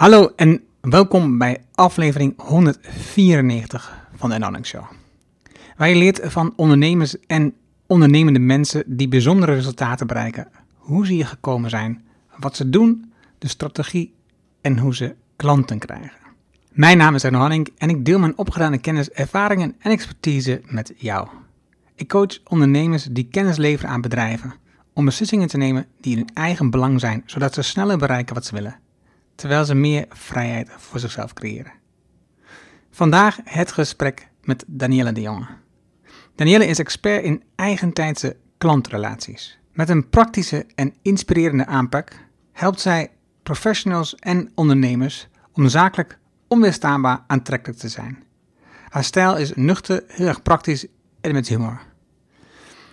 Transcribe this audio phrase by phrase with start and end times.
[0.00, 4.84] Hallo en welkom bij aflevering 194 van de Anonic Show.
[5.76, 7.54] Waar je leert van ondernemers en
[7.86, 12.04] ondernemende mensen die bijzondere resultaten bereiken, hoe ze hier gekomen zijn,
[12.36, 14.14] wat ze doen, de strategie
[14.60, 16.12] en hoe ze klanten krijgen.
[16.72, 20.92] Mijn naam is Erno Hanning en ik deel mijn opgedane kennis, ervaringen en expertise met
[20.96, 21.28] jou.
[21.94, 24.54] Ik coach ondernemers die kennis leveren aan bedrijven
[24.92, 28.44] om beslissingen te nemen die in hun eigen belang zijn, zodat ze sneller bereiken wat
[28.44, 28.78] ze willen,
[29.40, 31.72] terwijl ze meer vrijheid voor zichzelf creëren.
[32.90, 35.46] Vandaag het gesprek met Danielle de Jonge.
[36.34, 39.58] Danielle is expert in eigentijdse klantrelaties.
[39.72, 42.12] Met een praktische en inspirerende aanpak
[42.52, 43.10] helpt zij
[43.42, 48.22] professionals en ondernemers om zakelijk onweerstaanbaar aantrekkelijk te zijn.
[48.88, 50.86] Haar stijl is nuchter, heel erg praktisch
[51.20, 51.80] en met humor.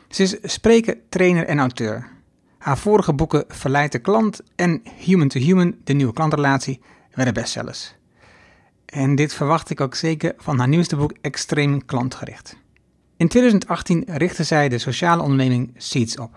[0.09, 2.07] Ze is spreker, trainer en auteur.
[2.67, 6.81] Haar vorige boeken Verleid de klant en Human to Human, de nieuwe klantrelatie,
[7.13, 7.95] werden bestsellers.
[8.85, 12.57] En dit verwacht ik ook zeker van haar nieuwste boek Extreem Klantgericht.
[13.17, 16.35] In 2018 richtte zij de sociale onderneming Seeds op.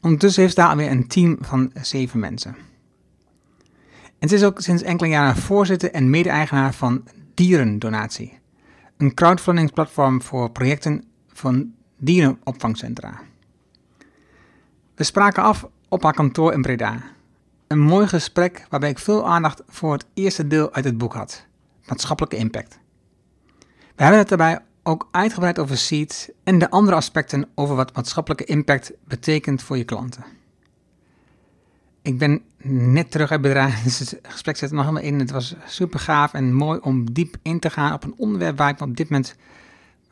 [0.00, 2.56] Ondertussen heeft ze daar alweer een team van zeven mensen.
[4.18, 7.04] En ze is ook sinds enkele jaren voorzitter en mede-eigenaar van
[7.34, 8.38] Dierendonatie,
[8.96, 13.27] een crowdfundingsplatform voor projecten van dierenopvangcentra.
[14.98, 17.02] We spraken af op haar kantoor in Breda.
[17.66, 21.46] Een mooi gesprek waarbij ik veel aandacht voor het eerste deel uit het boek had:
[21.86, 22.78] maatschappelijke impact.
[23.68, 28.44] We hebben het daarbij ook uitgebreid over Seeds en de andere aspecten over wat maatschappelijke
[28.44, 30.24] impact betekent voor je klanten.
[32.02, 35.18] Ik ben net terug uit bedrijf, dus het gesprek zit er nog helemaal in.
[35.18, 38.70] Het was super gaaf en mooi om diep in te gaan op een onderwerp waar
[38.70, 39.36] ik me op dit moment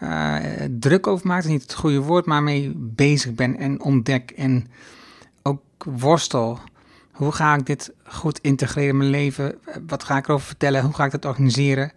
[0.02, 0.36] uh,
[0.70, 1.36] druk over maak.
[1.36, 4.66] Dat is niet het goede woord, maar mee bezig ben en ontdek en
[5.42, 6.58] ook worstel.
[7.12, 9.58] Hoe ga ik dit goed integreren in mijn leven?
[9.86, 10.82] Wat ga ik erover vertellen?
[10.82, 11.92] Hoe ga ik dat organiseren?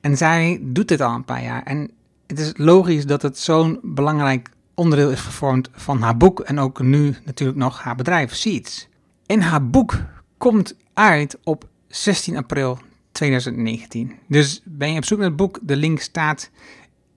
[0.00, 1.62] En zij doet dit al een paar jaar.
[1.62, 1.90] En
[2.26, 6.82] het is logisch dat het zo'n belangrijk onderdeel is gevormd van haar boek en ook
[6.82, 8.88] nu natuurlijk nog haar bedrijf Seeds.
[9.26, 9.96] En haar boek
[10.36, 12.78] komt uit op 16 april
[13.12, 14.12] 2019.
[14.28, 16.50] Dus ben je op zoek naar het boek, de link staat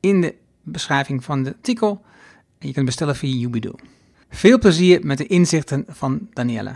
[0.02, 2.02] in de beschrijving van het artikel.
[2.60, 3.72] En je kunt bestellen via Yubido.
[4.30, 6.76] Veel plezier met de inzichten van Danielle.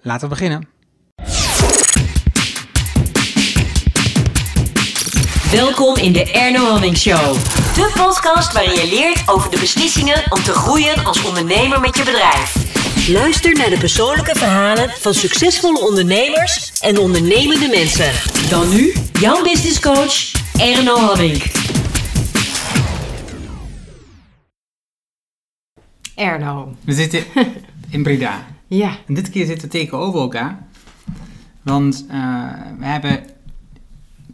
[0.00, 0.68] Laten we beginnen.
[5.50, 7.34] Welkom in de Erno Hamming Show.
[7.74, 12.04] De podcast waarin je leert over de beslissingen om te groeien als ondernemer met je
[12.04, 12.68] bedrijf.
[13.08, 18.12] Luister naar de persoonlijke verhalen van succesvolle ondernemers en ondernemende mensen.
[18.48, 21.59] Dan nu, jouw business coach, Erno Hamming.
[26.20, 26.74] Erno.
[26.84, 27.24] We zitten
[27.88, 28.42] in Breda.
[28.66, 28.96] Ja.
[29.06, 30.66] En dit keer zitten we tegenover elkaar.
[31.62, 33.24] Want uh, we hebben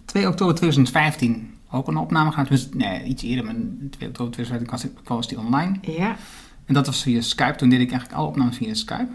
[0.05, 2.49] 2 oktober 2015 ook een opname gehad.
[2.49, 3.55] Dus, nee, iets eerder, maar
[3.91, 5.77] 2 oktober 2015 was, was die online.
[5.81, 6.17] Ja.
[6.65, 7.57] En dat was via Skype.
[7.57, 9.09] Toen deed ik eigenlijk alle opnames via Skype.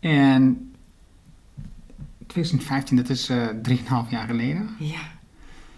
[0.00, 0.72] En
[2.26, 4.70] 2015, dat is uh, 3,5 jaar geleden.
[4.78, 5.13] Ja.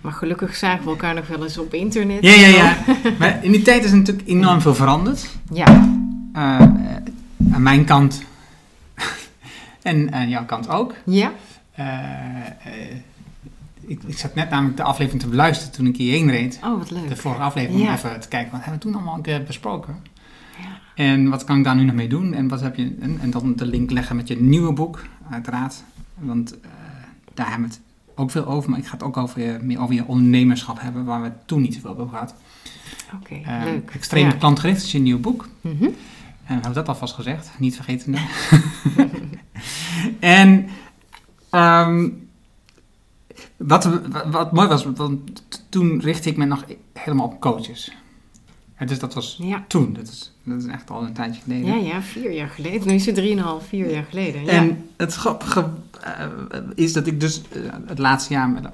[0.01, 2.23] Maar gelukkig zagen we elkaar nog wel eens op internet.
[2.23, 2.77] Ja, ja, ja.
[3.19, 5.29] maar in die tijd is natuurlijk enorm veel veranderd.
[5.53, 5.69] Ja.
[6.37, 6.61] Uh,
[7.53, 8.23] aan mijn kant.
[9.83, 10.95] en aan jouw kant ook.
[11.05, 11.33] Ja.
[11.79, 11.87] Uh,
[13.81, 16.61] ik, ik, zat net namelijk de aflevering te beluisteren toen ik hierheen reed.
[16.65, 17.09] Oh, wat leuk.
[17.09, 17.89] De vorige aflevering Ja.
[17.89, 18.51] om even te kijken.
[18.51, 19.97] Wat hebben we toen allemaal een keer besproken?
[20.59, 21.05] Ja.
[21.05, 22.34] En wat kan ik daar nu nog mee doen?
[22.34, 25.83] En, wat heb je, en, en dan de link leggen met je nieuwe boek, uiteraard.
[26.15, 26.71] Want uh,
[27.34, 27.85] daar hebben we het
[28.16, 28.71] ook veel over.
[28.71, 31.60] Maar ik ga het ook over je, meer over je ondernemerschap hebben, waar we toen
[31.62, 32.34] niet zoveel over gehad.
[33.15, 33.91] Oké, Uh, leuk.
[33.91, 34.32] Extreem Ja.
[34.32, 35.49] klantgericht is je nieuw boek.
[35.60, 35.84] Mhm.
[35.84, 35.93] En
[36.56, 38.15] we hebben dat alvast gezegd, niet vergeten.
[40.21, 40.69] en
[41.50, 42.09] ehm,
[43.56, 44.00] wat,
[44.31, 45.21] wat, mooi was, want
[45.69, 47.93] toen richtte ik me nog helemaal op coaches.
[48.75, 49.65] En dus dat was Ja.
[49.69, 51.66] toen, dat is, dat is echt al een tijdje geleden.
[51.66, 52.88] Ja, ja, vier jaar geleden.
[52.88, 54.44] Nu is het drieënhalf, vier jaar geleden.
[54.44, 54.50] Ja.
[54.50, 55.96] En het grappige eh,
[56.75, 58.71] is dat ik dus eh, het laatste jaar met, eh,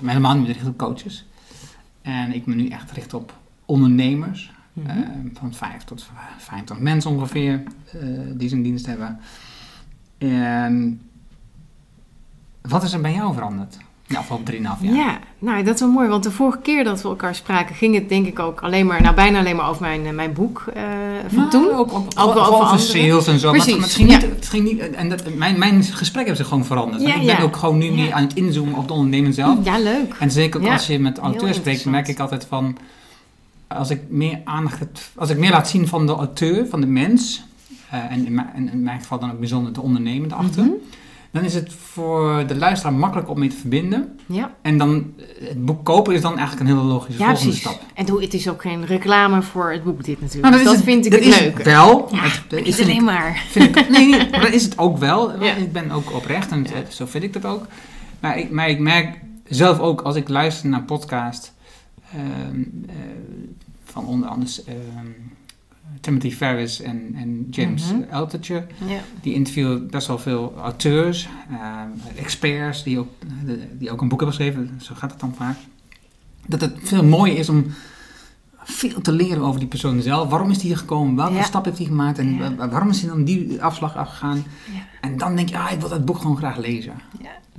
[0.00, 1.26] me helemaal niet meer richt op coaches.
[2.02, 4.52] En ik me nu echt richt op ondernemers.
[4.72, 4.88] Mhm.
[4.88, 8.00] eh, van 5 tot 50 mensen ongeveer eh,
[8.34, 9.20] die zijn dienst hebben.
[10.18, 11.00] En
[12.60, 13.78] wat is er bij jou veranderd?
[14.10, 14.94] De afgelopen 3,5 jaar.
[14.94, 17.94] Ja, nou dat is wel mooi, want de vorige keer dat we elkaar spraken ging
[17.94, 20.64] het denk ik ook alleen maar, nou bijna alleen maar over mijn, eh, mijn boek
[20.74, 20.82] eh,
[21.28, 21.70] van Nou, toen.
[21.70, 23.50] Ook, ook, Ook ook wel over over sales en zo.
[23.50, 24.18] Precies, Maar het ging ja.
[24.52, 27.02] niet, niet, en dat, mijn, mijn gesprek heeft zich gewoon veranderd.
[27.02, 27.42] Ja, ik ben ja.
[27.42, 27.92] ook gewoon nu Ja.
[27.92, 29.58] meer aan het inzoomen op de ondernemer zelf.
[29.64, 30.14] Ja, leuk.
[30.18, 32.76] En zeker ook Ja, als je met auteurs spreekt, merk ik altijd van...
[33.66, 37.42] Als ik meer aandacht als ik meer laat zien van de auteur, van de mens...
[37.90, 40.62] eh, en in mijn, en in mijn geval dan ook bijzonder de ondernemer erachter...
[40.62, 40.72] Mhm.
[41.30, 44.18] Dan is het voor de luisteraar makkelijk om mee te verbinden.
[44.26, 47.50] Ja, En dan, eh, het boek kopen is dan eigenlijk een hele logische ja volgende
[47.52, 47.68] precies.
[47.70, 47.80] stap.
[47.94, 50.42] En doe, het is ook geen reclame voor het boek dit natuurlijk.
[50.42, 52.08] Nou, Dus dat is het- vind ik dat het het wel.
[52.14, 52.32] Ja, Het-
[52.66, 53.44] is- vind ik- alleen maar.
[53.50, 55.42] Vind ik, nee, nee, maar dat is het ook wel.
[55.44, 55.54] Ja.
[55.54, 57.66] Ik ben ook oprecht en het- zo vind ik dat ook.
[58.20, 61.52] Maar ik, maar ik merk zelf ook als ik luister naar podcast
[62.12, 62.94] ehm, eh,
[63.84, 65.06] van onder andere ehm,
[66.00, 68.02] Timothy Ferris en, en James Mhm.
[68.14, 68.66] Altucher.
[69.20, 73.08] Die interviewen best wel veel auteurs, ehm, experts die ook,
[73.78, 74.80] die ook een boek hebben geschreven.
[74.82, 75.56] Zo gaat het dan vaak.
[76.46, 77.66] Dat het veel mooier is om
[78.62, 80.28] veel te leren over die persoon zelf.
[80.28, 81.16] Waarom is die hier gekomen?
[81.16, 81.42] Welke Ja.
[81.42, 82.18] stap heeft hij gemaakt?
[82.18, 82.68] En Ja.
[82.68, 84.36] waarom is hij dan die afslag afgegaan?
[84.72, 84.80] Ja.
[85.00, 86.92] En dan denk je, ah, ik wil dat boek gewoon graag lezen.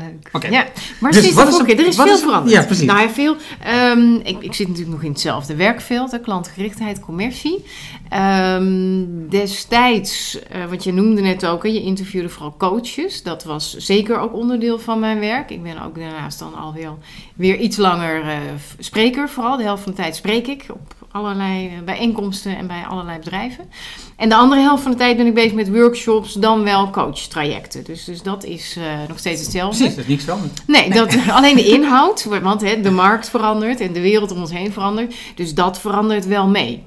[0.01, 0.29] Leuk.
[0.31, 0.47] Oké.
[0.47, 0.65] Ja,
[0.99, 2.55] maar Dus wat er- is veel is er- veranderd.
[2.55, 2.85] Ja, precies.
[2.85, 3.35] Nou ja, veel.
[3.63, 7.63] Ehm, ik, ik zit natuurlijk nog in hetzelfde werkveld, hè, klantgerichtheid, commercie.
[8.09, 13.23] Ehm, destijds, eh, wat je noemde net ook, hè, je interviewde vooral coaches.
[13.23, 15.49] Dat was zeker ook onderdeel van mijn werk.
[15.49, 16.91] Ik ben ook daarnaast dan alweer
[17.35, 18.37] weer iets langer eh,
[18.79, 19.29] spreker.
[19.29, 23.19] Vooral de helft van de tijd spreek ik op allerlei eh, bijeenkomsten en bij allerlei
[23.19, 23.69] bedrijven.
[24.15, 27.83] En de andere helft van de tijd ben ik bezig met workshops, dan wel coachtrajecten.
[27.83, 29.77] Dus, dus dat is eh, nog steeds hetzelfde.
[29.77, 30.61] Precies, dat is niks veranderd.
[30.67, 34.51] Nee, dat, alleen de inhoud, want hè, de markt verandert en de wereld om ons
[34.51, 35.15] heen verandert.
[35.35, 36.83] Dus dat verandert wel mee.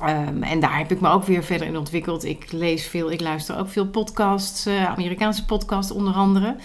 [0.00, 2.24] Ehm, en daar heb ik me ook weer verder in ontwikkeld.
[2.24, 6.56] Ik lees veel, ik luister ook veel podcasts, eh, Amerikaanse podcasts onder andere.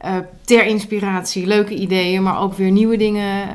[0.00, 3.54] Eh, ter inspiratie, leuke ideeën, maar ook weer nieuwe dingen eh,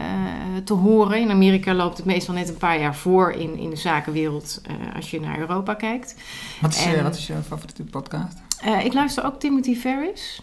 [0.64, 1.20] te horen.
[1.20, 4.96] In Amerika loopt het meestal net een paar jaar voor in, in de zakenwereld eh,
[4.96, 6.16] als je naar Europa kijkt.
[6.62, 8.38] Wat is, En- wat is je favoriete podcast?
[8.84, 10.42] Ik luister ook Timothy Ferris.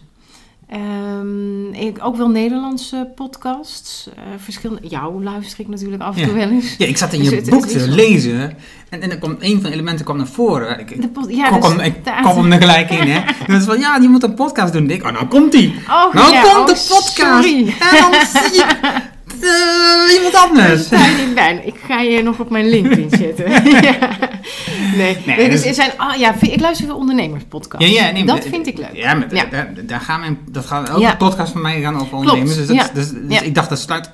[0.72, 4.08] Ehm, ik, ook wel Nederlandse podcasts.
[4.16, 6.38] Eh, verschillende, jou luister ik natuurlijk af en toe Ja.
[6.46, 6.74] wel eens.
[6.78, 8.56] Ja, ik zat in Dus je het- boek het te lezen
[8.88, 10.80] en, en er kwam, een van de elementen kwam naar voren.
[10.80, 13.20] Ik, De ja, kop dus ik kop hem er gelijk in, hè.
[13.54, 14.90] En van, ja, je moet een podcast doen.
[14.90, 15.74] Ik oh, nou komt die.
[15.88, 17.14] Oh, Nou ja, komt oh, de podcast.
[17.14, 17.58] Sorry.
[17.68, 18.64] En dan zie je
[19.40, 20.88] eh, iemand anders.
[21.34, 21.62] Bij.
[21.64, 23.50] Ik ga je nog op mijn LinkedIn zetten.
[23.82, 23.98] ja.
[24.96, 27.86] Nee, Nee, nee, dus dus- zijn, ah, ja, ik luister veel ondernemerspodcasts.
[27.90, 28.90] Ja, ja, nee, dat vind ik leuk.
[28.92, 29.44] Ja, maar Ja.
[29.44, 31.10] Daar, daar gaan mijn, dat gaat ook Ja.
[31.10, 32.56] een podcast van mij gaan over ondernemers.
[32.56, 32.88] Dus, dat, ja.
[32.94, 33.40] dus, dus Ja.
[33.40, 34.10] ik dacht, dat sluit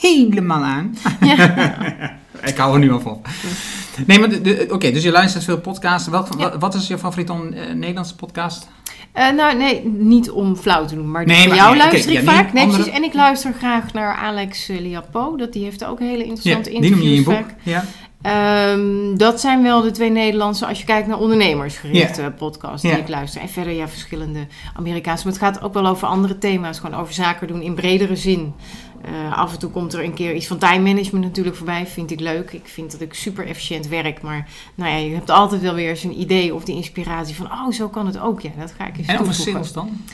[0.00, 0.96] helemaal aan.
[2.50, 3.20] ik hou er nu al van.
[4.06, 4.28] Nee, maar
[4.68, 6.08] oké, dus je luistert veel podcasts.
[6.08, 6.50] Welk, Ja.
[6.50, 8.68] wat, wat is je favoriete on- eh, Nederlandse podcast?
[9.12, 12.10] Eh, nou, nee, niet om flauw te doen, maar Nee, van maar- jou nee, luister
[12.12, 12.52] ik ja, vaak.
[12.52, 12.98] Nee, andere- precies.
[12.98, 15.36] En ik luister graag naar Alex eh, Liapo.
[15.36, 17.56] Dat, die heeft ook hele interessante die noem je in je interviews boek.
[17.62, 17.84] Ja.
[18.22, 23.08] Ehm, dat zijn wel de twee Nederlandse, als je kijkt naar ondernemersgerichte podcasts die ik
[23.08, 23.40] luister.
[23.40, 25.24] En verder ja, verschillende Amerikaanse.
[25.24, 28.54] Maar het gaat ook wel over andere thema's, gewoon over zaken doen in bredere zin.
[29.02, 32.10] Eh, af en toe komt er een keer iets van time management natuurlijk voorbij, vind
[32.10, 32.52] ik leuk.
[32.52, 35.88] Ik vind dat ik super efficiënt werk, maar nou ja, je hebt altijd wel weer
[35.88, 38.40] eens een idee of die inspiratie van, oh zo kan het ook.
[38.40, 40.04] Ja, dat ga ik eens En over sales dan?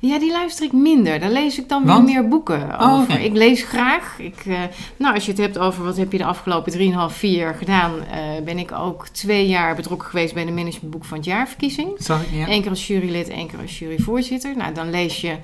[0.00, 1.20] Ja, die luister ik minder.
[1.20, 2.04] Daar lees ik dan weer Want?
[2.04, 3.20] meer boeken Oh, over.
[3.20, 4.18] Ik lees graag.
[4.18, 4.58] Ik, eh,
[4.96, 7.92] nou, als je het hebt over wat heb je de afgelopen 3,5, 4 jaar gedaan,
[8.04, 11.90] eh, ben ik ook twee jaar betrokken geweest bij de managementboek van het jaarverkiezing.
[11.98, 12.48] Zag ik, ja.
[12.48, 14.56] Eén keer als jurylid, één keer als juryvoorzitter.
[14.56, 15.36] Nou, dan lees je,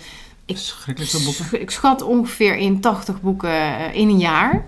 [0.46, 0.58] ik,
[1.24, 1.60] boeken.
[1.60, 4.66] ik schat ongeveer in 80 boeken eh, in een jaar.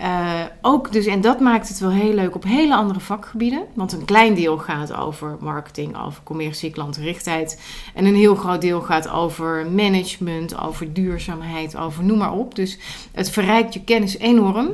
[0.00, 3.66] Eh, ook dus, en dat maakt het wel heel leuk op hele andere vakgebieden.
[3.74, 7.60] Want een klein deel gaat over marketing, over commercie, klantgerichtheid.
[7.94, 12.54] En een heel groot deel gaat over management, over duurzaamheid, over noem maar op.
[12.54, 12.78] Dus
[13.12, 14.68] het verrijkt je kennis enorm.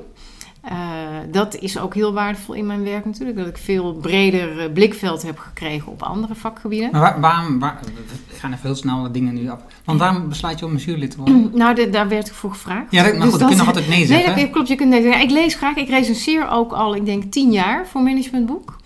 [0.71, 0.77] Eh,
[1.31, 3.37] dat is ook heel waardevol in mijn werk natuurlijk.
[3.39, 6.89] Dat ik veel breder eh, blikveld heb gekregen op andere vakgebieden.
[6.93, 7.79] Maar waar- waarom, waar,
[8.29, 9.61] we gaan even heel snel dingen nu af.
[9.85, 11.51] Want waarom besluit je om een jurylid te worden?
[11.55, 12.91] Nou, de- daar werd ik voor gevraagd.
[12.91, 14.37] Ja, dat, maar Dus goed, je nog altijd nee Nee, zeggen.
[14.41, 14.69] dat klopt.
[14.69, 15.23] Je kunt nee zeggen.
[15.23, 15.77] Ik lees graag.
[15.77, 18.77] Ik recenseer ook al, ik denk, tien jaar voor managementboek.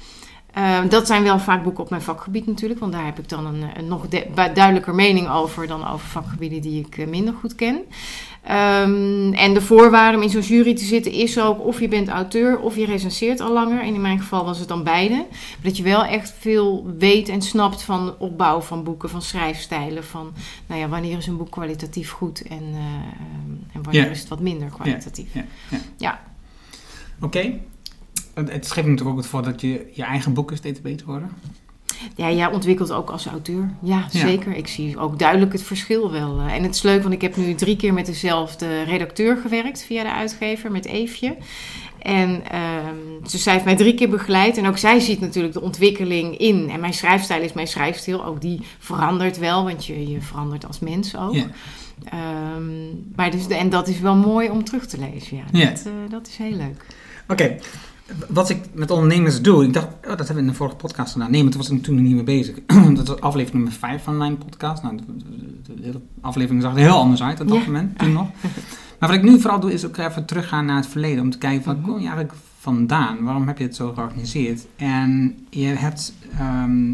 [0.54, 3.46] Eh, dat zijn wel vaak boeken op mijn vakgebied natuurlijk, want daar heb ik dan
[3.46, 7.78] een, een nog de- duidelijker mening over dan over vakgebieden die ik minder goed ken.
[8.44, 12.08] Ehm, en de voorwaarde om in zo'n jury te zitten is ook of je bent
[12.08, 13.80] auteur of je recenseert al langer.
[13.82, 15.26] En in mijn geval was het dan beide.
[15.62, 20.32] Dat je wel echt veel weet en snapt van opbouw van boeken, van schrijfstijlen, van
[20.66, 24.10] nou ja, wanneer is een boek kwalitatief goed en, eh, en wanneer Ja.
[24.10, 25.34] is het wat minder kwalitatief.
[25.34, 25.78] Ja, ja.
[25.96, 26.20] Ja.
[27.20, 27.52] Oké.
[28.34, 31.30] Het, het geeft natuurlijk ook het voor dat je, je eigen boeken steeds beter worden.
[32.16, 33.70] Ja, jij ontwikkelt ook als auteur.
[33.82, 34.18] Ja, Ja.
[34.18, 34.56] zeker.
[34.56, 36.38] Ik zie ook duidelijk het verschil wel.
[36.40, 39.82] Eh, En het is leuk, want ik heb nu drie keer met dezelfde redacteur gewerkt
[39.82, 41.36] via de uitgever, met Eefje.
[41.98, 42.94] En ehm,
[43.30, 44.56] dus zij heeft mij drie keer begeleid.
[44.56, 46.70] En ook zij ziet natuurlijk de ontwikkeling in.
[46.70, 48.24] En mijn schrijfstijl is mijn schrijfstijl.
[48.24, 51.34] Ook die verandert wel, want je, je verandert als mens ook.
[51.34, 51.46] Ja.
[52.04, 55.36] Ehm, maar dus, en dat is wel mooi om terug te lezen.
[55.36, 55.68] Ja, Ja.
[55.68, 56.84] Dat, eh, dat is heel leuk.
[57.28, 57.56] Oké.
[58.28, 61.12] Wat ik met ondernemers doe, ik dacht, oh, dat hebben we in de vorige podcast
[61.12, 61.30] gedaan.
[61.30, 62.56] Nee, maar toen was ik toen nog niet mee bezig.
[62.96, 64.82] dat was aflevering nummer 5 van mijn podcast.
[64.82, 67.64] Nou, de, de- de hele aflevering zag er heel anders uit op dat Ja.
[67.64, 68.28] moment, toen nog.
[68.98, 71.22] Maar wat ik nu vooral doe, is ook even teruggaan naar het verleden.
[71.22, 73.22] Om te kijken, van, waar kom je eigenlijk vandaan?
[73.24, 74.66] Waarom heb je het zo georganiseerd?
[74.76, 76.92] En je hebt, ehm,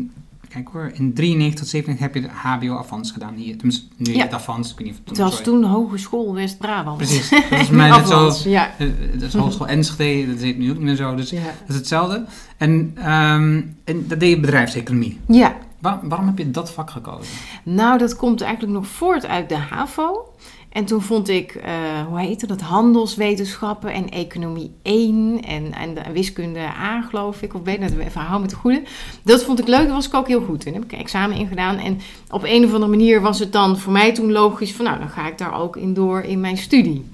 [0.49, 3.57] kijk hoor, in 93 tot 97 heb je de HBO-avans gedaan hier.
[3.57, 4.23] Tenminste, nu Ja.
[4.23, 6.97] het avans, ik weet niet of Het was toen Hogeschool West-Brabant.
[6.97, 8.71] Precies, dat is mij net ja.
[8.79, 11.15] eh, Dat is Hogeschool Enschede, dat heet nu ook niet meer zo.
[11.15, 11.43] Dus Ja.
[11.43, 12.25] dat is hetzelfde.
[12.57, 15.21] En, ehm, en dat deed je bedrijfseconomie.
[15.29, 17.33] ja, Waar- waarom heb je dat vak gekozen?
[17.63, 20.35] nou dat komt eigenlijk nog voort uit de HAVO.
[20.77, 21.73] En toen vond ik, eh,
[22.09, 27.63] hoe heette dat, handelswetenschappen en economie 1 en, en de wiskunde A geloof ik, of
[27.63, 28.83] weet het, even hou me te goede.
[29.23, 30.75] Dat vond ik leuk, daar was ik ook heel goed in.
[30.75, 33.79] Heb ik een examen in gedaan en op een of andere manier was het dan
[33.79, 36.57] voor mij toen logisch van nou, dan ga ik daar ook in door in mijn
[36.57, 37.05] studie.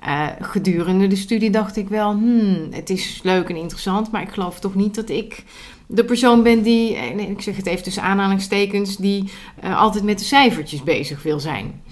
[0.00, 4.32] Eh, gedurende de studie dacht ik wel, hmm, het is leuk en interessant, maar ik
[4.32, 5.44] geloof toch niet dat ik
[5.86, 10.04] de persoon ben die, eh, nee, ik zeg het even tussen aanhalingstekens, die eh, altijd
[10.04, 11.82] met de cijfertjes bezig wil zijn.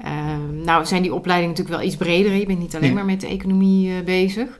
[0.00, 2.32] Eh, nou zijn die opleidingen natuurlijk wel iets breder.
[2.34, 2.94] Je bent niet alleen Ja.
[2.94, 4.58] maar met de economie eh, bezig.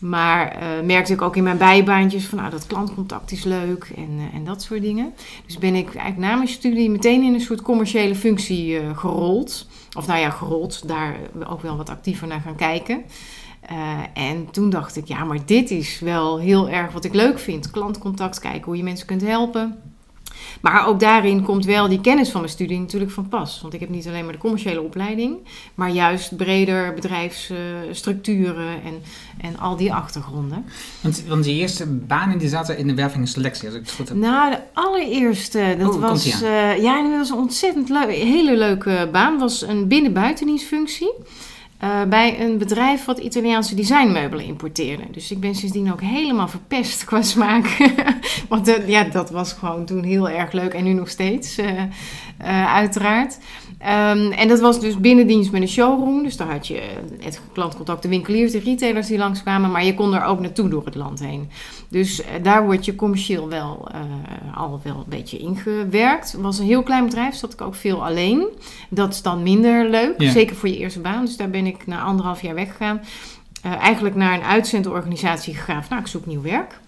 [0.00, 4.08] Maar eh, merkte ik ook in mijn bijbaantjes van nou, dat klantcontact is leuk en,
[4.18, 5.12] eh, en dat soort dingen.
[5.46, 9.66] Dus ben ik eigenlijk na mijn studie meteen in een soort commerciële functie gerold.
[9.96, 11.16] Of nou ja, gerold, daar
[11.48, 13.02] ook wel wat actiever naar gaan kijken.
[14.14, 17.70] En toen dacht ik, ja, maar dit is wel heel erg wat ik leuk vind.
[17.70, 19.78] Klantcontact, kijken hoe je mensen kunt helpen.
[20.60, 23.58] Maar ook daarin komt wel die kennis van mijn studie natuurlijk van pas.
[23.62, 25.36] Want ik heb niet alleen maar de commerciële opleiding,
[25.74, 29.02] maar juist breder bedrijfsstructuren en,
[29.40, 30.64] en al die achtergronden.
[31.00, 33.92] Want, want die eerste banen die zaten in de werving en selectie, als ik het
[33.92, 34.16] goed heb.
[34.18, 39.08] Nou, de allereerste, dat Oh, was, eh, ja, dat was een ontzettend leu- hele leuke
[39.12, 39.38] baan.
[39.38, 41.12] was een binnen-buitendienstfunctie.
[41.84, 45.02] Eh, bij een bedrijf wat Italiaanse designmeubelen importeerde.
[45.10, 47.76] Dus ik ben sindsdien ook helemaal verpest qua smaak.
[48.48, 52.74] Want eh, ja, dat was gewoon toen heel erg leuk en nu nog steeds, eh,
[52.74, 53.38] uiteraard.
[53.84, 56.22] Ehm, en dat was dus binnendienst met een showroom.
[56.22, 56.86] Dus daar had je eh,
[57.20, 59.70] het klantcontact, de winkeliers, de retailers die langskwamen.
[59.70, 61.50] Maar je kon er ook naartoe door het land heen.
[61.88, 64.00] Dus eh, daar word je commercieel wel eh,
[64.58, 66.32] al wel een beetje ingewerkt.
[66.32, 68.46] Het was een heel klein bedrijf, zat ik ook veel alleen.
[68.90, 70.30] Dat is dan minder leuk, Ja.
[70.30, 71.24] zeker voor je eerste baan.
[71.24, 73.00] Dus daar ben ik na anderhalf jaar weggegaan.
[73.62, 75.80] Eh, eigenlijk naar een uitzendorganisatie gegaan.
[75.80, 76.78] van, Nou, ik zoek nieuw werk.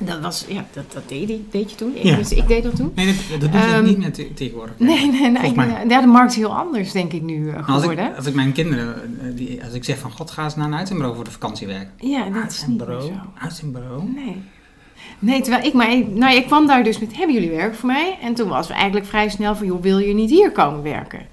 [0.00, 1.96] Dat was, ja, dat, dat deed, ik- deed je toen.
[1.96, 2.16] Ik, Ja.
[2.16, 2.92] dus ik deed dat toen.
[2.94, 4.74] Nee, dat, dat doet het Ehm, niet meer te- tegenwoordig.
[4.78, 5.54] Nee, nee, nee.
[5.88, 8.16] Ja, de markt is heel anders, denk ik, nu eh, Maar als, ik, geworden.
[8.16, 10.74] als ik mijn kinderen, eh, die, als ik zeg van god, ga eens naar een
[10.74, 11.90] uitzendbureau voor de vakantie werken.
[11.96, 13.02] Ja, dat is niet meer Uitzendbureau?
[13.02, 13.12] zo.
[13.38, 14.02] Uitzendbureau?
[14.14, 14.36] Nee.
[15.18, 16.02] Nee, terwijl ik maar...
[16.08, 18.18] Nou, ik kwam daar dus met, hebben jullie werk voor mij?
[18.22, 21.26] En toen was we eigenlijk vrij snel van, joh, wil je niet hier komen werken?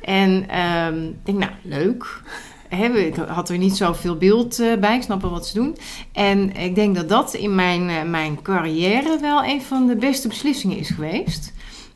[0.00, 2.22] En ehm, ik denk, nou, leuk.
[2.70, 5.76] Hè, ik had er niet zoveel beeld eh, bij, ik snap wat ze doen.
[6.12, 10.28] En ik denk dat dat in mijn, eh, mijn carrière wel een van de beste
[10.28, 11.52] beslissingen is geweest.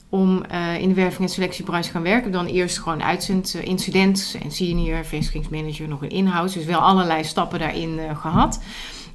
[0.09, 2.33] Om eh, in de werving- en selectiebranche te gaan werken.
[2.33, 6.59] Dan eerst gewoon uitzend, incident en senior, vestigingsmanager, nog een in-house.
[6.59, 8.61] Dus wel allerlei stappen daarin eh, gehad.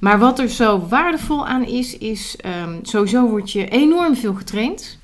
[0.00, 4.98] Maar wat er zo waardevol aan is, is ehm, sowieso word je enorm veel getraind.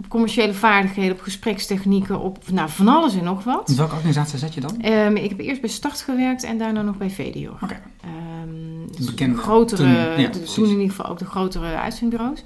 [0.00, 3.68] Op commerciële vaardigheden, op gesprekstechnieken, op nou, van alles en nog wat.
[3.68, 4.80] In welke organisatie zat je dan?
[4.80, 7.50] Ehm, ik heb eerst bij Start gewerkt en daarna nog bij VDO.
[7.62, 7.80] Oké.
[8.00, 10.56] Ehm, De dus bekende, grotere, toen, ja, toen, precies.
[10.56, 12.42] in ieder geval ook de grotere uitzendbureaus.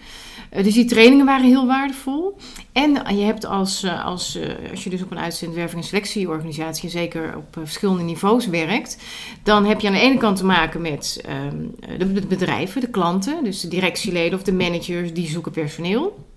[0.51, 2.37] Eh, dus die trainingen waren heel waardevol.
[2.73, 6.89] En je hebt als, eh, als, eh, als je dus op een uitzendwerving- en selectieorganisatie,
[6.89, 8.99] zeker op eh, verschillende niveaus werkt,
[9.43, 12.91] dan heb je aan de ene kant te maken met ehm, de, de bedrijven, de
[12.91, 16.33] klanten, dus de directieleden of de managers die zoeken personeel.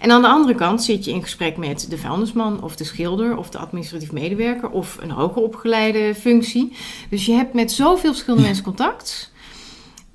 [0.00, 3.36] En aan de andere kant zit je in gesprek met de vuilnisman of de schilder
[3.36, 6.72] of de administratief medewerker of een hoger opgeleide functie.
[7.10, 9.32] Dus je hebt met zoveel verschillende mensen contact.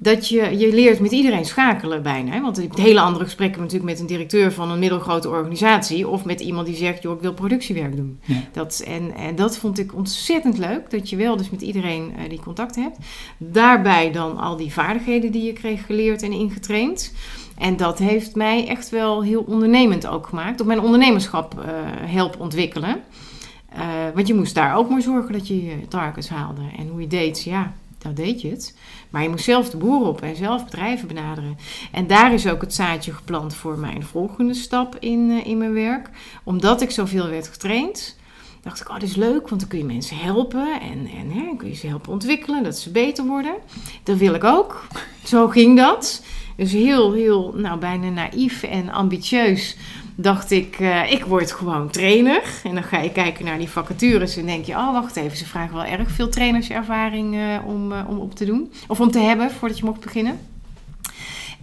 [0.02, 2.32] Dat je, je leert met iedereen schakelen bijna.
[2.32, 2.42] Hè?
[2.42, 6.08] Want je hebt hele andere gesprekken natuurlijk met een directeur van een middelgrote organisatie.
[6.08, 8.20] Of met iemand die zegt, joh, ik wil productiewerk doen.
[8.26, 8.36] Ja.
[8.52, 10.90] Dat, en, en dat vond ik ontzettend leuk.
[10.90, 12.98] Dat je wel dus met iedereen eh, die contact hebt.
[13.38, 17.14] Daarbij dan al die vaardigheden die je kreeg geleerd en ingetraind.
[17.60, 20.62] En dat heeft mij echt wel heel ondernemend ook gemaakt.
[20.62, 21.64] Op mijn ondernemerschap
[22.06, 23.04] helpen ontwikkelen.
[23.70, 26.62] Eh, want je moest daar ook maar zorgen dat je je targets haalde.
[26.78, 28.78] En hoe je deed, ja, dat deed je het.
[29.10, 31.58] Maar je moest zelf de boer op en zelf bedrijven benaderen.
[31.92, 35.74] En daar is ook het zaadje geplant voor mijn volgende stap in, eh, in mijn
[35.74, 36.10] werk.
[36.44, 38.18] Omdat ik zoveel werd getraind,
[38.62, 40.82] dacht ik, oh, dat is leuk, want dan kun je mensen helpen.
[40.82, 43.56] En, en hè, kun je ze helpen ontwikkelen, dat ze beter worden.
[44.04, 44.88] Dat wil ik ook.
[45.24, 46.24] Zo ging dat.
[46.60, 49.78] Dus heel, heel, nou, bijna naïef en ambitieus
[50.16, 52.44] dacht ik, eh, ik word gewoon trainer.
[52.64, 55.46] En dan ga je kijken naar die vacatures en denk je, oh wacht even, ze
[55.46, 58.72] vragen wel erg veel trainerservaring eh, om, eh, om op te doen.
[58.88, 60.40] Of om te hebben voordat je mocht beginnen.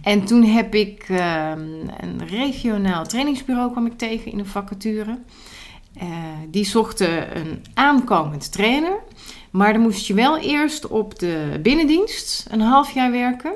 [0.01, 1.61] En toen heb ik ehm,
[1.97, 5.17] een regionaal trainingsbureau kwam ik tegen in een vacature.
[6.49, 8.99] Die zochten een aankomend trainer.
[9.51, 13.53] Maar dan moest je wel eerst op de binnendienst een half jaar werken.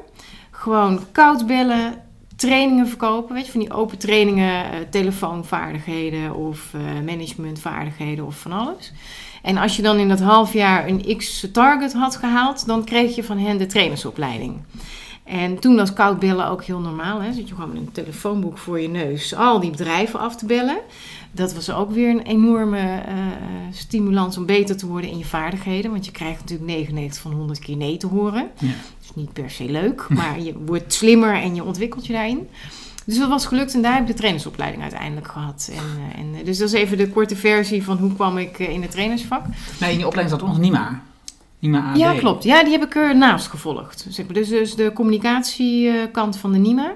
[0.61, 1.93] Gewoon koud bellen,
[2.35, 3.35] trainingen verkopen.
[3.35, 8.91] Weet je, van die open trainingen, eh, telefoonvaardigheden of eh, managementvaardigheden of van alles.
[9.41, 13.23] En als je dan in dat half jaar een x-target had gehaald, dan kreeg je
[13.23, 14.59] van hen de trainersopleiding.
[15.23, 17.21] En toen was koud bellen ook heel normaal.
[17.21, 17.33] Hè?
[17.33, 20.77] Zit je gewoon met een telefoonboek voor je neus al die bedrijven af te bellen.
[21.31, 23.15] Dat was ook weer een enorme eh,
[23.71, 25.91] stimulans om beter te worden in je vaardigheden.
[25.91, 28.51] Want je krijgt natuurlijk 99 van 100 keer nee te horen.
[28.59, 28.67] Ja.
[29.11, 32.47] Is niet per se leuk, maar je wordt slimmer en je ontwikkelt je daarin.
[33.05, 35.69] Dus dat was gelukt en daar heb ik de trainersopleiding uiteindelijk gehad.
[35.71, 38.59] En, eh, en, eh, dus dat is even de korte versie van hoe kwam ik
[38.59, 39.45] eh, in het trainersvak.
[39.79, 41.01] Nee, in je opleiding zat ons NIMA.
[41.59, 41.97] NIMA AD.
[41.97, 42.43] Ja, klopt.
[42.43, 44.15] Ja, die heb ik ernaast gevolgd.
[44.27, 46.93] Dus, dus de communicatiekant van de NIMA.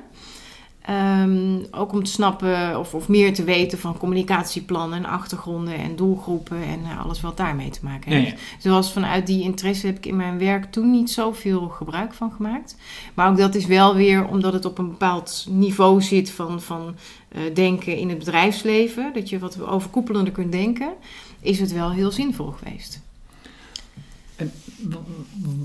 [0.86, 5.96] Ehm, ook om te snappen of, of meer te weten van communicatieplannen en achtergronden en
[5.96, 8.32] doelgroepen en eh, alles wat daarmee te maken heeft.
[8.32, 8.38] ja.
[8.60, 12.78] Zoals vanuit die interesse heb ik in mijn werk toen niet zoveel gebruik van gemaakt.
[13.14, 16.96] Maar ook dat is wel weer omdat het op een bepaald niveau zit van, van
[17.28, 19.14] eh, denken in het bedrijfsleven.
[19.14, 20.94] Dat je wat overkoepelender kunt denken.
[21.40, 23.05] Is het wel heel zinvol geweest.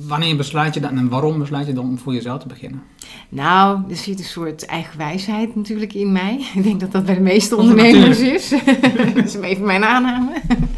[0.07, 2.83] Wanneer besluit je dan en waarom besluit je dan om voor jezelf te beginnen?
[3.29, 6.47] Nou, er zit een soort eigenwijsheid natuurlijk in mij.
[6.55, 8.49] Ik denk dat dat bij de meeste Onze ondernemers is.
[9.15, 10.33] dat is even mijn aanname.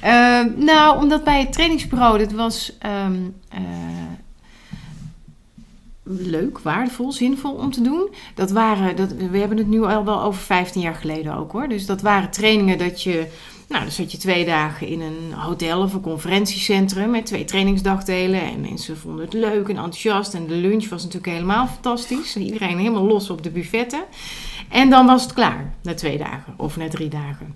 [0.00, 3.16] Eh, nou, omdat bij het trainingsbureau, dat was ehm,
[3.48, 3.60] eh,
[6.02, 8.08] leuk, waardevol, zinvol om te doen.
[8.34, 11.68] Dat waren, dat, we hebben het nu al wel over 15 jaar geleden ook hoor.
[11.68, 13.26] Dus dat waren trainingen dat je,
[13.68, 18.40] nou dan zat je twee dagen in een hotel of een conferentiecentrum met twee trainingsdagdelen.
[18.40, 20.34] En mensen vonden het leuk en enthousiast.
[20.34, 22.36] En de lunch was natuurlijk helemaal fantastisch.
[22.36, 24.04] Iedereen helemaal los op de buffetten.
[24.68, 27.54] En dan was het klaar, na twee dagen of na drie dagen.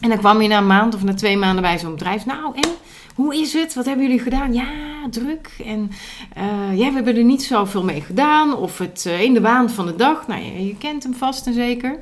[0.00, 2.26] En dan kwam je na een maand of na twee maanden bij zo'n bedrijf.
[2.26, 2.70] Nou, en
[3.14, 3.74] hoe is het?
[3.74, 4.52] Wat hebben jullie gedaan?
[4.52, 4.68] Ja,
[5.10, 5.56] druk.
[5.64, 5.90] En
[6.34, 8.56] eh, ja, we hebben er niet zoveel mee gedaan.
[8.56, 10.26] Of het eh, in de waan van de dag.
[10.26, 11.98] Nou, je, je kent hem vast en zeker.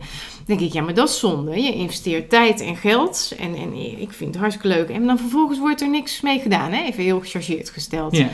[0.49, 1.63] Denk ik, ja, maar dat is zonde.
[1.63, 3.33] Je investeert tijd en geld.
[3.39, 4.89] En, en ik vind het hartstikke leuk.
[4.89, 6.73] En dan vervolgens wordt er niks mee gedaan.
[6.73, 6.83] Hè?
[6.83, 8.17] Even heel gechargeerd gesteld.
[8.17, 8.29] Ja.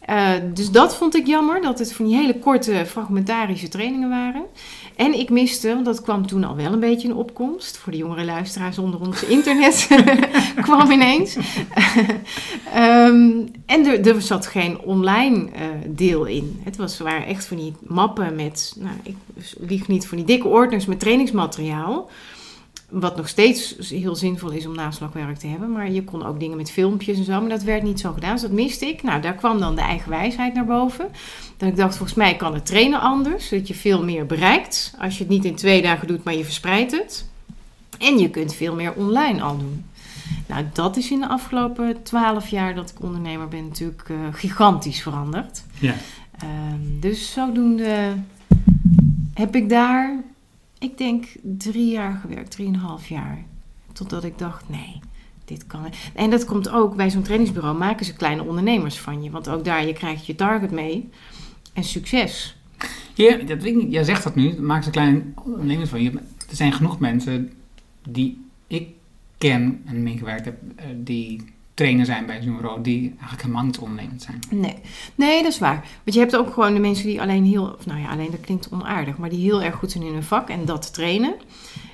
[0.00, 4.44] Eh, dus dat vond ik jammer, dat het van die hele korte fragmentarische trainingen waren.
[4.96, 7.98] En ik miste, want dat kwam toen al wel een beetje in opkomst, voor de
[7.98, 9.88] jongere luisteraars onder ons internet
[10.62, 11.36] kwam ineens.
[12.72, 13.30] Ehm,
[13.66, 16.60] en er, er zat geen online eh, deel in.
[16.62, 19.16] Het was, waren echt van die mappen met, nou, ik
[19.58, 22.10] lieg niet, van die dikke ordners met trainingsmateriaal.
[22.88, 25.72] Wat nog steeds heel zinvol is om naslagwerk te hebben.
[25.72, 27.40] Maar je kon ook dingen met filmpjes en zo.
[27.40, 28.32] Maar dat werd niet zo gedaan.
[28.32, 29.02] Dus dat miste ik.
[29.02, 31.08] Nou, daar kwam dan de eigen wijsheid naar boven.
[31.56, 33.48] Dat ik dacht, volgens mij kan het trainen anders.
[33.48, 34.94] Zodat je veel meer bereikt.
[35.00, 37.28] Als je het niet in twee dagen doet, maar je verspreidt het.
[37.98, 39.84] En je kunt veel meer online al doen.
[40.46, 45.02] Nou, dat is in de afgelopen twaalf jaar dat ik ondernemer ben natuurlijk eh, gigantisch
[45.02, 45.62] veranderd.
[45.78, 45.94] Ja.
[46.38, 48.14] Ehm, dus zodoende
[49.34, 50.22] heb ik daar,
[50.78, 53.44] ik denk, drie jaar gewerkt, drieënhalf jaar.
[53.92, 55.00] Totdat ik dacht, nee,
[55.44, 55.80] dit kan.
[56.14, 59.30] En dat komt ook bij zo'n trainingsbureau, maken ze kleine ondernemers van je.
[59.30, 61.08] Want ook daar, je krijgt je target mee
[61.72, 62.56] en succes.
[63.14, 63.92] Ja, dat weet ik niet.
[63.92, 66.10] Jij zegt dat nu, maak ze klein ondernemers van je.
[66.50, 67.52] Er zijn genoeg mensen
[68.08, 68.88] die ik
[69.38, 71.44] ken en meegewerkt heb, eh, die
[71.76, 74.40] trainer zijn bij zo'n die eigenlijk helemaal niet ondernemend zijn.
[74.50, 74.74] Nee.
[75.14, 75.84] nee, dat is waar.
[76.04, 78.40] Want je hebt ook gewoon de mensen die alleen heel, of nou ja, alleen dat
[78.40, 81.34] klinkt onaardig, maar die heel erg goed zijn in hun vak en dat trainen.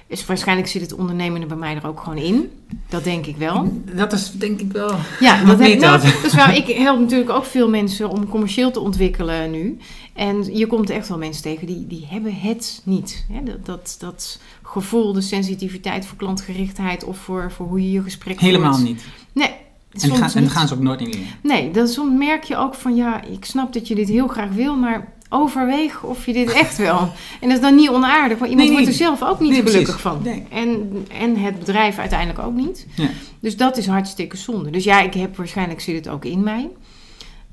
[0.07, 2.51] Dus waarschijnlijk zit het ondernemende bij mij er ook gewoon in.
[2.88, 3.83] Dat denk ik wel.
[3.95, 4.95] Dat is denk ik wel.
[5.21, 6.03] Ja, dat heb, nou, dat?
[6.03, 6.57] dat is waar.
[6.57, 9.79] Ik help natuurlijk ook veel mensen om commercieel te ontwikkelen nu.
[10.12, 13.27] En je komt echt wel mensen tegen die, die hebben het niet.
[13.33, 13.42] Hè?
[13.42, 18.40] Dat, dat, dat gevoel, de sensitiviteit voor klantgerichtheid of voor, voor hoe je je gesprek
[18.40, 18.85] Helemaal voert.
[18.85, 19.05] niet.
[19.33, 19.51] Nee.
[19.92, 20.50] En, gaan, niet.
[20.50, 21.26] gaan ze ook nooit in leren.
[21.42, 24.50] Nee, dan soms merk je ook van ja, ik snap dat je dit heel graag
[24.50, 26.98] wil, maar overweeg of je dit echt wil.
[27.40, 28.70] En dat is dan niet onaardig, want iemand Nee, nee.
[28.87, 30.26] wordt er zelf ook niet Nee, gelukkig van.
[30.50, 32.87] En, en het bedrijf uiteindelijk ook niet.
[32.94, 33.09] Ja.
[33.40, 34.70] Dus dat is hartstikke zonde.
[34.70, 36.68] Dus ja, ik heb waarschijnlijk zit het ook in mij.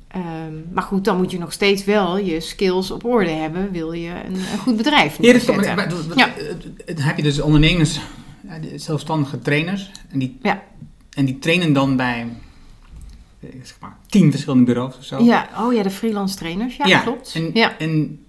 [0.07, 3.71] Ehm, maar goed, dan moet je nog steeds wel je skills op orde hebben.
[3.71, 6.29] Wil je een, een goed bedrijf Ja, dat, maar, maar- Ja.
[6.85, 7.99] dan heb je dus ondernemers,
[8.75, 10.61] zelfstandige trainers, en die, Ja.
[11.19, 12.27] En die trainen dan bij
[13.39, 15.23] eh, zeg maar, tien verschillende bureaus of zo.
[15.23, 16.75] Ja, oh ja, de freelance trainers.
[16.75, 17.31] Ja, klopt.
[17.35, 17.77] En, Ja.
[17.77, 18.23] en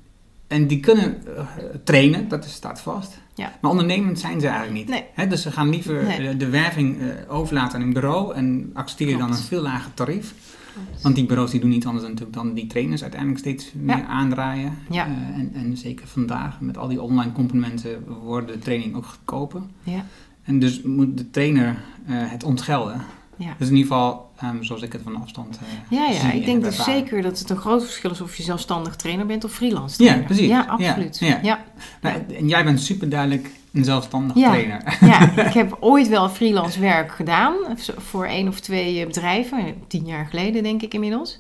[0.47, 1.45] en die kunnen eh,
[1.85, 3.19] trainen, dat is- staat vast.
[3.35, 3.53] Ja.
[3.61, 5.03] Maar ondernemend zijn ze eigenlijk niet.
[5.17, 5.29] Nee.
[5.29, 6.29] Dus ze gaan liever Nee.
[6.29, 6.99] eh, de werving
[7.29, 10.35] overlaten aan een bureau en accepteren dan een veel lager tarief.
[11.03, 13.97] Want die bureaus die doen niet anders dan natuurlijk dan die trainers uiteindelijk steeds meer
[13.97, 14.07] Ja.
[14.07, 14.79] aandraaien.
[14.91, 15.05] Ja.
[15.35, 19.63] En, en zeker vandaag met al die online componenten wordt de training ook goedkoper.
[19.83, 20.05] Ja.
[20.45, 21.67] En dus moet de trainer
[22.07, 23.03] eh, het ontgelden.
[23.37, 23.55] Ja.
[23.59, 26.45] Dus in ieder geval, ehm, zoals ik het van afstand eh Ja, zie ja, ik
[26.45, 26.95] denk dus ervaren.
[27.01, 30.05] zeker dat het een groot verschil is of je zelfstandig trainer bent of freelance Ja,
[30.09, 30.27] trainer.
[30.27, 30.49] precies.
[30.49, 31.19] Ja, Ja, absoluut.
[31.19, 31.39] ja.
[31.43, 31.65] Ja.
[32.01, 34.49] Nou, en jij bent super duidelijk een zelfstandig Ja.
[34.51, 34.97] trainer.
[35.01, 37.55] Ja, ik heb ooit wel freelance werk gedaan
[37.97, 41.39] voor één of twee eh, bedrijven, tien jaar geleden denk ik inmiddels.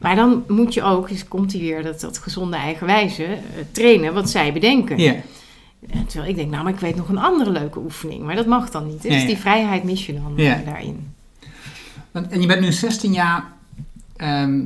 [0.00, 3.38] Maar dan moet je ook, dus komt hij weer, dat, dat gezonde eigenwijze, eh,
[3.70, 4.98] trainen wat zij bedenken.
[4.98, 5.14] Ja.
[5.90, 8.22] En Terwijl ik denk, nou, maar ik weet nog een andere leuke oefening.
[8.22, 9.02] Maar dat mag dan niet.
[9.02, 10.60] Dus die vrijheid mis je dan eh, Ja.
[10.64, 11.12] daarin.
[12.10, 13.44] Want- En je bent nu 16 jaar
[14.16, 14.60] ehm,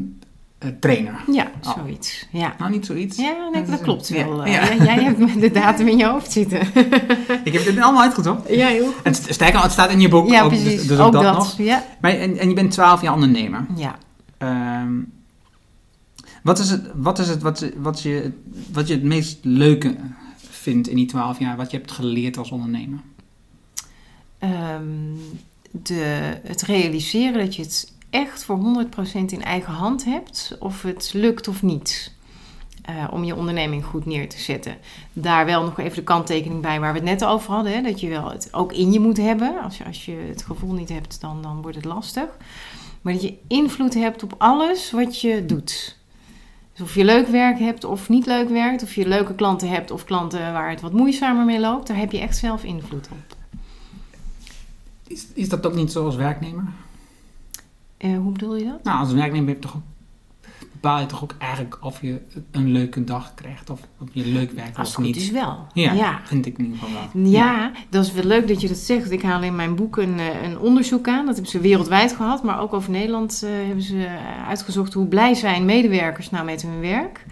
[0.58, 1.14] eh, trainer.
[1.32, 1.76] Ja, Oh.
[1.78, 2.26] zoiets.
[2.32, 2.54] Ja.
[2.58, 3.16] Nou, niet zoiets.
[3.16, 4.44] Ja, nee, dat klopt wel.
[4.44, 4.52] eh.
[4.52, 4.62] ja.
[4.72, 6.60] Ja, Jij hebt de datum in je hoofd zitten.
[7.44, 8.48] Ik heb dit allemaal uitgezocht.
[8.48, 10.28] Ja, heel En st- sterker nog, het staat in je boek.
[10.28, 10.74] Ja, ook, precies.
[10.78, 11.34] Dus, dus ook, ook dat, dat.
[11.34, 11.58] nog.
[11.58, 11.84] Ja.
[12.00, 13.66] Maar, en, en je bent 12 jaar ondernemer.
[13.76, 13.98] ja.
[14.38, 14.92] Ehm,
[16.42, 18.32] wat is het, wat, is het wat, wat, je,
[18.72, 19.96] wat je het meest leuke
[20.60, 21.56] vindt in die 12 jaar?
[21.56, 23.00] Wat je hebt geleerd als ondernemer?
[24.38, 25.14] Ehm,
[25.70, 31.10] de, het realiseren dat je het echt voor 100% in eigen hand hebt, of het
[31.14, 32.18] lukt of niet.
[32.82, 34.76] eh, om je onderneming goed neer te zetten.
[35.12, 37.72] Daar wel nog even de kanttekening bij waar we het net over hadden.
[37.72, 39.62] Hè, dat je wel het ook in je moet hebben.
[39.62, 42.26] Als je, als je het gevoel niet hebt, dan, dan wordt het lastig.
[43.02, 45.96] Maar dat je invloed hebt op alles wat je doet.
[46.72, 48.82] Dus of je leuk werk hebt of niet leuk werkt.
[48.82, 51.86] Of je leuke klanten hebt of klanten waar het wat moeizamer mee loopt.
[51.86, 53.36] Daar heb je echt zelf invloed op.
[55.06, 56.64] Is, is dat ook niet zo als werknemer?
[57.96, 58.84] Eh, hoe bedoel je dat?
[58.84, 59.80] Nou, als werknemer heb je toch
[60.80, 63.70] bepaal je toch ook eigenlijk of je een leuke dag krijgt.
[63.70, 65.16] Of of je leuk werkt Als of het goed niet.
[65.16, 65.66] is wel.
[65.72, 66.20] Ja, ja.
[66.24, 67.30] vind ik in ieder geval wel.
[67.30, 69.10] Ja, dat is wel leuk dat je dat zegt.
[69.10, 71.24] Ik haal in mijn boek een, eh, een onderzoek aan.
[71.26, 75.06] Dat hebben ze wereldwijd gehad, maar ook over Nederland eh, hebben ze eh, uitgezocht hoe
[75.06, 77.24] blij zijn medewerkers nou met hun werk.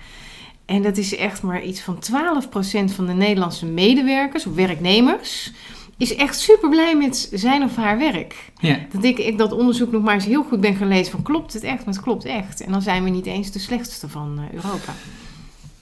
[0.67, 5.53] En dat is echt maar iets van 12% van de Nederlandse medewerkers, of werknemers,
[5.99, 8.35] is echt super blij met zijn of haar werk.
[8.61, 8.79] Ja.
[8.93, 11.63] Dat ik, ik dat onderzoek nog maar eens heel goed ben gelezen van klopt het
[11.63, 12.61] echt, maar het klopt echt.
[12.65, 14.93] En dan zijn we niet eens de slechtste van eh, Europa.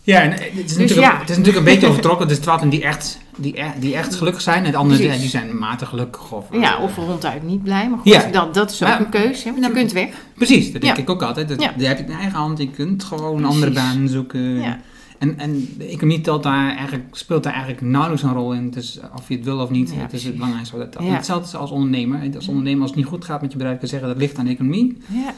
[0.02, 1.18] Ja, en het is, natuurlijk, Dus ja.
[1.18, 2.28] het is natuurlijk een beetje overtrokken.
[2.28, 4.64] Dus 12 die echt, die, e- die echt gelukkig zijn.
[4.64, 6.32] En de anderen die zijn matig gelukkig.
[6.32, 8.26] Of, Ja, eh, of ronduit niet blij, maar goed, Ja.
[8.30, 9.52] dat, dat is ook Maar- een keuze.
[9.52, 10.08] Want je kunt weg.
[10.34, 11.02] Precies, dat denk Ja.
[11.02, 11.48] ik ook altijd.
[11.48, 11.58] Dat.
[11.76, 12.58] Die heb je in eigen hand.
[12.58, 14.60] Je kunt gewoon een andere baan zoeken.
[14.60, 14.78] Ja.
[15.18, 18.70] En, en de economie telt daar eigenlijk, speelt daar eigenlijk nauwelijks een rol in.
[18.70, 21.04] Dus of je het wil of niet, Ja, het is het belangrijkste wat het telt.
[21.04, 21.12] Ja.
[21.14, 22.34] Hetzelfde is als ondernemer.
[22.34, 24.38] Als ondernemer, als het niet goed gaat met je bedrijf, kan je zeggen dat ligt
[24.38, 24.96] aan de economie.
[25.08, 25.34] Ja,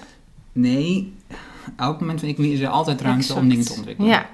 [0.52, 1.12] Nee,
[1.76, 3.40] elk moment van de economie is er altijd ruimte exact.
[3.40, 4.10] om dingen te ontwikkelen.
[4.10, 4.26] Ja.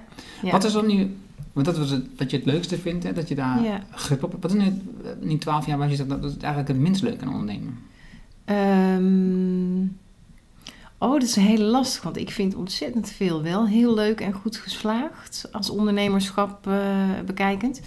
[0.42, 0.50] ja.
[0.50, 1.16] Wat is dan nu,
[1.52, 3.80] want dat was het, wat je het leukste vindt, hè, dat je daar Ja.
[3.90, 4.42] grip op hebt.
[4.42, 4.64] Wat is nu
[5.20, 7.78] in die twaalf jaar waar je zegt, dat is eigenlijk het minst leuk aan ondernemen?
[8.44, 9.86] Ehm,
[11.04, 14.56] oh, dat is heel lastig, want ik vind ontzettend veel wel heel leuk en goed
[14.56, 16.74] geslaagd als ondernemerschap eh,
[17.26, 17.80] bekijkend.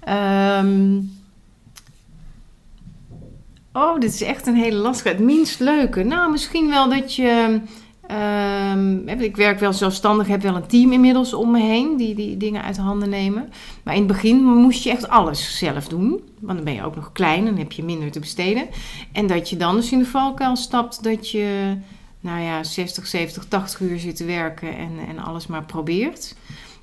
[0.00, 1.00] Ehm,
[3.72, 5.08] oh, dit is echt een hele lastige.
[5.08, 6.02] Het minst leuke.
[6.02, 7.60] Nou, misschien wel dat je.
[8.06, 12.36] ehm, ik werk wel zelfstandig, heb wel een team inmiddels om me heen die die
[12.36, 13.52] dingen uit de handen nemen.
[13.82, 16.20] Maar in het begin moest je echt alles zelf doen.
[16.40, 18.68] Want dan ben je ook nog klein en heb je minder te besteden.
[19.12, 21.76] En dat je dan dus in de valkuil stapt dat je,
[22.20, 26.34] nou ja, 60, 70, 80 uur zit te werken en, en alles maar probeert.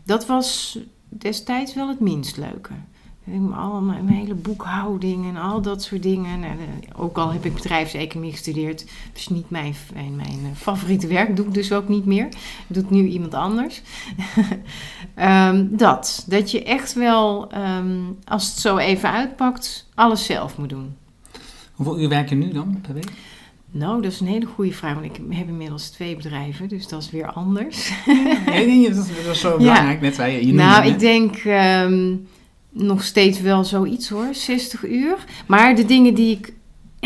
[0.04, 2.74] Dat was destijds wel het minst leuke.
[3.56, 6.40] Al mijn, mijn hele boekhouding en al dat soort dingen.
[6.40, 11.08] Nou, eh, ook al heb ik bedrijfseconomie gestudeerd, dus niet mijn, mijn, mijn eh, favoriete
[11.08, 12.30] werk, doe ik dus ook niet meer.
[12.68, 13.82] Doet nu iemand anders.
[15.16, 20.70] Ehm, dat, dat je echt wel, ehm, als het zo even uitpakt, alles zelf moet
[20.70, 20.96] doen.
[21.74, 23.12] Hoeveel uur werk je nu dan per week?
[23.72, 27.02] Nou, dat is een hele goede vraag, want ik heb inmiddels twee bedrijven, dus dat
[27.02, 27.92] is weer anders.
[28.46, 30.02] nee, dat is zo belangrijk.
[30.02, 32.16] Net zei je, nou, ik denk ehm,
[32.70, 35.26] nog steeds wel zoiets hoor, 60 uur.
[35.46, 36.54] Maar de dingen die ik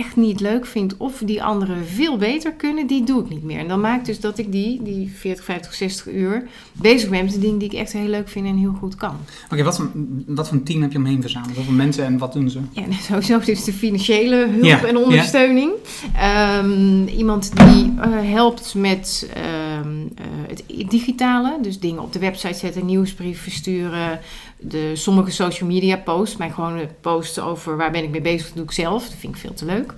[0.01, 3.59] echt niet leuk vind of die anderen veel beter kunnen, die doe ik niet meer.
[3.59, 7.33] En dan maakt dus dat ik die, die 40, 50, 60 uur bezig ben met
[7.33, 9.15] de dingen die ik echt heel leuk vind en heel goed kan.
[9.51, 9.91] Oké, wat, voor,
[10.25, 11.55] wat voor een team heb je omheen verzameld?
[11.55, 12.59] Hoeveel mensen en wat doen ze?
[12.71, 15.71] Ja, sowieso dus de financiële hulp en ondersteuning.
[16.15, 22.57] Ehm, iemand die eh, helpt met ehm, eh, het digitale, dus dingen op de website
[22.57, 24.19] zetten, nieuwsbrief versturen,
[24.61, 28.51] de, sommige social media posts, maar gewoon een post over waar ben ik mee bezig,
[28.51, 29.03] doe ik zelf.
[29.03, 29.93] Dat vind ik veel te leuk.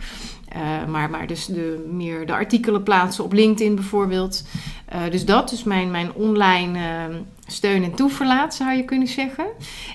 [0.48, 4.44] Eh, maar, maar dus de, meer de artikelen plaatsen op LinkedIn bijvoorbeeld.
[4.86, 7.16] Eh, dus dat, dus mijn, mijn online eh,
[7.48, 9.46] steun en toeverlaat, zou je kunnen zeggen.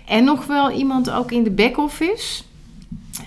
[0.06, 2.42] En nog wel iemand ook in de back-office.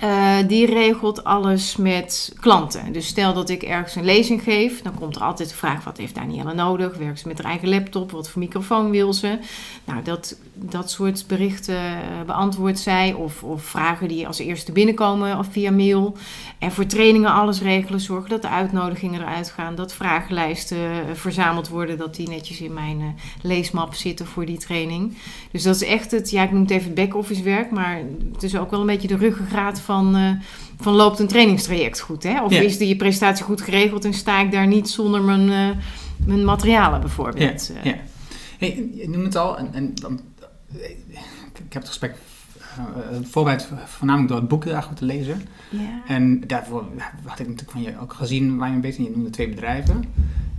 [0.04, 2.94] Uh, die regelt alles met klanten.
[2.94, 5.98] Dus stel dat ik ergens een lezing geef, dan komt er altijd de vraag: wat
[5.98, 6.98] heeft Danielle nodig?
[6.98, 8.12] Werkt ze met haar eigen laptop?
[8.12, 9.38] Wat voor microfoon wil ze?
[9.86, 13.14] Nou, dat, dat soort berichten uh, beantwoordt zij.
[13.14, 16.18] Of, of vragen die als eerste binnenkomen of via mail.
[16.60, 18.00] En voor trainingen alles regelen.
[18.00, 19.76] Zorgen dat de uitnodigingen eruit gaan.
[19.76, 21.98] Dat vragenlijsten uh, verzameld worden.
[21.98, 25.18] Dat die netjes in mijn leesmap zitten voor die training.
[25.52, 27.72] Dus dat is echt het, ja, ik noem het even back-office werk.
[27.72, 28.02] Maar
[28.34, 30.32] het is ook wel een beetje de ruggengraat van, uh,
[30.80, 32.24] van loopt een trainingstraject goed?
[32.24, 32.44] Hè?
[32.44, 32.62] Of ja.
[32.62, 35.78] is die presentatie goed geregeld en sta ik daar niet zonder mijn, uh,
[36.26, 37.72] mijn materialen bijvoorbeeld?
[37.84, 37.96] Ja, ja.
[38.58, 40.20] Hey, je noemt het al, en, en dan,
[41.54, 42.16] ik heb het gesprek
[43.22, 45.42] voorbereid voornamelijk door het boek heel erg goed te lezen.
[45.70, 46.02] Ja.
[46.08, 46.86] En daarvoor
[47.24, 49.10] had ik natuurlijk van je ook gezien waar je bezig bent.
[49.10, 49.96] Je noemde twee bedrijven.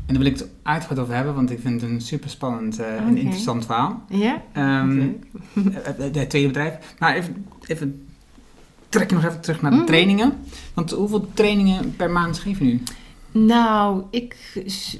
[0.06, 2.80] En daar wil ik het uitgebreid over hebben, want ik vind het een super spannend
[2.80, 2.96] uh, okay.
[2.96, 4.04] en interessant verhaal.
[4.08, 4.42] Ja.
[4.82, 5.18] Um,
[5.98, 6.94] het tweede bedrijf.
[6.98, 8.06] Maar even, even
[8.92, 9.86] trek je nog even terug naar de mm.
[9.86, 10.32] trainingen.
[10.74, 12.82] Want hoeveel trainingen per maand geef je nu?
[13.30, 14.36] Nou, ik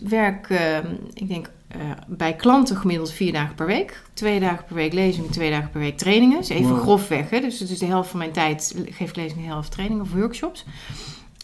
[0.09, 0.77] werk, uh,
[1.15, 4.03] ik denk uh, bij klanten gemiddeld vier dagen per week.
[4.15, 6.39] Twee dagen per week lezingen, twee dagen per week trainingen.
[6.39, 6.81] Dus even wow.
[6.81, 7.41] grofweg, hè.
[7.41, 10.13] Dus het is de helft van mijn tijd geef ik lezingen, de helft trainingen of
[10.13, 10.65] workshops.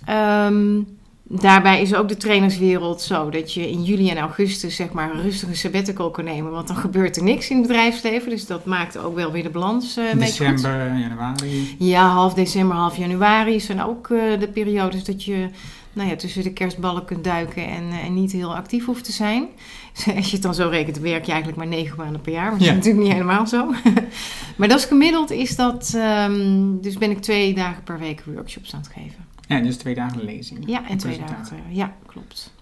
[0.08, 0.97] Um,
[1.30, 5.22] Daarbij is ook de trainerswereld zo dat je in juli en augustus zeg maar een
[5.22, 6.52] rustige sabbatical kan nemen.
[6.52, 8.30] Want dan gebeurt er niks in het bedrijfsleven.
[8.30, 11.76] Dus dat maakt ook wel weer de balans uh, December, januari.
[11.78, 15.48] Ja, half december, half januari zijn ook uh, de periodes dat je
[15.92, 19.12] nou ja, tussen de kerstballen kunt duiken en, uh, en niet heel actief hoeft te
[19.12, 19.48] zijn.
[19.92, 22.50] Dus als je het dan zo rekent, werk je eigenlijk maar negen maanden per jaar.
[22.50, 22.70] Maar dat ja.
[22.70, 23.74] is natuurlijk niet helemaal zo.
[24.56, 25.92] maar dat is gemiddeld, is dat,
[26.26, 29.27] um, dus ben ik twee dagen per week workshops aan het geven.
[29.48, 30.68] Ja, dus twee dagen lezing.
[30.68, 31.56] Ja, en twee dagen.
[31.68, 32.52] Ja, klopt.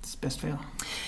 [0.00, 0.58] Dat is best veel.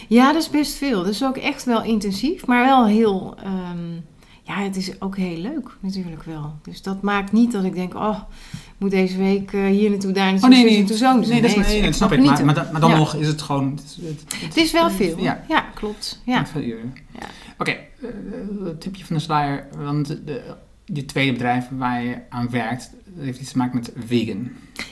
[0.09, 1.03] Ja, dat is best veel.
[1.03, 3.37] Dat is ook echt wel intensief, maar wel heel...
[3.44, 4.05] Um,
[4.42, 6.55] ja, het is ook heel leuk natuurlijk wel.
[6.62, 8.18] Dus dat maakt niet dat ik denk, oh,
[8.53, 11.18] ik moet deze week uh, hier naartoe, daar naartoe, oh, nee, nee, naartoe, zo.
[11.18, 12.25] Dus nee, dat, is, nee, dat snap ik.
[12.25, 12.96] Maar, maar, dan, maar dan ja.
[12.96, 13.70] nog is het gewoon...
[13.70, 15.18] Het, het, het, het is wel veel.
[15.18, 16.22] Ja, ja klopt.
[16.25, 16.46] Ja.
[16.46, 16.94] Veel uren.
[17.12, 17.27] Ja.
[17.59, 19.68] Oké, okay, uh, tipje van de sluier.
[19.77, 23.92] Want de, je tweede bedrijf waar je aan werkt, dat heeft iets te maken met
[24.07, 24.50] vegan.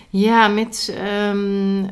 [0.09, 0.97] Ja, met,
[1.31, 1.89] um, uh,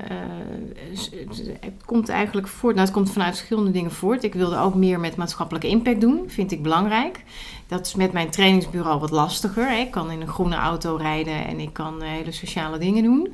[1.60, 4.22] het komt eigenlijk voort, nou het komt vanuit verschillende dingen voort.
[4.22, 7.24] Ik wilde ook meer met maatschappelijke impact doen, vind ik belangrijk.
[7.66, 9.68] Dat is met mijn trainingsbureau wat lastiger.
[9.68, 9.76] Hè.
[9.76, 13.28] Ik kan in een groene auto rijden en ik kan hele sociale dingen doen.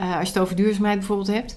[0.00, 1.56] Uh, als je het over duurzaamheid bijvoorbeeld hebt.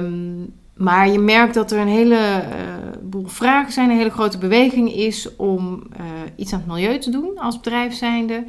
[0.00, 4.92] Um, maar je merkt dat er een heleboel uh, vragen zijn, een hele grote beweging
[4.92, 6.04] is om uh,
[6.36, 8.44] iets aan het milieu te doen als bedrijf zijnde.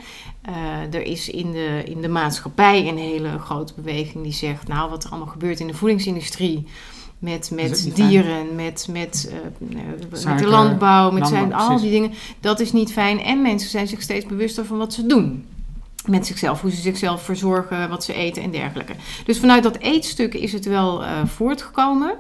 [0.49, 4.89] Uh, er is in de, in de maatschappij een hele grote beweging die zegt, nou
[4.89, 6.67] wat er allemaal gebeurt in de voedingsindustrie.
[7.19, 9.33] Met, met dieren, met, met,
[10.23, 12.11] met de landbouw, met landbouw, zijn, al die dingen.
[12.39, 13.19] Dat is niet fijn.
[13.19, 15.45] En mensen zijn zich steeds bewuster van wat ze doen
[16.07, 18.93] met zichzelf, hoe ze zichzelf verzorgen, wat ze eten en dergelijke.
[19.25, 22.13] Dus vanuit dat eetstuk is het wel uh, voortgekomen.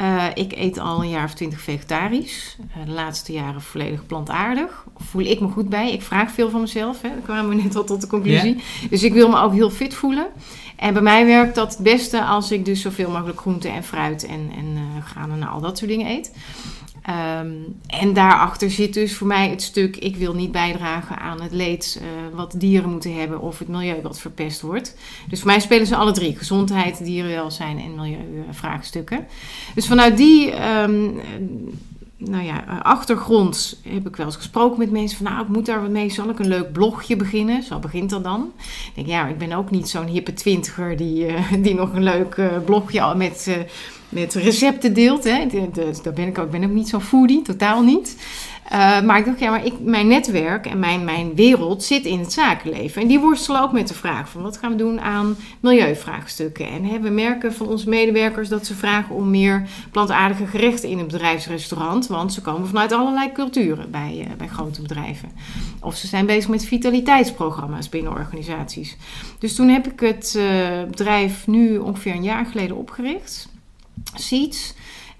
[0.00, 2.56] Uh, ik eet al een jaar of twintig vegetarisch.
[2.60, 4.84] Uh, de laatste jaren volledig plantaardig.
[4.96, 5.92] Voel ik me goed bij.
[5.92, 7.02] Ik vraag veel van mezelf.
[7.02, 7.08] Hè.
[7.08, 8.54] Daar kwamen we net al tot de conclusie.
[8.54, 8.90] Yeah.
[8.90, 10.26] Dus ik wil me ook heel fit voelen.
[10.76, 14.26] En bij mij werkt dat het beste als ik dus zoveel mogelijk groente en fruit
[14.26, 16.32] en, en granen en al dat soort dingen eet.
[17.40, 21.52] Um, en daarachter zit dus voor mij het stuk: ik wil niet bijdragen aan het
[21.52, 24.96] leed uh, wat dieren moeten hebben of het milieu wat verpest wordt.
[25.28, 29.26] Dus voor mij spelen ze alle drie: gezondheid, dierenwelzijn en milieuvraagstukken.
[29.74, 30.52] Dus vanuit die.
[30.80, 31.20] Um,
[32.16, 35.80] nou ja, achtergrond heb ik wel eens gesproken met mensen van, nou, ik moet daar
[35.80, 36.10] wat mee.
[36.10, 37.62] Zal ik een leuk blogje beginnen?
[37.62, 38.52] Zo begint dat dan.
[38.58, 42.02] Ik denk, ja, ik ben ook niet zo'n hippe twintiger die, uh, die nog een
[42.02, 43.66] leuk uh, blogje met,
[44.14, 45.24] met recepten deelt.
[45.24, 45.46] Hè.
[45.72, 48.16] Dus daar ben ik ook, ik ben ook niet zo'n foodie, totaal niet.
[48.72, 52.18] Uh, maar ik dacht, ja, maar ik, mijn netwerk en mijn, mijn wereld zit in
[52.18, 53.02] het zakenleven.
[53.02, 56.68] En die worstelen ook met de vraag van wat gaan we doen aan milieuvraagstukken.
[56.68, 60.98] En hè, we merken van onze medewerkers dat ze vragen om meer plantaardige gerechten in
[60.98, 62.06] een bedrijfsrestaurant.
[62.06, 65.28] Want ze komen vanuit allerlei culturen bij, uh, bij grote bedrijven.
[65.80, 68.96] Of ze zijn bezig met vitaliteitsprogramma's binnen organisaties.
[69.38, 70.44] Dus toen heb ik het uh,
[70.90, 73.52] bedrijf nu ongeveer een jaar geleden opgericht.
[74.14, 74.74] Seeds.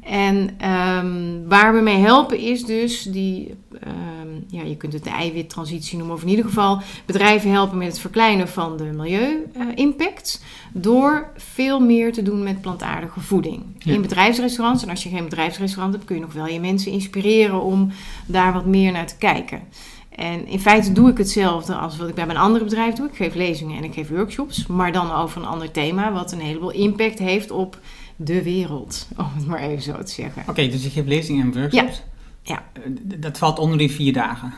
[0.04, 3.54] En um, waar we mee helpen is dus die,
[3.86, 7.86] um, ja, je kunt het de eiwittransitie noemen, of in ieder geval bedrijven helpen met
[7.86, 10.40] het verkleinen van de milieu-impact.
[10.42, 10.46] Uh,
[10.82, 13.62] door veel meer te doen met plantaardige voeding.
[13.78, 13.92] Ja.
[13.92, 17.62] In bedrijfsrestaurants, en als je geen bedrijfsrestaurant hebt, kun je nog wel je mensen inspireren
[17.62, 17.90] om
[18.26, 19.62] daar wat meer naar te kijken.
[20.08, 23.06] En in feite doe ik hetzelfde als wat ik bij mijn andere bedrijf doe.
[23.06, 26.40] Ik geef lezingen en ik geef workshops, maar dan over een ander thema, wat een
[26.40, 27.78] heleboel impact heeft op
[28.16, 30.42] de wereld, om het maar even zo te zeggen.
[30.42, 32.02] Oké, okay, dus je geeft lezingen en workshops.
[32.42, 32.54] Ja.
[32.54, 32.80] Ja.
[32.82, 34.52] Eh, dat valt onder die vier dagen.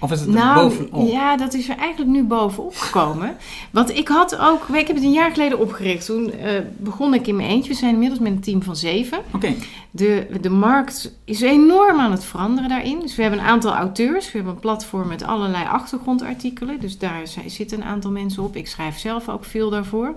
[0.00, 1.10] Of is het er Nou, bovenop?
[1.10, 3.36] ja, dat is er eigenlijk nu bovenop gekomen.
[3.72, 6.06] Want ik had ook, ik heb het een jaar geleden opgericht.
[6.06, 7.70] Toen eh, begon ik in mijn eentje.
[7.70, 9.18] We zijn inmiddels met een team van zeven.
[9.34, 9.54] Oké,
[9.90, 13.00] De, de markt is enorm aan het veranderen daarin.
[13.00, 14.24] Dus we hebben een aantal auteurs.
[14.26, 16.80] We hebben een platform met allerlei achtergrondartikelen.
[16.80, 18.56] Dus daar zi- zitten een aantal mensen op.
[18.56, 20.14] Ik schrijf zelf ook veel daarvoor.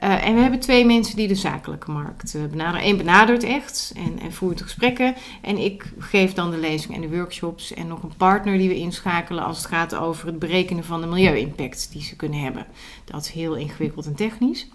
[0.00, 2.86] Eh, en we hebben twee mensen die de zakelijke markt eh, benaderen.
[2.86, 5.14] Eén benadert echt en, en voert gesprekken.
[5.40, 7.74] En ik geef dan de lezingen en de workshops.
[7.74, 11.06] En nog een partner die we inschakelen als het gaat over het berekenen van de
[11.06, 12.66] milieu-impact die ze kunnen hebben.
[13.04, 14.68] Dat is heel ingewikkeld en technisch.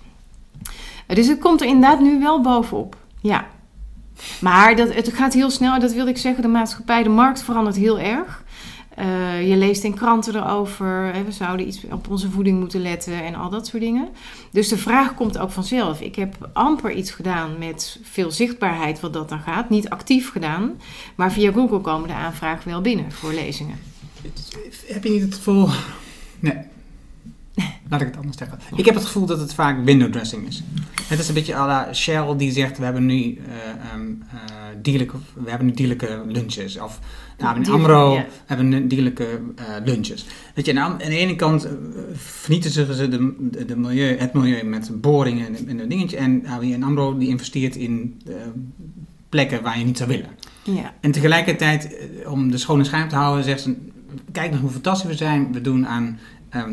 [1.07, 2.97] Eh, dus het komt er inderdaad nu wel bovenop.
[3.21, 3.45] Ja.
[4.41, 7.75] Maar dat, het gaat heel snel, dat wil ik zeggen, de maatschappij, de markt verandert
[7.75, 8.43] heel erg.
[8.95, 13.35] Eh, je leest in kranten erover, we zouden iets op onze voeding moeten letten en
[13.35, 14.07] al dat soort dingen.
[14.51, 16.01] Dus de vraag komt ook vanzelf.
[16.01, 19.69] Ik heb amper iets gedaan met veel zichtbaarheid wat dat dan gaat.
[19.69, 20.71] Niet actief gedaan,
[21.15, 23.79] maar via Google komen de aanvragen wel binnen voor lezingen.
[24.87, 25.69] heb je niet het gevoel...
[26.39, 26.57] Nee.
[27.89, 28.59] Laat ik het anders zeggen.
[28.75, 30.63] Ik heb het gevoel dat het vaak window dressing is.
[31.07, 33.41] Het is een beetje à la Shell die zegt, we hebben nu,
[34.81, 36.79] dierlijke, we hebben nu dierlijke lunches.
[36.79, 36.99] Of
[37.37, 38.25] nou, in AMRO ja.
[38.45, 40.25] hebben dierlijke eh, lunches.
[40.55, 41.71] Weet je, en aan, de ene kant eh,
[42.15, 46.17] vernietigen ze de, de, de milieu, het milieu met boringen en, en een dingetje.
[46.17, 48.33] En nou, in AMRO die investeert in eh,
[49.29, 50.29] plekken waar je niet zou willen.
[50.63, 53.75] Ja, En tegelijkertijd, eh, om de schone schijn te houden, zegt ze:
[54.31, 55.53] Kijk nog hoe fantastisch we zijn.
[55.53, 56.19] We doen aan,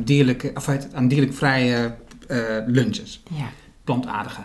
[0.05, 1.95] dierlijke, of aan dierlijk vrije
[2.29, 3.23] eh, lunches.
[3.31, 3.49] ja.
[3.85, 4.41] Plantaardige.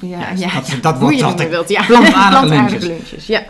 [0.00, 0.76] Ja, Ja, ja, dat- ja.
[0.80, 1.84] dat Hoe wordt wilt, ja.
[1.86, 3.26] plantaardige lunches.
[3.26, 3.46] Ja, ja.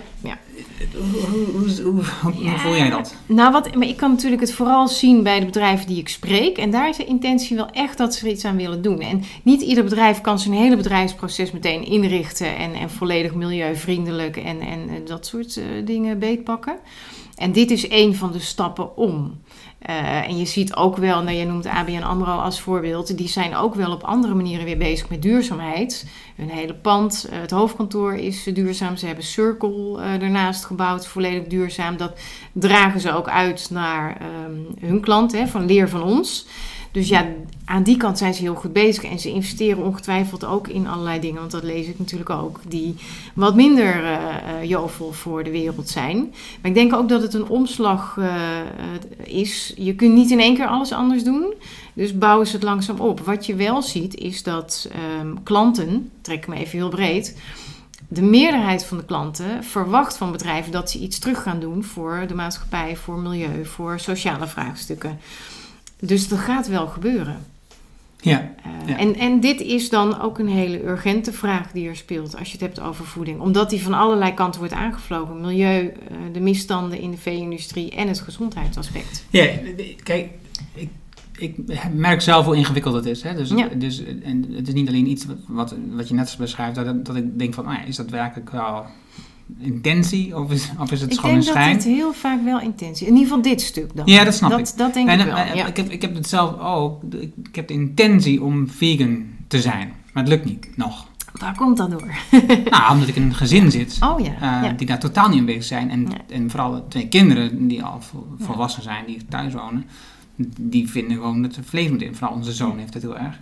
[1.00, 3.14] Hoe, hoe, hoe, hoe- voel jij dat?
[3.26, 6.58] Nou, wat, maar ik kan natuurlijk het vooral zien bij de bedrijven die ik spreek.
[6.58, 9.00] En daar is de intentie wel echt dat ze er iets aan willen doen.
[9.00, 14.60] En niet ieder bedrijf kan zijn hele bedrijfsproces meteen inrichten en, en volledig milieuvriendelijk en,
[14.60, 16.76] en eh, dat soort eh, dingen beetpakken.
[17.36, 19.40] En dit is een van de stappen om.
[19.81, 23.57] Eh, en je ziet ook wel, nou, je noemt ABN AMRO als voorbeeld, die zijn
[23.57, 26.07] ook wel op andere manieren weer bezig met duurzaamheid.
[26.37, 28.97] Hun hele pand, eh, het hoofdkantoor is duurzaam.
[28.97, 31.97] Ze hebben Circle eh, ernaast gebouwd, volledig duurzaam.
[31.97, 32.21] Dat
[32.53, 36.47] dragen ze ook uit naar ehm, hun klant, hè, van leer van ons.
[36.92, 37.26] Dus ja,
[37.64, 39.05] aan die kant zijn ze heel goed bezig.
[39.05, 42.96] En ze investeren ongetwijfeld ook in allerlei dingen, want dat lees ik natuurlijk ook, die
[43.35, 46.16] wat minder eh, jovel voor de wereld zijn.
[46.61, 48.61] Maar ik denk ook dat het een omslag eh,
[49.24, 49.72] is.
[49.76, 51.55] Je kunt niet in één keer alles anders doen.
[51.94, 53.20] Dus bouwen ze het langzaam op.
[53.20, 57.37] Wat je wel ziet is dat ehm, klanten, trek me even heel breed,
[58.09, 62.24] de meerderheid van de klanten verwacht van bedrijven dat ze iets terug gaan doen voor
[62.29, 65.18] de maatschappij, voor milieu, voor sociale vraagstukken.
[66.00, 67.36] Dus dat gaat wel gebeuren.
[68.20, 68.98] Ja, Uh, Ja.
[68.98, 72.52] en, en dit is dan ook een hele urgente vraag die er speelt als je
[72.52, 73.40] het hebt over voeding.
[73.40, 75.40] Omdat die van allerlei kanten wordt aangevlogen.
[75.40, 79.24] Milieu, uh, de misstanden in de vee-industrie en het gezondheidsaspect.
[79.30, 79.46] ja
[80.02, 80.28] kijk,
[80.74, 80.88] ik,
[81.38, 81.54] ik
[81.94, 83.22] merk zelf hoe ingewikkeld het is.
[83.22, 83.34] Hè?
[83.34, 83.68] Dus, Ja.
[83.76, 87.16] dus, en het is niet alleen iets wat, wat, wat je net beschrijft, dat, dat
[87.16, 88.86] ik denk van, ja, is dat werkelijk wel
[89.58, 91.76] intentie of is, of is het Ik gewoon denk een dat schijn?
[91.76, 94.06] dit heel vaak wel intentie In ieder geval dit stuk dan.
[94.06, 94.76] Ja, dat snap dat, ik.
[94.76, 95.66] Dat denk En, ik wel, eh, ja.
[95.66, 97.02] ik, heb, ik heb het zelf ook.
[97.02, 99.92] Ik, ik heb de intentie om vegan te zijn.
[100.12, 101.08] Maar het lukt niet, nog.
[101.32, 102.14] Waar komt dat door?
[102.70, 103.98] nou, omdat ik in een gezin zit.
[104.00, 104.72] Oh ja, eh, ja.
[104.72, 105.90] Die daar totaal niet in bezig zijn.
[105.90, 106.12] En, Nee.
[106.28, 108.00] en vooral twee kinderen die al
[108.38, 109.84] volwassen zijn, die thuis wonen.
[110.60, 112.14] Die vinden gewoon dat er vlees moet in.
[112.14, 113.38] Vooral onze zoon heeft het heel erg.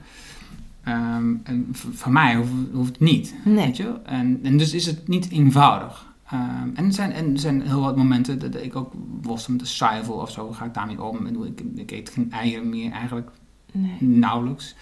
[0.84, 3.34] Ehm, en v- voor mij hoeft, hoeft het niet.
[3.44, 3.64] Nee.
[3.66, 3.94] Weet je?
[4.04, 6.06] En, en dus is het niet eenvoudig.
[6.30, 9.62] Ehm, en, er zijn, en er zijn heel wat momenten dat ik ook worstel met
[9.62, 10.52] de zuivel of zo.
[10.52, 11.26] Ga ik daarmee om.
[11.26, 13.30] Ik, ik, ik eet geen eieren meer eigenlijk
[13.72, 13.96] Nee.
[13.98, 14.74] nauwelijks.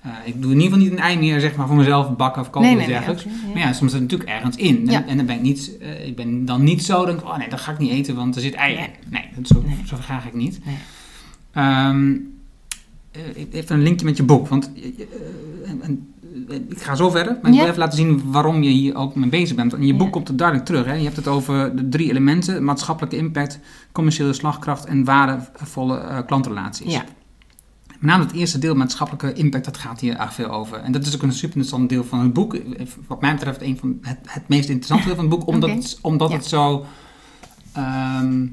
[0.00, 2.42] Eh, ik doe in ieder geval niet een ei meer zeg maar, voor mezelf bakken
[2.42, 3.24] of koken Nee, of nee, nee, dergelijks.
[3.42, 3.48] ja.
[3.52, 4.76] Maar ja, soms zit het natuurlijk ergens in.
[4.76, 5.06] En, Ja.
[5.06, 7.48] en dan ben ik, niet, eh, ik ben dan niet zo, denk ik, oh nee,
[7.48, 8.84] dat ga ik niet eten, want er zit ei Nee.
[8.84, 8.90] in.
[9.10, 10.60] Nee, dat, zo, zo graag ik niet.
[10.64, 10.76] Nee.
[13.12, 14.82] Ehm, eh, even een linkje met je boek, want eh,
[15.70, 16.12] en- en,
[16.48, 19.14] eh, ik ga zo verder, maar ik wil even laten zien waarom je hier ook
[19.14, 19.74] mee bezig bent.
[19.74, 20.84] In je boek komt het duidelijk terug.
[20.84, 20.94] Hè?
[20.94, 23.58] Je hebt het over de drie elementen, maatschappelijke impact,
[23.92, 26.92] commerciële slagkracht en waardevolle eh, klantrelaties.
[26.92, 27.04] Ja.
[27.88, 30.78] Met name het eerste deel, maatschappelijke impact, dat gaat hier erg veel over.
[30.78, 32.56] En dat is ook een super interessant deel van het boek.
[33.06, 35.98] Wat mij betreft een van het, het meest interessante deel van het boek, omdat, het,
[36.02, 36.36] omdat Ja.
[36.36, 36.84] het zo
[37.72, 38.46] ehm,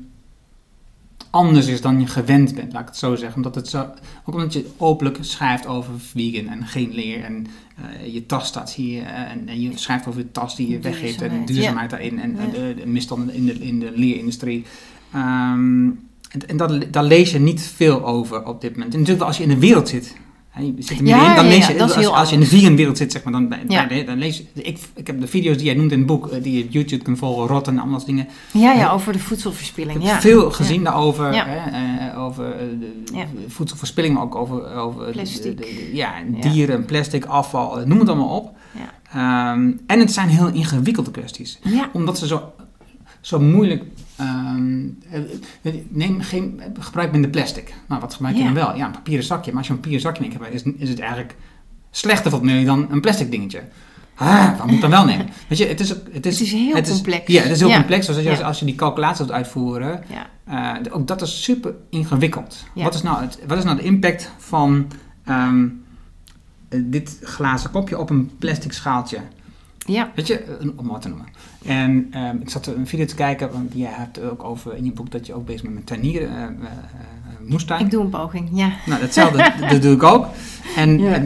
[1.29, 3.35] anders is dan je gewend bent, laat ik het zo zeggen.
[3.35, 3.79] Omdat het zo,
[4.25, 8.73] ook omdat je openlijk schrijft over vegan en geen leer en eh, je tas staat
[8.73, 12.19] hier eh, en, en je schrijft over de tas die je weggeeft en Duurzaamheid, daarin
[12.19, 14.65] en, en de, de misstanden in de, in de leerindustrie.
[15.13, 15.87] Ehm,
[16.29, 18.93] en en dat, daar lees je niet veel over op dit moment.
[18.93, 20.15] En natuurlijk wel als je in de wereld zit.
[20.65, 23.11] Je zit er Ja, middenin, dan lees je, als, je in de vegan wereld zit,
[23.11, 23.85] zeg maar, dan, Ja.
[23.85, 26.27] dan, dan lees je, ik, ik heb de video's die jij noemt in het boek,
[26.27, 28.27] eh, die je op YouTube kunt volgen, rotten en allemaal dingen.
[28.51, 28.91] Ja, ja, Ja.
[28.91, 29.93] over de Ik voedselverspilling.
[30.03, 30.19] heb Ja.
[30.21, 31.69] veel gezien daarover, hè,
[32.11, 35.43] eh, over eh, de voedselverspilling, maar ook over, over Plastic.
[35.43, 38.57] de- de- ja, dieren, plastic, afval, eh, noem het allemaal op.
[38.71, 39.51] Ja.
[39.53, 41.59] Ehm, en het zijn heel ingewikkelde kwesties
[41.93, 42.51] omdat ze zo,
[43.21, 43.83] zo moeilijk.
[44.19, 44.83] Ehm,
[45.61, 47.73] eh, neem geen, gebruik minder plastic.
[47.87, 48.75] Nou, wat gebruik je dan wel?
[48.75, 49.49] Ja, een papieren zakje.
[49.49, 51.35] Maar als je een papieren zakje neemt, is, is het eigenlijk
[51.91, 53.61] slechter voor het milieu dan een plastic dingetje.
[54.15, 55.29] Ah, wat moet ik dan wel nemen?
[55.49, 57.27] Weet je, het is, het is, Het is heel het is- complex.
[57.27, 57.75] ja, het is heel Ja.
[57.75, 58.05] complex.
[58.05, 58.39] Dus als je, Ja.
[58.41, 60.75] als je die calculatie wilt uitvoeren, Ja.
[60.83, 62.63] eh, ook dat is super ingewikkeld.
[62.75, 64.87] Wat, is nou het, wat is nou de impact van
[65.25, 65.67] ehm,
[66.69, 69.17] eh, dit glazen kopje op een plastic schaaltje?
[69.91, 70.11] Ja.
[70.15, 71.27] Weet je, om wat te noemen.
[71.65, 74.91] En ehm, ik zat een video te kijken, want jij hebt ook over in je
[74.91, 76.49] boek dat je ook bezig bent met tuinieren, eh, eh,
[77.47, 77.85] moestuin.
[77.85, 78.71] Ik doe een poging, ja.
[78.85, 80.25] Nou, hetzelfde, dat doe ik ook.
[80.75, 81.19] En, Ja.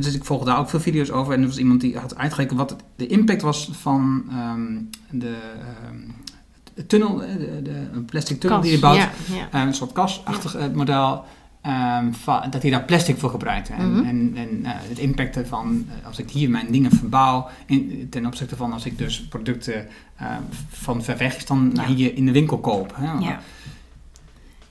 [0.00, 1.32] dus ik volgde daar ook veel video's over.
[1.34, 4.72] En er was iemand die had uitgerekend wat het- de impact was van ehm,
[5.10, 8.96] de ehm, tunnel, eh, de, de, een plastic tunnel die je bouwt.
[8.96, 9.10] Ja,
[9.52, 9.64] ja.
[9.66, 11.24] Een soort kasachtig model.
[11.62, 12.10] Ehm,
[12.50, 13.72] dat hij daar plastic voor gebruikte.
[13.72, 14.04] En, Mhm.
[14.08, 18.56] en, en eh, het impact van als ik hier mijn dingen verbouw, in, ten opzichte
[18.56, 19.86] van als ik dus producten
[20.16, 20.26] eh,
[20.68, 21.86] van ver weg dan Ja.
[21.86, 22.96] hier in de winkel koop.
[22.96, 23.04] Hè?
[23.24, 23.40] ja.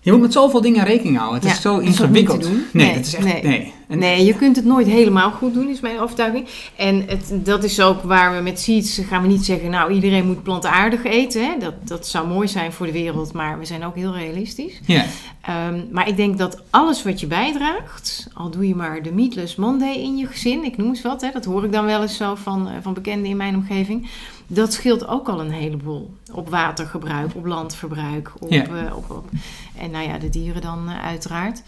[0.03, 1.39] Je moet met zoveel dingen rekening houden.
[1.39, 2.43] Het Ja, is zo dat is ingewikkeld.
[2.43, 3.25] Nee, Nee, het is echt.
[3.25, 3.41] nee.
[3.43, 3.73] Nee.
[3.87, 6.47] En- Nee, je kunt het nooit helemaal goed doen, is mijn overtuiging.
[6.75, 10.25] En het, dat is ook waar we met Seeds gaan we niet zeggen, nou iedereen
[10.25, 11.43] moet plantaardig eten.
[11.45, 11.51] Hè?
[11.59, 14.79] Dat, dat zou mooi zijn voor de wereld, maar we zijn ook heel realistisch.
[14.85, 15.05] Ja,
[15.41, 19.55] Ehm, maar ik denk dat alles wat je bijdraagt, al doe je maar de Meatless
[19.55, 22.17] Monday in je gezin, ik noem eens wat, hè, dat hoor ik dan wel eens
[22.17, 24.09] zo van, eh, van bekenden in mijn omgeving.
[24.53, 26.13] Dat scheelt ook al een heleboel.
[26.31, 28.63] Op watergebruik, op landverbruik, op, Ja.
[28.65, 29.29] eh, op, op
[29.77, 31.61] en nou ja, de dieren dan eh, uiteraard.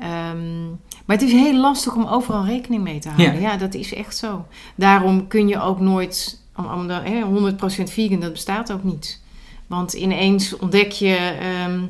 [0.00, 0.66] Ehm,
[1.04, 3.40] maar het is heel lastig om overal rekening mee te houden.
[3.40, 3.50] Ja.
[3.50, 4.44] Ja, dat is echt zo.
[4.74, 9.20] Daarom kun je ook nooit, om, om de, hè, 100% vegan, dat bestaat ook niet.
[9.66, 11.80] Want ineens ontdek je ehm,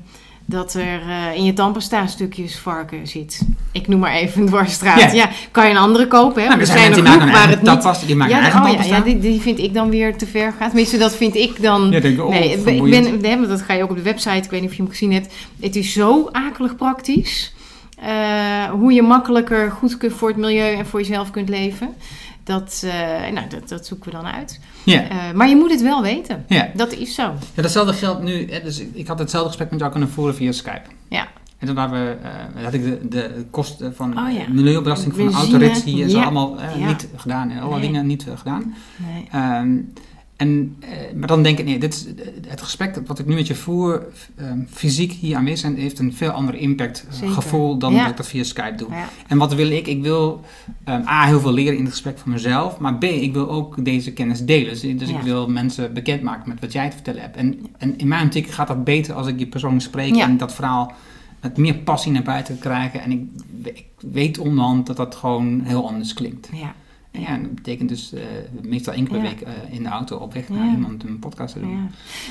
[0.47, 3.41] dat er eh, in je tandpasta stukjes varken zit.
[3.73, 5.01] Ik noem maar even een dwarsstraat.
[5.01, 5.13] Ja.
[5.13, 5.29] Ja.
[5.51, 6.49] kan je een andere kopen, hè?
[6.49, 8.07] Nou, er er zijn er die maken waar het niet...
[8.07, 10.69] die maken Ja, eigen oh ja, die, die vind ik dan weer te ver gaat.
[10.69, 11.91] Tenminste, dat vind ik dan...
[11.91, 14.37] Ja, denk oh, nee, ik ben, nee, maar dat ga je ook op de website.
[14.37, 15.35] Ik weet niet of je hem gezien hebt.
[15.61, 17.53] Het is zo akelig praktisch.
[17.99, 21.95] eh, hoe je makkelijker goed kunt voor het milieu en voor jezelf kunt leven.
[22.45, 24.61] Dat, eh, nou, dat, dat zoeken we dan uit.
[24.85, 25.09] Ja.
[25.09, 26.45] Eh, maar je moet het wel weten.
[26.49, 26.69] Ja.
[26.75, 27.23] Dat is zo.
[27.55, 28.51] ja, datzelfde geldt nu.
[28.51, 30.83] Hè, dus ik- had hetzelfde gesprek met jou kunnen voeren via Skype.
[31.09, 31.27] Ja.
[31.59, 32.17] En toen waren we,
[32.57, 34.43] eh, had ik de, de kosten van Oh ja.
[34.49, 37.51] milieubelasting van de autorit zo allemaal eh, niet gedaan.
[37.51, 37.81] En alle Nee.
[37.81, 38.75] dingen niet gedaan.
[38.97, 39.29] Nee.
[39.33, 39.77] Ehm,
[40.37, 43.47] en, eh, maar dan denk ik, nee, dit eh, het gesprek wat ik nu met
[43.47, 44.07] je voer,
[44.37, 48.01] ehm, fysiek hier aanwezig zijn, heeft een veel andere impact, eh, gevoel, dan Ja.
[48.01, 48.91] dat ik dat via Skype doe.
[48.91, 49.09] Ja.
[49.29, 49.87] En wat wil ik?
[49.87, 50.41] Ik wil
[50.85, 53.85] ehm, A, heel veel leren in het gesprek van mezelf, maar B, ik wil ook
[53.85, 54.69] deze kennis delen.
[54.73, 55.17] Dus, dus Ja.
[55.19, 57.37] ik wil mensen bekendmaken met wat jij te vertellen hebt.
[57.37, 60.55] En, en in mijn optiek gaat dat beter als ik je persoonlijk spreek en dat
[60.55, 60.93] verhaal
[61.41, 63.01] met meer passie naar buiten krijgen.
[63.03, 63.23] En ik,
[63.75, 66.49] ik weet onderhand dat dat gewoon heel anders klinkt.
[66.53, 66.75] Ja.
[67.19, 68.23] Ja, en dat betekent dus eh,
[68.63, 69.31] meestal één keer per Ja.
[69.31, 70.55] week eh, in de auto op weg Ja.
[70.55, 71.71] naar iemand een podcast te doen.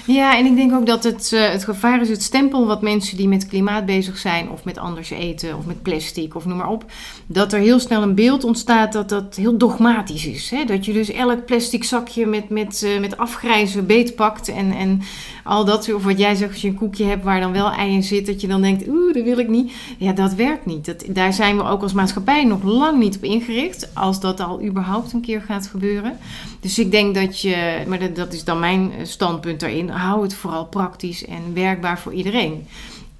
[0.05, 0.13] Ja.
[0.13, 3.17] ja, en ik denk ook dat het, eh, het gevaar is het stempel wat mensen
[3.17, 6.69] die met klimaat bezig zijn, of met anders eten, of met plastic, of noem maar
[6.69, 6.85] op,
[7.25, 10.49] dat er heel snel een beeld ontstaat dat dat heel dogmatisch is.
[10.49, 10.65] Hè?
[10.65, 15.01] Dat je dus elk plastic zakje met, met, met afgrijzen beetpakt en, en
[15.43, 17.93] al dat of wat jij zegt, als je een koekje hebt waar dan wel ei
[17.93, 19.73] in zit, dat je dan denkt, oeh, dat wil ik niet.
[19.97, 20.85] Ja, dat werkt niet.
[20.85, 24.63] Dat, daar zijn we ook als maatschappij nog lang niet op ingericht, als dat al
[24.63, 26.17] überhaupt een keer gaat gebeuren.
[26.59, 30.23] Dus ik denk dat je, maar dat, dat is dan mijn eh, standpunt daarin, hou
[30.23, 32.67] het vooral praktisch en werkbaar voor iedereen.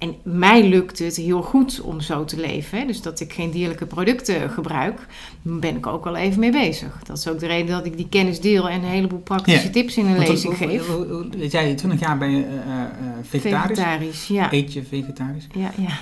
[0.04, 2.78] En mij lukt het heel goed om zo te leven.
[2.78, 2.86] Hè?
[2.86, 5.06] Dus dat ik geen dierlijke producten gebruik,
[5.42, 6.98] daar ben ik ook wel even mee bezig.
[7.02, 9.72] Dat is ook de reden dat ik die kennis deel en een heleboel praktische Ja.
[9.72, 10.86] tips in een Want lezing hoe- geef.
[10.86, 12.86] hoe- jij, 20 jaar ben je eh, eh,
[13.22, 13.78] vegetarisch?
[13.78, 14.52] Vegetarisch, ja.
[14.52, 15.46] Eet je vegetarisch?
[15.54, 15.92] Ja, ja.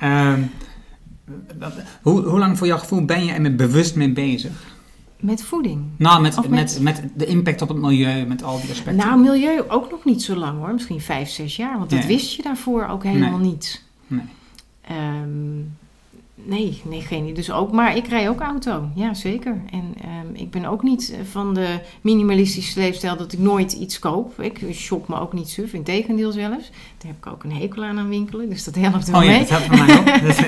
[0.00, 0.42] Ehm,
[1.58, 1.72] wat-
[2.02, 4.52] hoe, hoe lang voor jouw gevoel ben je er met bewust mee bezig?
[5.22, 5.82] Met voeding.
[5.96, 6.48] Nou, met, met...
[6.50, 9.06] met- Met, de impact op het milieu, met al die aspecten.
[9.06, 10.72] Nou, milieu ook nog niet zo lang hoor.
[10.72, 11.78] Misschien vijf, zes jaar.
[11.78, 12.08] Want dat Nee.
[12.08, 13.82] wist je daarvoor ook helemaal niet.
[14.06, 14.20] Nee.
[14.80, 15.56] Ehm,
[16.34, 17.34] nee, nee, geen idee.
[17.34, 18.88] Dus ook, maar ik rij ook auto.
[18.94, 19.60] Ja, zeker.
[19.70, 24.40] En ehm, ik ben ook niet van de minimalistische leefstijl dat ik nooit iets koop.
[24.40, 25.72] Ik shop me ook niet suf.
[25.72, 26.70] Integendeel zelfs.
[26.98, 28.48] Daar heb ik ook een hekel aan aan winkelen.
[28.48, 29.38] Dus dat helpt wel Oh ja, mee.
[29.40, 30.06] dat helpt voor mij ook.
[30.26, 30.38] Dat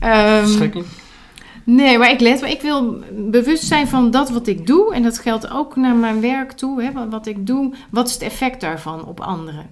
[0.00, 0.88] Ehm, verschrikkelijk.
[1.74, 4.94] Nee, maar ik let, maar ik wil bewust zijn van dat wat ik doe.
[4.94, 6.82] En dat geldt ook naar mijn werk toe.
[6.82, 9.66] Hè, wat- ik doe, wat is het effect daarvan op anderen?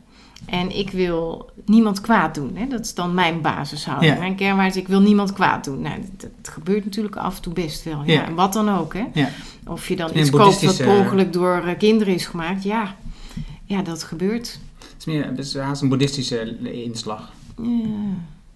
[0.46, 2.57] En ik wil niemand kwaad doen.
[2.57, 2.66] Hè?
[2.68, 4.12] Dat is dan mijn basishouding.
[4.12, 4.18] Ja.
[4.18, 5.80] Mijn kernwaarde is, ik wil niemand kwaad doen.
[5.80, 8.03] Nou, dat, dat gebeurt natuurlijk af en toe best wel.
[8.07, 8.12] Ja.
[8.12, 8.24] Ja.
[8.26, 8.94] En wat dan ook.
[8.94, 9.05] Hè?
[9.14, 9.28] Ja.
[9.66, 12.62] Of je dan iets koopt wat ongeluk door eh, kinderen is gemaakt.
[12.62, 12.94] Ja,
[13.64, 14.59] ja dat gebeurt.
[14.78, 17.32] Het is meer het is haast een boeddhistische inslag.
[17.62, 17.84] Ja,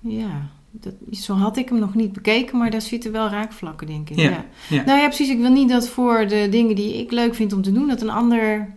[0.00, 0.48] ja.
[0.74, 4.16] Dat, zo had ik hem nog niet bekeken, maar daar zitten wel raakvlakken, denk ik.
[4.16, 4.44] Ja, Ja.
[4.68, 4.84] ja.
[4.84, 5.28] Nou ja, precies.
[5.28, 8.02] Ik wil niet dat voor de dingen die ik leuk vind om te doen, dat
[8.02, 8.68] een ander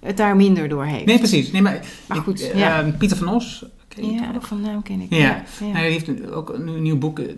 [0.00, 1.04] het daar minder door heeft.
[1.06, 1.52] Nee, precies.
[1.52, 2.82] Nee, maar, goed, eh, ja.
[2.82, 3.64] eh, Pieter van Os.
[3.88, 4.46] ken Ja, toevallig?
[4.46, 5.14] van naam ken ik.
[5.14, 5.42] Ja.
[5.60, 7.18] Hij heeft een- ook een nieuw- boek.
[7.18, 7.28] ehm,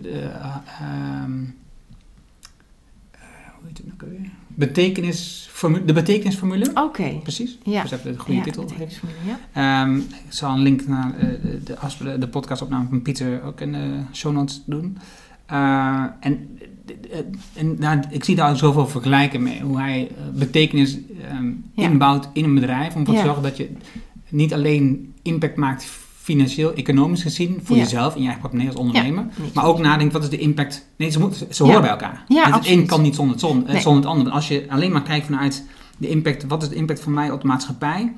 [3.11, 3.19] eh,
[3.55, 4.29] hoe heet het nou ook alweer?
[4.57, 6.71] Betekenisformule, de betekenisformule.
[6.73, 7.19] Oké.
[7.23, 7.57] Precies.
[7.63, 7.81] Ja.
[7.81, 8.63] Dus even de goede ja, titel.
[8.63, 9.83] betekenisformule, Ja.
[9.83, 13.71] Ehm, ik zal een link naar eh, de, de, we podcastopname van Pieter ook in
[13.71, 14.97] de show notes doen.
[15.45, 16.57] Eh, en
[17.11, 17.19] eh,
[17.53, 19.61] en nou, ik zie daar zoveel vergelijken mee.
[19.61, 20.97] Hoe hij betekenis
[21.29, 21.83] ehm, Ja.
[21.83, 22.93] inbouwt in een bedrijf.
[22.95, 23.69] Om ervoor te zorgen dat je
[24.29, 25.89] niet alleen impact maakt
[26.27, 27.59] financieel, economisch gezien.
[27.63, 27.81] Voor Ja.
[27.81, 29.25] jezelf in je eigen portemonnee als ondernemer.
[29.53, 30.87] maar ook nadenkt wat is de impact.
[30.97, 32.23] Nee, ze, moeten, ze horen bij elkaar.
[32.27, 32.79] Ja, het absoluut.
[32.79, 33.81] een kan niet zonder het, zon, eh, Nee.
[33.81, 34.31] zonder het ander.
[34.33, 35.63] Als je alleen maar kijkt vanuit
[35.97, 36.47] de impact.
[36.47, 38.13] Wat is de impact van mij op de maatschappij?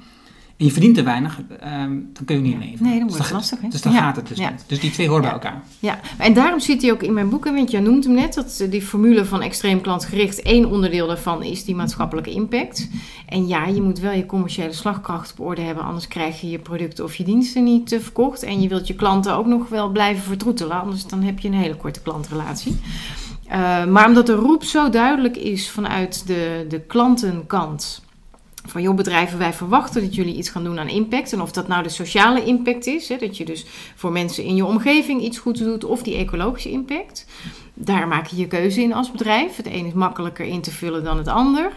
[0.59, 2.83] En je verdient te weinig, ehm, dan kun je niet leven.
[2.85, 3.67] Nee, dan Dus wordt het lastig, hè?
[3.67, 3.99] Dus dan Ja.
[3.99, 4.49] gaat het dus Ja.
[4.49, 4.63] niet.
[4.67, 5.29] Dus die twee horen Ja.
[5.29, 5.63] bij elkaar.
[5.79, 7.53] Ja, en daarom zit hij ook in mijn boeken.
[7.55, 11.63] Want jij noemt hem net, dat die formule van extreem klantgericht, één onderdeel daarvan is
[11.65, 12.89] die maatschappelijke impact.
[13.27, 16.59] En ja, je moet wel je commerciële slagkracht op orde hebben, anders krijg je je
[16.59, 18.43] producten of je diensten niet eh, verkocht.
[18.43, 21.53] En je wilt je klanten ook nog wel blijven vertroetelen, anders dan heb je een
[21.53, 22.75] hele korte klantrelatie.
[23.47, 28.01] Eh, maar omdat de roep zo duidelijk is vanuit de, de klantenkant.
[28.69, 31.33] Van joh, bedrijven, wij verwachten dat jullie iets gaan doen aan impact.
[31.33, 33.65] En of dat nou de sociale impact is, hè, dat je dus
[33.95, 37.25] voor mensen in je omgeving iets goeds doet, of die ecologische impact.
[37.73, 39.55] Daar maak je je keuze in als bedrijf.
[39.55, 41.71] Het een is makkelijker in te vullen dan het ander.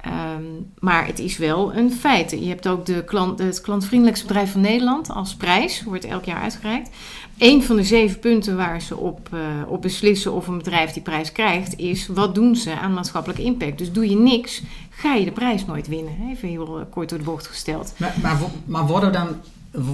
[0.00, 0.44] Ehm,
[0.78, 2.30] maar het is wel een feit.
[2.30, 6.40] Je hebt ook de klant, het klantvriendelijkste bedrijf van Nederland als prijs, wordt elk jaar
[6.40, 6.90] uitgereikt.
[7.38, 9.38] Een van de zeven punten waar ze op, eh,
[9.70, 13.78] op beslissen of een bedrijf die prijs krijgt, is wat doen ze aan maatschappelijke impact.
[13.78, 14.62] Dus doe je niks,
[15.00, 16.12] ga je de prijs nooit winnen.
[16.30, 17.94] Even heel eh, kort door de bocht gesteld.
[17.96, 19.28] Maar, maar, maar worden, dan,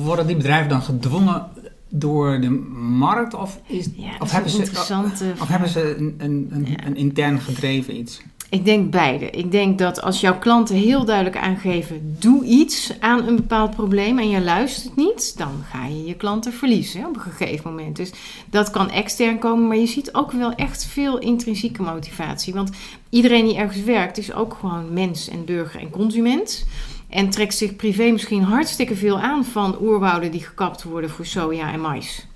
[0.03, 1.47] worden die bedrijven dan gedwongen
[1.89, 2.51] door de
[2.99, 3.35] markt?
[3.35, 6.87] Of, is, Ja, of, hebben, ze, interessante of hebben ze een, een, een, Ja.
[6.87, 8.21] een intern gedreven iets?
[8.51, 9.31] Ik denk beide.
[9.31, 14.19] Ik denk dat als jouw klanten heel duidelijk aangeven: doe iets aan een bepaald probleem
[14.19, 17.97] en je luistert niet, dan ga je je klanten verliezen hè, op een gegeven moment.
[17.97, 18.13] Dus
[18.51, 22.55] dat kan extern komen, maar je ziet ook wel echt veel intrinsieke motivatie.
[22.55, 22.71] Want
[23.17, 26.67] iedereen die ergens werkt is ook gewoon mens en burger en consument.
[27.09, 31.73] En trekt zich privé misschien hartstikke veel aan van oerwouden die gekapt worden voor soja
[31.73, 32.27] en mais.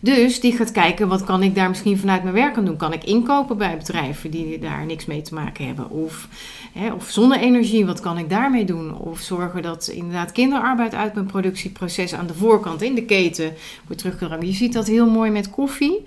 [0.00, 2.76] Dus die gaat kijken, wat kan ik daar misschien vanuit mijn werk aan doen?
[2.76, 5.90] Kan ik inkopen bij bedrijven die daar niks mee te maken hebben?
[5.90, 6.28] Of,
[6.72, 8.98] hè, of zonne-energie, wat kan ik daarmee doen?
[8.98, 13.52] Of zorgen dat inderdaad kinderarbeid uit mijn productieproces aan de voorkant in de keten
[13.86, 14.46] wordt teruggedrongen.
[14.46, 16.04] Je ziet dat heel mooi met koffie.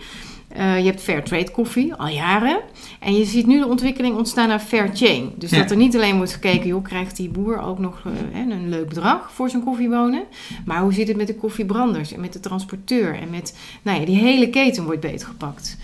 [0.50, 2.60] Eh, je hebt fair trade koffie, al jaren.
[3.00, 5.32] En je ziet nu de ontwikkeling ontstaan naar fair chain.
[5.38, 5.58] Dus Ja.
[5.58, 8.02] dat er niet alleen wordt gekeken, joh, krijgt die boer ook nog
[8.34, 10.24] eh, een leuk bedrag voor zijn koffiebonen.
[10.66, 14.06] Maar hoe zit het met de koffiebranders en met de transporteur en met, nou ja,
[14.06, 15.78] die hele keten wordt beetgepakt.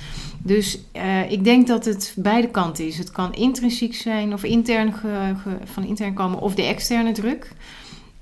[0.43, 2.97] Dus eh, ik denk dat het beide kanten is.
[2.97, 7.51] Het kan intrinsiek zijn of intern ge- ge- van intern komen of de externe druk.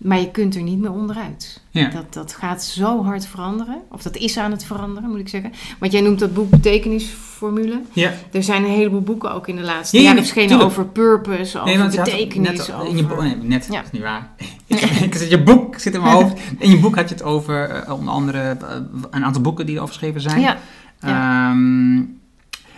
[0.03, 1.61] Maar je kunt er niet meer onderuit.
[1.69, 1.89] Ja.
[1.89, 3.81] Dat, dat gaat zo hard veranderen.
[3.91, 5.51] Of dat is aan het veranderen, moet ik zeggen.
[5.79, 7.81] Want jij noemt dat boek Betekenisformule.
[7.93, 8.11] Ja.
[8.31, 10.69] Er zijn een heleboel boeken ook in de laatste Ja, ja, jaren verschenen tuurlijk.
[10.69, 12.67] over purpose, over had betekenis.
[12.67, 13.75] net, in je boek, nee, net, Ja.
[13.75, 14.29] dat is niet waar.
[14.67, 16.39] ik, ik zit, je boek zit in mijn hoofd.
[16.59, 18.75] In je boek had je het over eh, onder andere eh,
[19.11, 20.39] een aantal boeken die erover geschreven zijn.
[20.41, 20.57] Ja,
[20.99, 21.49] ja.
[21.51, 21.95] Ehm,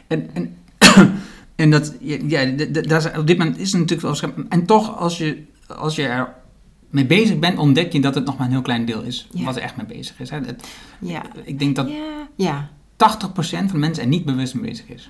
[0.07, 0.55] en, en,
[1.55, 4.31] en dat, ja, ja, d- d- daar is- op dit moment is het natuurlijk wel.
[4.49, 6.33] En toch, als je, als je er
[6.95, 9.43] mee bezig bent, ontdek je dat het nog maar een heel klein deel is Ja.
[9.43, 10.29] wat er echt mee bezig is.
[10.29, 10.37] Hè.
[10.39, 10.67] Het-
[10.99, 11.21] ja.
[11.43, 12.69] ik denk dat ja, ja.
[12.95, 15.09] 80% van de mensen er niet bewust mee bezig is.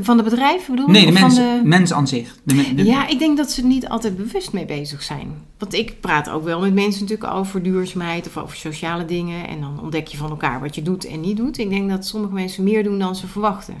[0.00, 0.92] Van de bedrijven bedoel je?
[0.92, 1.60] Nee, de van de...
[1.64, 2.36] mensen aan zich.
[2.42, 5.28] De, me- de- Ja, ik denk dat ze er niet altijd bewust mee bezig zijn.
[5.58, 9.48] Want ik praat ook wel met mensen natuurlijk over duurzaamheid of over sociale dingen.
[9.48, 11.58] En dan ontdek je van elkaar wat je doet en niet doet.
[11.58, 13.74] Ik denk dat sommige mensen meer doen dan ze verwachten.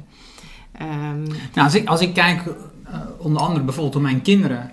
[0.72, 2.42] Ehm, Nou, als ik, als ik kijk,
[2.84, 4.70] eh, onder andere bijvoorbeeld hoe mijn kinderen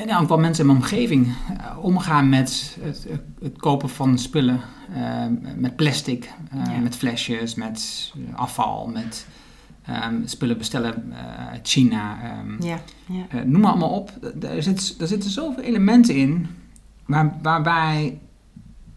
[0.00, 1.26] en ja, ook wel mensen in mijn omgeving
[1.58, 3.06] eh, omgaan met het,
[3.42, 4.60] het kopen van spullen,
[4.94, 5.24] eh,
[5.56, 6.78] met plastic, eh, Ja.
[6.78, 9.26] met flesjes, met afval, met
[9.84, 11.14] ehm, spullen bestellen
[11.50, 12.18] uit China.
[12.22, 13.42] ehm, ja, ja.
[13.44, 14.10] noem maar allemaal op.
[14.34, 16.46] Daar, zit, daar zitten zoveel elementen in
[17.06, 18.18] waar, waarbij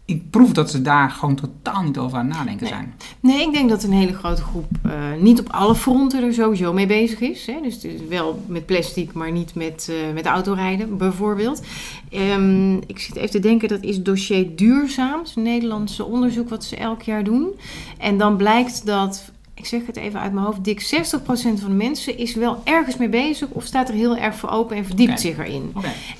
[0.06, 2.72] ik proef dat ze daar gewoon totaal niet over aan het nadenken Nee.
[2.72, 2.94] zijn.
[3.20, 6.72] Nee, ik denk dat een hele grote groep eh, niet op alle fronten er sowieso
[6.72, 7.46] mee bezig is.
[7.46, 7.54] Hè?
[7.62, 7.78] Dus
[8.08, 11.62] wel met plastic, maar niet met, eh, met autorijden bijvoorbeeld.
[12.10, 15.20] Ehm, ik zit even te denken, dat is dossier duurzaam.
[15.20, 17.48] Het Nederlandse onderzoek wat ze elk jaar doen.
[17.98, 20.86] En dan blijkt dat, ik zeg het even uit mijn hoofd, dik 60%
[21.20, 24.76] van de mensen is wel ergens mee bezig of staat er heel erg voor open
[24.76, 25.72] en verdiept zich erin.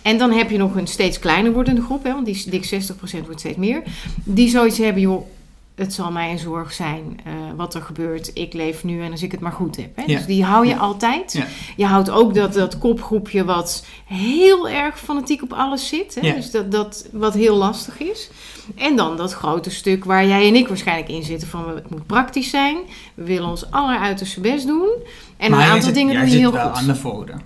[0.02, 3.24] En dan heb je nog een steeds kleiner wordende groep, hè, want die dik 60%
[3.24, 3.82] wordt steeds meer.
[4.24, 5.26] Die zoiets hebben, joh,
[5.74, 8.30] het zal mij een zorg zijn eh, wat er gebeurt.
[8.34, 9.96] Ik leef nu en als ik het maar goed heb.
[9.96, 10.02] Hè.
[10.06, 10.16] Ja.
[10.16, 11.32] Dus die hou je altijd.
[11.32, 11.46] Ja.
[11.76, 16.14] Je houdt ook dat, dat kopgroepje wat heel erg fanatiek op alles zit.
[16.20, 16.34] Hè.
[16.34, 18.30] Dus dat, dat wat heel lastig is.
[18.76, 21.48] En dan dat grote stuk waar jij en ik waarschijnlijk in zitten.
[21.48, 22.76] Van het moet praktisch zijn.
[23.14, 24.88] We willen ons alleruiterste best doen.
[25.36, 26.78] En Maar een aantal zit- dingen jij doe je zit heel goed.
[26.78, 27.40] aan de voordeur.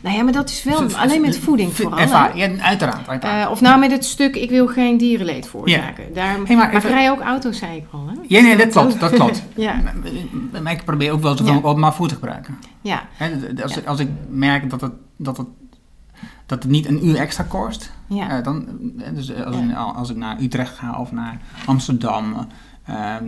[0.00, 1.98] Nou ja, maar dat is wel alleen met voeding vooral.
[1.98, 3.08] ervaar- ja, uiteraard.
[3.08, 3.44] uiteraard.
[3.46, 6.14] Eh, of nou met het stuk, ik wil geen dierenleed veroorzaken.
[6.14, 8.06] Daar, Hey, maar maar even- ik rij ook auto's, zei ik al.
[8.08, 8.14] Hè?
[8.28, 9.00] ja, nee, dat klopt.
[9.00, 9.42] Dat klopt.
[9.56, 9.74] Ja,
[10.62, 11.60] Maar ik probeer ook wel zoveel Ja.
[11.62, 12.58] openbaar voer te gebruiken.
[12.80, 13.02] ja,
[13.62, 13.80] als, Ja.
[13.86, 15.46] als ik merk dat het, dat, het,
[16.46, 18.28] dat het niet een uur extra kost, ja.
[18.38, 18.66] eh, dan,
[18.98, 19.62] eh, dus als, Ja.
[19.62, 22.46] ik, als ik naar Utrecht ga of naar Amsterdam,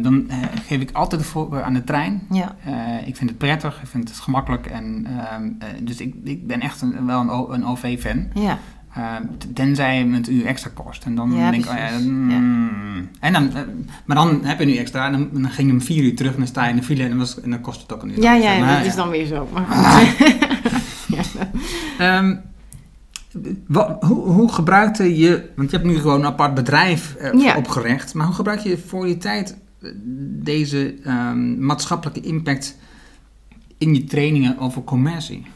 [0.03, 0.37] dan eh,
[0.67, 2.23] geef ik altijd de voorkeur aan de trein.
[2.31, 2.55] ja.
[2.65, 4.67] Eh, ik vind het prettig, ik vind het gemakkelijk.
[4.67, 7.21] En, ehm, eh, dus ik, ik ben echt een, wel
[7.53, 8.27] een, OV-fan.
[8.35, 8.59] ja.
[8.97, 11.05] Ehm, t- tenzij het een uur extra kost.
[11.05, 12.07] En dan Ja, denk ik, oh ja, precies.
[12.07, 13.09] mm.
[13.21, 13.61] en dan, eh,
[14.05, 15.07] maar dan heb je nu extra.
[15.07, 16.83] En dan, dan ging je om vier uur terug en dan sta je in de
[16.83, 18.23] file en dan, was, en dan kost het ook een uur.
[18.23, 19.49] Ja, ja, Maar, dat is dan weer zo.
[19.53, 20.07] Maar
[21.99, 22.52] goed.
[23.69, 27.57] Hoe, hoe gebruikte je, want je hebt nu gewoon een apart bedrijf eh, Ja.
[27.57, 29.91] opgericht, maar hoe gebruik je voor je tijd eh,
[30.43, 32.77] deze ehm, maatschappelijke impact
[33.79, 35.47] in je trainingen over commercie?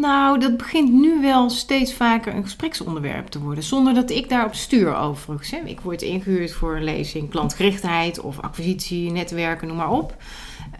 [0.00, 3.64] Nou, dat begint nu wel steeds vaker een gespreksonderwerp te worden.
[3.64, 5.50] Zonder dat ik daarop stuur overigens.
[5.50, 5.56] Hè.
[5.64, 10.16] Ik word ingehuurd voor een lezing klantgerichtheid of acquisitie, netwerken, noem maar op.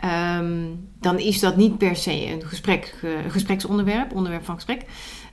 [0.03, 0.65] Ehm,
[1.01, 4.85] dan is dat niet per se een gesprek, eh, gespreksonderwerp, onderwerp van gesprek.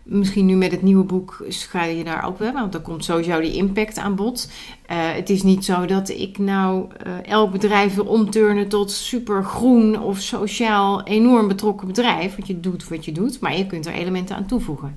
[0.03, 3.39] Misschien nu met het nieuwe boek ga je daar ook wel, want dan komt sowieso
[3.39, 4.51] die impact aan bod.
[4.86, 10.01] Eh, het is niet zo dat ik nou eh, elk bedrijf wil omturnen tot supergroen
[10.01, 12.36] of sociaal enorm betrokken bedrijf.
[12.36, 14.95] Want je doet wat je doet, maar je kunt er elementen aan toevoegen.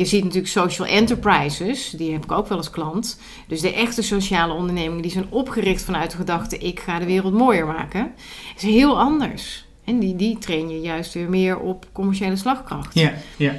[0.00, 3.20] Je ziet natuurlijk social enterprises, die heb ik ook wel als klant.
[3.48, 7.32] Dus de echte sociale ondernemingen die zijn opgericht vanuit de gedachte ik ga de wereld
[7.32, 8.12] mooier maken.
[8.56, 9.64] is heel anders.
[9.84, 12.94] En die, die train je juist weer meer op commerciële slagkracht.
[12.94, 13.54] Ja, ja.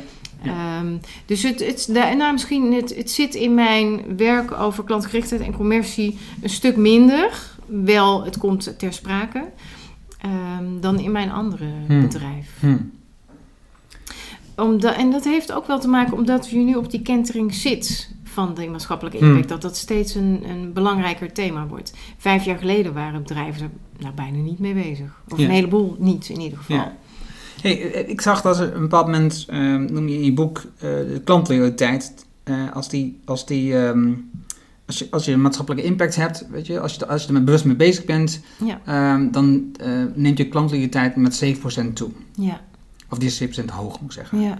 [0.45, 5.41] Ehm, dus het, het, da- nou, misschien het, het zit in mijn werk over klantgerichtheid
[5.41, 7.29] en commercie een stuk minder.
[7.65, 9.43] Wel, het komt ter sprake.
[10.21, 12.01] ehm, dan in mijn andere Hmm.
[12.01, 12.49] bedrijf.
[12.59, 12.77] Hm.
[14.55, 18.09] Omdat, en dat heeft ook wel te maken omdat je nu op die kentering zit
[18.23, 19.27] van de maatschappelijke Hmm.
[19.27, 19.49] impact.
[19.49, 21.93] Dat dat steeds een, een belangrijker thema wordt.
[22.17, 25.21] Vijf jaar geleden waren bedrijven er nou, bijna niet mee bezig.
[25.29, 25.43] Of Ja.
[25.45, 26.75] een heleboel niet in ieder geval.
[26.75, 26.95] Ja.
[27.61, 30.57] Hey, eh, ik zag dat er een bepaald moment, ehm, noem je in je boek,
[30.57, 34.11] eh, de klantloyaliteit, eh, als die, als die, ehm,
[34.85, 37.33] als je, als je een maatschappelijke impact hebt, weet je, als je, als je er
[37.33, 42.09] met bewust mee bezig bent, Ja, ehm, dan eh, neemt je klantloyaliteit met 7% toe.
[42.35, 42.61] ja,
[43.11, 44.39] Of die is 7% hoog, moet ik zeggen.
[44.39, 44.59] ja.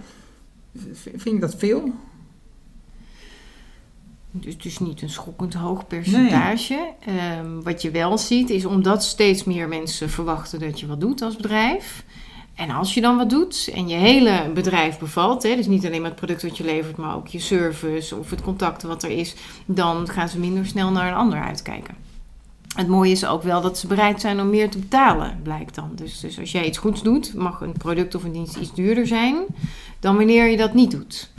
[0.94, 1.92] Vind je dat veel?
[4.30, 6.92] Dus het is niet een schokkend hoog percentage.
[7.06, 11.22] Ehm, wat je wel ziet is omdat steeds meer mensen verwachten dat je wat doet
[11.22, 12.04] als bedrijf.
[12.54, 16.00] En als je dan wat doet en je hele bedrijf bevalt, hè, dus niet alleen
[16.00, 19.10] maar het product wat je levert, maar ook je service of het contact wat er
[19.10, 19.34] is,
[19.66, 21.94] dan gaan ze minder snel naar een ander uitkijken.
[22.74, 25.90] Het mooie is ook wel dat ze bereid zijn om meer te betalen, blijkt dan.
[25.94, 29.06] Dus, dus als jij iets goeds doet, mag een product of een dienst iets duurder
[29.06, 29.36] zijn
[30.00, 31.30] dan wanneer je dat niet doet.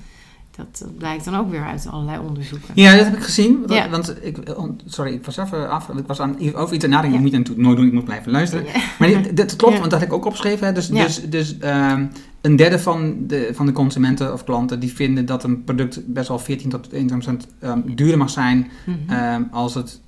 [0.55, 2.67] Dat, dat blijkt dan ook weer uit allerlei onderzoeken.
[2.73, 3.57] Ja, dat heb ik gezien.
[3.59, 3.89] Want, Ja.
[3.89, 5.89] want ik, on- sorry, ik was even af.
[5.89, 7.09] Ik was aan, over iets nadenken.
[7.09, 7.15] Ja.
[7.15, 8.65] Ik moet natuurlijk nooit doen, ik moet blijven luisteren.
[8.65, 8.71] Ja.
[8.99, 10.67] Maar dat klopt, want dat had ik ook opgeschreven.
[10.67, 10.73] Hè.
[10.73, 12.05] Dus, dus, dus ehm,
[12.41, 16.27] een derde van de, van de consumenten of klanten die vinden dat een product best
[16.27, 19.13] wel 14 tot 21 procent ehm, duurder mag zijn Mhm.
[19.13, 20.01] ehm, als het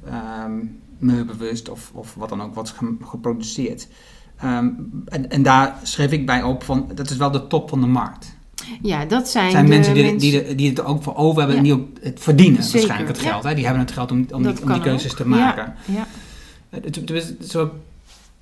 [0.97, 3.87] milieubewust of, of wat dan ook wordt ge- geproduceerd.
[4.37, 4.67] Ehm,
[5.05, 7.87] en, en daar schreef ik bij op van dat is wel de top van de
[7.87, 8.35] markt.
[8.81, 10.19] Ja, dat zijn, zijn de mensen die, mensen...
[10.45, 13.25] die, die het ook voor over hebben en die ook het verdienen Zeker, waarschijnlijk het
[13.25, 13.31] ja.
[13.31, 13.43] geld.
[13.43, 13.55] Hè?
[13.55, 15.17] Die hebben het geld om, om, die, om die keuzes ook.
[15.17, 15.73] te maken.
[15.85, 16.07] Ja, ja.
[16.69, 17.71] Eh, het- het is Zo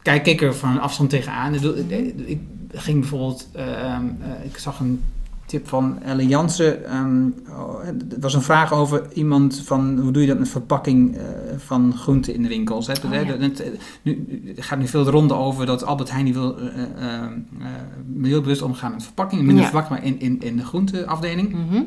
[0.01, 1.54] kijk ik er van een afstand tegenaan.
[1.54, 2.39] Ik Ik ik
[2.74, 5.04] ging bijvoorbeeld, eh, ehm, eh, ik zag een
[5.54, 6.86] tip van Elle Jansen.
[6.86, 11.16] ehm, oh, Het was een vraag over iemand van hoe doe je dat met verpakking
[11.18, 11.24] eh,
[11.58, 12.88] van groenten in de winkels.
[12.88, 12.93] Hè?
[13.06, 13.36] Oh, Hè, ja.
[13.38, 13.64] dat-
[14.01, 16.66] nu, er gaat nu veel de ronde over dat Albert Heijn die wil eh,
[17.16, 17.32] eh,
[18.14, 19.41] milieubewust omgaan met verpakking.
[19.41, 19.70] Minder Ja.
[19.70, 21.51] verpakking, maar in, in, in de groenteafdeling.
[21.51, 21.82] Mhm.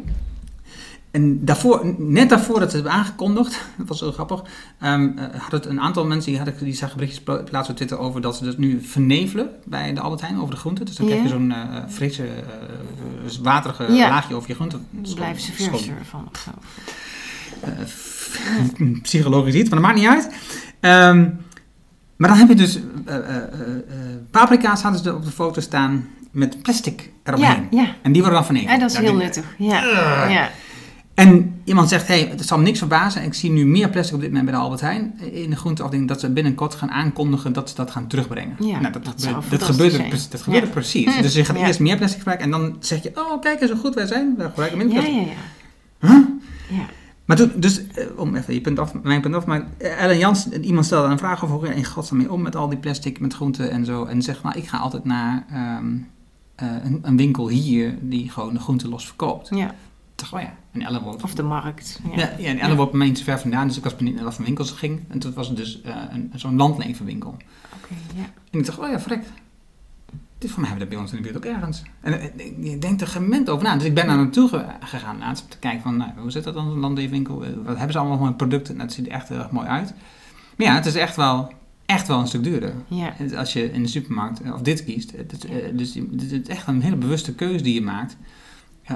[1.17, 4.43] En daarvoor, net daarvoor dat ze het hebben aangekondigd, dat was zo grappig,
[4.85, 8.21] um, had het een aantal mensen die, hadden, die zagen berichtjes plaatsen op Twitter over
[8.21, 10.85] dat ze dus nu vernevelen bij de Albert Heijn over de groenten.
[10.87, 11.57] Dus dan krijg je zo'n uh,
[11.89, 14.87] frisse, uh, waterige laagje over je groenten.
[14.91, 16.29] Dan blijven ze verser van.
[19.03, 20.25] psychologisch iets, maar dat maakt niet uit.
[21.14, 21.39] Um,
[22.17, 22.79] maar dan heb je dus
[24.31, 27.69] paprika's hadden ze op de foto staan met plastic eromheen.
[27.71, 27.95] Ja, ja.
[28.03, 28.73] En die worden dan verneveld.
[28.73, 29.55] Ja, dat is heel nuttig.
[29.59, 30.51] Ja.
[31.17, 33.23] En iemand zegt, hey, het zal me niks verbazen.
[33.23, 36.09] Ik zie nu meer plastic op dit moment bij de Albert Heijn in de groenteafdeling
[36.09, 38.57] dat ze binnenkort gaan aankondigen dat ze dat gaan terugbrengen.
[38.59, 41.21] Ja, nou, dat, dat, gebeurt, dat gebeurt, dat gebeurt precies.
[41.21, 43.81] Dus je gaat eerst meer plastic gebruiken en dan zeg je, oh kijk eens hoe
[43.81, 45.14] goed wij zijn, we gebruiken minder plastic.
[45.14, 45.37] Ja, ja,
[46.01, 46.09] ja.
[46.09, 46.79] Huh?
[46.79, 46.87] ja.
[47.25, 47.83] Maar toen, dus,
[48.17, 51.45] om even je punt af, mijn punt af, maar Ellen Jans, iemand stelde een vraag
[51.45, 54.05] over hoe in godsnaam mee om met al die plastic, met groenten en zo.
[54.05, 55.47] En zegt, nou, ik ga altijd naar
[55.79, 56.09] um,
[56.62, 59.49] uh, een, een, winkel hier die gewoon de groenten los verkoopt.
[59.51, 59.75] Ja.
[60.17, 61.23] Toch, oh ja, en Ellen woont...
[61.23, 62.01] Of de markt.
[62.05, 62.77] Ja, ja, ja en Ellen ja.
[62.77, 64.71] woont bij mij niet zo ver vandaan, dus ik was benieuwd naar wat voor winkels
[64.71, 65.01] ging.
[65.09, 67.31] En toen was het dus uh, een, zo'n landlevenwinkel.
[67.31, 67.45] Oké,
[67.77, 68.25] okay, ja.
[68.51, 69.25] En ik dacht, oh ja, frek.
[70.39, 71.83] Dit voor mij hebben we dat bij ons in de buurt ook ergens.
[72.01, 73.75] En uh, ik denk er gemend over na.
[73.75, 76.45] Dus ik ben daar naartoe ge gegaan laatst om te kijken van, nou, hoe zit
[76.45, 77.39] dat dan, een landlevenwinkel?
[77.39, 78.75] Wat hebben ze allemaal van producten?
[78.75, 79.95] Nou, het ziet er echt heel erg mooi uit.
[80.57, 81.53] Maar ja, het is echt wel,
[81.87, 82.75] echt wel een stuk duurder.
[82.89, 83.14] Ja.
[83.37, 85.12] Als je in de supermarkt, of dit kiest.
[85.17, 88.17] Het, dus het is echt een hele bewuste keuze die je maakt.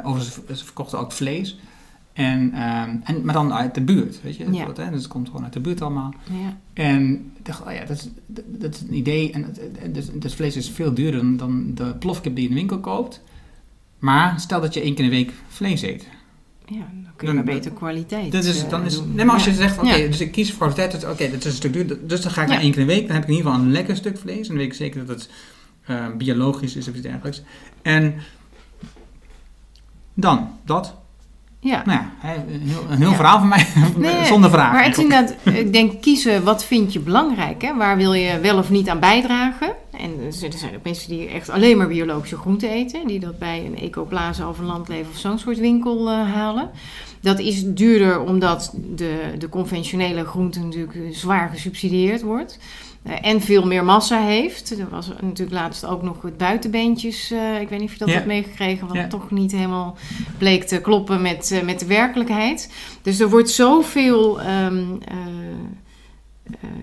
[0.03, 1.59] Overigens, ze verkochten ook vlees.
[2.12, 4.53] En, um, en, maar dan uit de buurt, weet je.
[4.53, 4.66] Ja.
[4.66, 4.91] Wat, hè?
[4.91, 6.14] Dus het komt gewoon uit de buurt allemaal.
[6.24, 6.57] Ja.
[6.72, 9.32] En ik dacht, oh ja, dat is, dat, dat is een idee.
[9.32, 9.55] En
[9.93, 12.80] dus, dus vlees is veel duurder dan, dan de plofkip die je in de winkel
[12.80, 13.22] koopt.
[13.99, 16.07] Maar stel dat je één keer in de week vlees eet.
[16.66, 19.14] Ja, dan kun je dan, maar beter kwaliteit dat is, dan is, doen.
[19.14, 21.05] Nee, maar als je zegt, oké, dus ik kies voor kwaliteit.
[21.05, 22.07] Oké, dat is een stuk duurder.
[22.07, 23.07] Dus dan ga ik naar één keer in de week.
[23.07, 24.41] Dan heb ik in ieder geval een lekker stuk vlees.
[24.41, 25.30] En dan weet ik zeker dat het
[25.91, 27.43] uh, biologisch is of iets dergelijks.
[27.82, 28.14] En
[30.14, 30.94] dan, dat.
[31.62, 31.82] Ja.
[31.86, 33.14] Nou ja, een heel, een heel Ja.
[33.16, 34.72] verhaal van mij, Nee, zonder vraag.
[34.72, 37.62] Maar het is inderdaad, ik denk kiezen wat vind je belangrijk.
[37.62, 37.76] Hè?
[37.76, 39.72] Waar wil je wel of niet aan bijdragen?
[39.90, 43.06] En er zijn ook mensen die echt alleen maar biologische groenten eten.
[43.06, 46.70] Die dat bij een ecoplaza of een landleven of zo'n soort winkel eh, halen.
[47.20, 52.58] Dat is duurder omdat de, de conventionele groente natuurlijk zwaar gesubsidieerd wordt.
[53.03, 54.78] Eh, en veel meer massa heeft.
[54.78, 57.30] Er was natuurlijk laatst ook nog het buitenbeentjes.
[57.30, 58.86] eh, ik weet niet of je dat hebt meegekregen.
[58.86, 59.07] Wat Ja.
[59.07, 59.96] toch niet helemaal
[60.38, 62.72] bleek te kloppen met, eh, met de werkelijkheid.
[63.03, 64.40] Dus er wordt zoveel.
[64.40, 64.66] eh,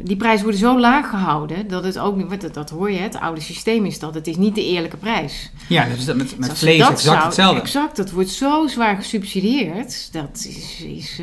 [0.01, 2.27] die prijzen worden zo laag gehouden dat het ook niet.
[2.27, 4.13] wat- Dat, dat hoor je, het oude systeem is dat.
[4.13, 5.51] Het is niet de eerlijke prijs.
[5.69, 7.61] Ja, dus dat met, Dus met je vlees dat exact zou- hetzelfde.
[7.61, 10.13] Exact, dat wordt zo zwaar gesubsidieerd.
[10.13, 10.83] Dat is.
[10.83, 11.21] is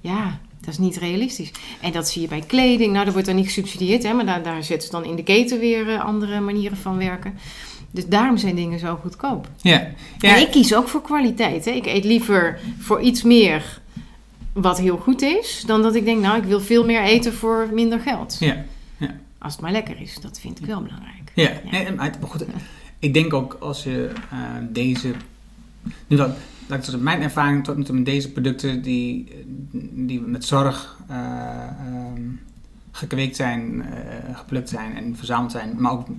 [0.00, 0.38] ja.
[0.66, 1.50] Dat is niet realistisch.
[1.80, 2.92] En dat zie je bij kleding.
[2.92, 5.22] Nou, dat wordt dan niet gesubsidieerd, hè, maar daar, daar zetten ze dan in de
[5.22, 7.34] keten weer eh, andere manieren van werken.
[7.90, 9.48] Dus daarom zijn dingen zo goedkoop.
[9.56, 9.86] Ja.
[10.18, 10.34] ja.
[10.36, 11.64] En ik kies ook voor kwaliteit.
[11.64, 11.70] Hè.
[11.70, 13.80] Ik eet liever voor iets meer
[14.52, 17.68] wat heel goed is, dan dat ik denk, nou, ik wil veel meer eten voor
[17.72, 18.36] minder geld.
[18.40, 18.64] Ja.
[19.38, 21.32] Als het maar lekker is, dat vind ik wel belangrijk.
[21.34, 21.90] Ja, Ja.
[21.96, 22.44] maar goed,
[22.98, 25.10] ik denk ook als je eh, deze.
[26.06, 26.36] Nu dat,
[26.74, 29.28] ik zeggen, mijn ervaring tot nu toe met deze producten die,
[29.92, 32.22] die met zorg eh, ehm,
[32.90, 36.14] gekweekt zijn, eh, geplukt zijn en verzameld zijn, maar ook eh,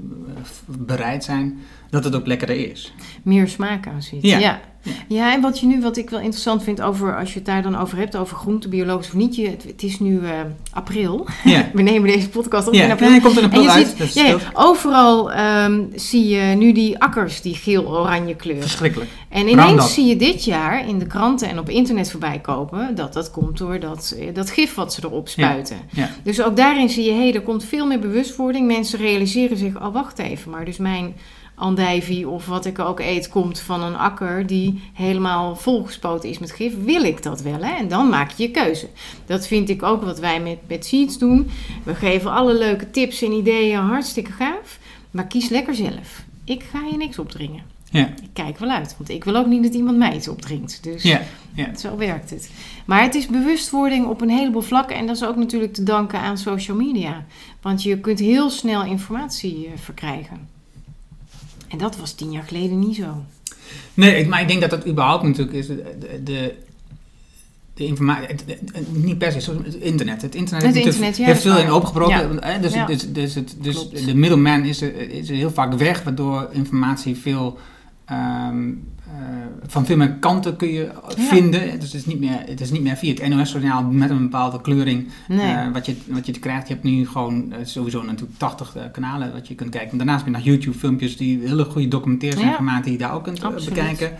[0.65, 2.93] bereid zijn, dat het ook lekkerder is.
[3.23, 4.21] Meer smaak aan zit.
[4.21, 4.37] Ja.
[4.37, 4.61] Ja.
[4.87, 4.93] Ja.
[5.07, 5.33] ja.
[5.33, 7.77] en wat je nu, wat ik wel interessant vind over, als je het daar dan
[7.77, 9.35] over hebt, over groente, biologisch of niet.
[9.35, 10.31] Je, het, het is nu eh,
[10.71, 11.27] april.
[11.43, 12.83] Ja, We nemen deze podcast op ja.
[12.83, 13.09] in april.
[13.09, 13.95] Nee, komt april uit.
[13.97, 18.61] ziet, ja, ja, overal ehm, zie je nu die akkers, die geel-oranje kleur.
[18.61, 19.09] verschrikkelijk.
[19.29, 19.85] En ineens Roundup.
[19.85, 23.57] zie je dit jaar in de kranten en op internet voorbij kopen dat dat komt
[23.57, 25.77] door dat, eh, dat gif wat ze erop spuiten.
[25.91, 26.09] Ja.
[26.23, 28.67] Dus ook daarin zie je, hé, er komt veel meer bewustwording.
[28.67, 31.15] Mensen realiseren zich, oh wacht even, maar dus mijn
[31.57, 36.51] andijvie of wat ik ook eet komt van een akker die helemaal volgespoten is met
[36.51, 36.83] gif.
[36.83, 37.63] Wil ik dat wel?
[37.63, 37.75] Hè?
[37.75, 38.87] En dan maak je je keuze.
[39.25, 41.49] Dat vind ik ook wat wij met, met Seeds doen.
[41.83, 44.79] We geven alle leuke tips en ideeën, hartstikke gaaf.
[45.11, 46.23] Maar kies lekker zelf.
[46.43, 47.63] Ik ga je niks opdringen.
[47.89, 50.83] Ja, Ik kijk wel uit, want ik wil ook niet dat iemand mij iets opdringt.
[50.83, 51.21] Dus ja,
[51.53, 51.75] ja.
[51.75, 52.49] zo werkt het.
[52.85, 54.95] Maar het is bewustwording op een heleboel vlakken.
[54.95, 57.25] En dat is ook natuurlijk te danken aan social media.
[57.61, 60.56] Want je kunt heel snel informatie eh, verkrijgen.
[61.67, 63.23] En dat was tien jaar geleden niet zo.
[63.93, 65.67] Nee, maar ik denk dat dat überhaupt natuurlijk is.
[65.67, 65.83] De,
[66.23, 66.53] de,
[67.73, 70.21] de, informatie, het- het- het- niet per se, het internet.
[70.21, 72.43] Het internet, Het heeft, internet, natuurlijk- ja, heeft veel in opengebroken.
[72.43, 72.85] hè, Dus, Ja.
[72.85, 74.05] dus, dus, het, dus Klopt.
[74.05, 77.57] de middleman is, er- is heel vaak weg, waardoor informatie veel
[78.05, 78.96] ehm, eh,
[79.67, 81.79] van veel meer kanten kun je vinden.
[81.79, 84.61] Dus het is niet meer, het is niet meer via het NOS-journaal met een bepaalde
[84.61, 85.53] kleuring Nee.
[85.53, 86.67] eh, wat, je, wat je te krijgt.
[86.67, 89.91] Je hebt nu gewoon eh, sowieso natuurlijk 80 eh, kanalen wat je kunt kijken.
[89.91, 93.13] En daarnaast heb je nog YouTube-filmpjes die hele goede documentaires zijn gemaakt die je daar
[93.13, 94.11] ook kunt eh, bekijken.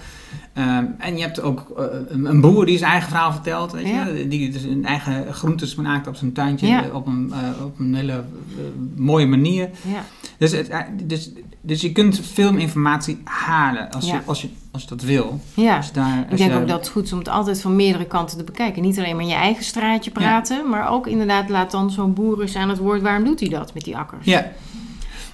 [0.54, 3.72] Ehm, en je hebt ook eh, een, boer die zijn eigen verhaal vertelt.
[3.72, 4.06] Weet Ja.
[4.08, 4.28] je?
[4.28, 6.84] Die dus een eigen groentes maakt op zijn tuintje Ja.
[6.94, 8.24] op, een, eh, op een hele eh,
[8.96, 9.70] mooie manier.
[9.82, 10.04] Ja.
[10.38, 10.72] Dus, het,
[11.04, 11.30] dus,
[11.62, 15.40] dus je kunt veel informatie halen als, je, als, je, als je dat wil.
[15.54, 15.76] ja.
[15.78, 18.06] Als daar, Ik denk je- ook dat het goed is om het altijd van meerdere
[18.06, 18.82] kanten te bekijken.
[18.82, 22.42] Niet alleen maar in je eigen straatje praten, maar ook inderdaad laat dan zo'n boer
[22.42, 23.02] eens aan het woord.
[23.02, 24.26] Waarom doet hij dat met die akkers?
[24.26, 24.52] Ja.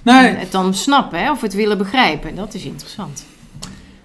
[0.02, 2.34] Nou, En het dan snappen hè, of het willen begrijpen.
[2.34, 3.24] Dat is interessant.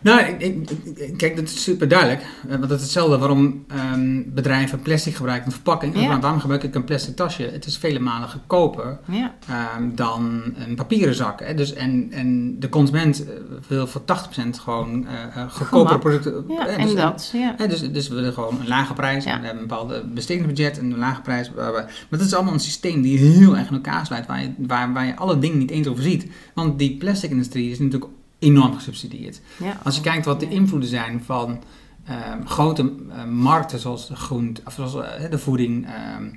[0.01, 2.21] Nou, ik, ik- ik- kijk, dat is super duidelijk.
[2.21, 5.95] Eh, Want dat is hetzelfde waarom ehm, bedrijven plastic gebruiken, een verpakking.
[6.01, 6.07] Ja.
[6.07, 7.43] Waar- Waarom gebruik ik een plastic tasje?
[7.43, 11.39] Het is vele malen goedkoper Ja, ehm, dan een papieren zak.
[11.39, 11.53] Hè?
[11.53, 13.33] Dus, en, en de consument eh,
[13.67, 16.43] wil voor 80% gewoon eh eh, goedkopere producten.
[16.49, 17.29] ja eh, en dus, dat.
[17.33, 17.53] Ja.
[17.57, 19.25] hè, dus, dus we willen gewoon een lage prijs.
[19.25, 21.51] En we hebben een bepaald bestedingsbudget en een lage prijs.
[21.55, 24.25] Maar dat is allemaal een systeem die heel erg in elkaar sluit.
[24.25, 26.25] Waar je, waar, waar je alle dingen niet eens over ziet.
[26.53, 29.41] Want die plastic industrie is natuurlijk enorm gesubsidieerd.
[29.57, 29.77] Ja.
[29.83, 31.59] Als je kijkt wat de invloeden zijn van
[32.05, 36.29] ehm, grote eh, markten zoals de groente, of zoals eh, de voeding, ehm,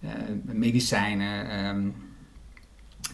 [0.00, 0.10] eh,
[0.44, 1.80] medicijnen, ehm,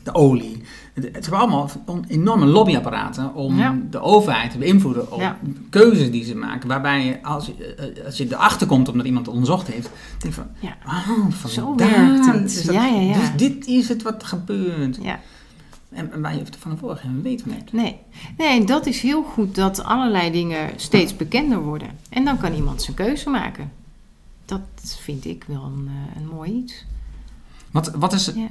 [0.03, 0.63] de olie.
[0.95, 1.71] Het, het zijn allemaal
[2.09, 3.79] enorme lobbyapparaten om Ja.
[3.91, 5.39] de overheid te beïnvloeden op Ja.
[5.71, 6.69] keuzes die ze maken.
[6.69, 10.41] Waarbij je, als je, als je erachter komt omdat iemand het onderzocht heeft, denk je
[10.41, 10.77] van, Ja.
[10.87, 12.51] oh, Zo vandaar werkt het.
[12.51, 13.19] is dat- Ja, ja, ja.
[13.19, 14.99] Dus dit is het wat er gebeurt.
[15.03, 15.21] ja.
[15.93, 17.73] En, waar je van tevoren geen weet van hebt.
[17.73, 17.97] Nee.
[18.37, 21.89] nee, dat is heel goed dat allerlei dingen steeds bekender worden.
[22.09, 23.73] En dan kan iemand zijn keuze maken.
[24.45, 24.61] Dat
[25.01, 26.85] vind ik wel een, eh, een mooi iets.
[27.71, 28.47] Wat, wat is, Ja.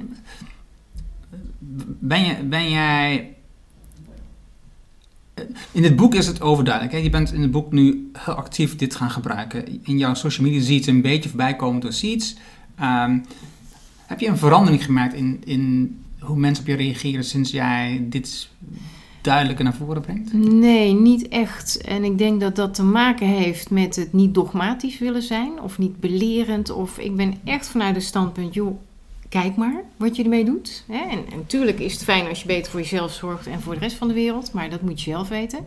[1.98, 3.34] Ben, je, ben jij.
[5.72, 6.94] In het boek is het overduidelijk.
[6.94, 6.98] Hè?
[6.98, 9.84] Je bent in het boek nu heel actief dit gaan gebruiken.
[9.84, 12.36] In jouw social media zie je het een beetje voorbij komen door Seeds.
[12.74, 13.18] Ehm,
[14.06, 18.48] heb je een verandering gemerkt in, in hoe mensen op je reageren sinds jij dit
[19.20, 20.32] duidelijker naar voren brengt?
[20.32, 21.80] Nee, niet echt.
[21.80, 25.78] En ik denk dat dat te maken heeft met het niet dogmatisch willen zijn of
[25.78, 26.70] niet belerend.
[26.70, 28.78] Of ik ben echt vanuit het standpunt, joh,
[29.28, 30.84] kijk maar wat je ermee doet.
[30.88, 33.80] En, en natuurlijk is het fijn als je beter voor jezelf zorgt en voor de
[33.80, 35.66] rest van de wereld, maar dat moet je zelf weten.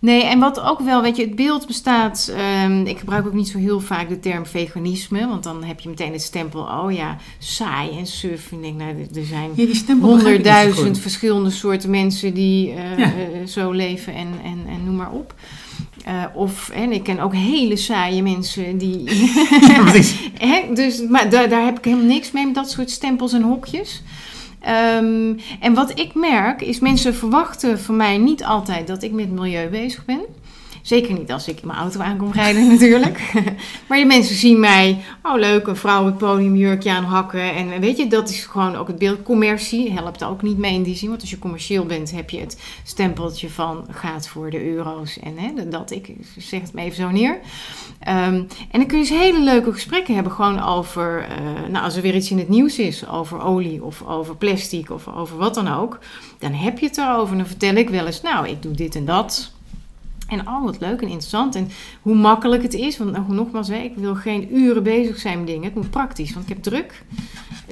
[0.00, 2.32] Nee, en wat ook wel, weet je, het beeld bestaat.
[2.36, 5.88] ehm, ik gebruik ook niet zo heel vaak de term veganisme, want dan heb je
[5.88, 8.48] meteen het stempel, oh ja, saai en suf.
[8.52, 13.04] En ik denk, nou, er- zijn Ja, honderdduizend verschillende soorten mensen die eh, Ja.
[13.04, 15.34] eh, zo leven en, en, en noem maar op.
[16.04, 19.02] Eh, of, en ik ken ook hele saaie mensen die.
[19.68, 20.30] Ja, precies.
[20.38, 23.42] Hè, dus, maar daar, daar heb ik helemaal niks mee met dat soort stempels en
[23.42, 24.02] hokjes.
[24.60, 29.30] Ehm, en wat ik merk is, mensen verwachten van mij niet altijd dat ik met
[29.30, 30.20] milieu bezig ben.
[30.82, 33.32] Zeker niet als ik in mijn auto aankom rijden natuurlijk.
[33.88, 37.54] maar de mensen zien mij, oh leuk, een vrouw het podiumjurkje aan hakken.
[37.54, 39.22] En weet je, dat is gewoon ook het beeld.
[39.22, 41.08] Commercie helpt ook niet mee in die zin.
[41.08, 45.18] Want als je commercieel bent, heb je het stempeltje van gaat voor de euro's.
[45.18, 47.40] En hè, dat, ik zeg het maar even zo neer.
[48.00, 48.34] Ehm,
[48.70, 52.02] en dan kun je eens hele leuke gesprekken hebben gewoon over, eh, nou als er
[52.02, 55.68] weer iets in het nieuws is, over olie of over plastic of over wat dan
[55.68, 55.98] ook.
[56.38, 57.36] Dan heb je het erover.
[57.36, 59.52] Dan vertel ik wel eens, nou ik doe dit en dat.
[60.30, 61.54] En oh, wat leuk en interessant.
[61.54, 61.68] En
[62.02, 62.98] hoe makkelijk het is.
[62.98, 65.64] Want nou, nogmaals, hè, ik wil geen uren bezig zijn met dingen.
[65.64, 67.04] Het moet praktisch, want ik heb druk.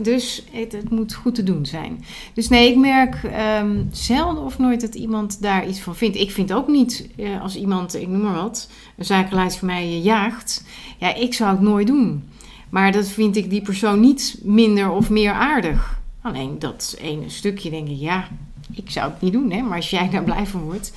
[0.02, 2.04] Dus het, moet goed te doen zijn.
[2.34, 6.16] Dus nee, ik merk ehm, zelden of nooit dat iemand daar iets van vindt.
[6.16, 9.82] Ik vind ook niet eh, als iemand, ik noem maar wat, een zakenlijst van mij
[9.82, 10.64] eh, jaagt.
[10.98, 12.22] Ja, ik zou het nooit doen.
[12.70, 16.00] Maar dat vind ik die persoon niet minder of meer aardig.
[16.22, 18.28] Alleen dat ene stukje denk ik, ja,
[18.72, 19.50] ik zou het niet doen.
[19.50, 19.62] Hè?
[19.62, 20.92] Maar als jij daar blij van wordt.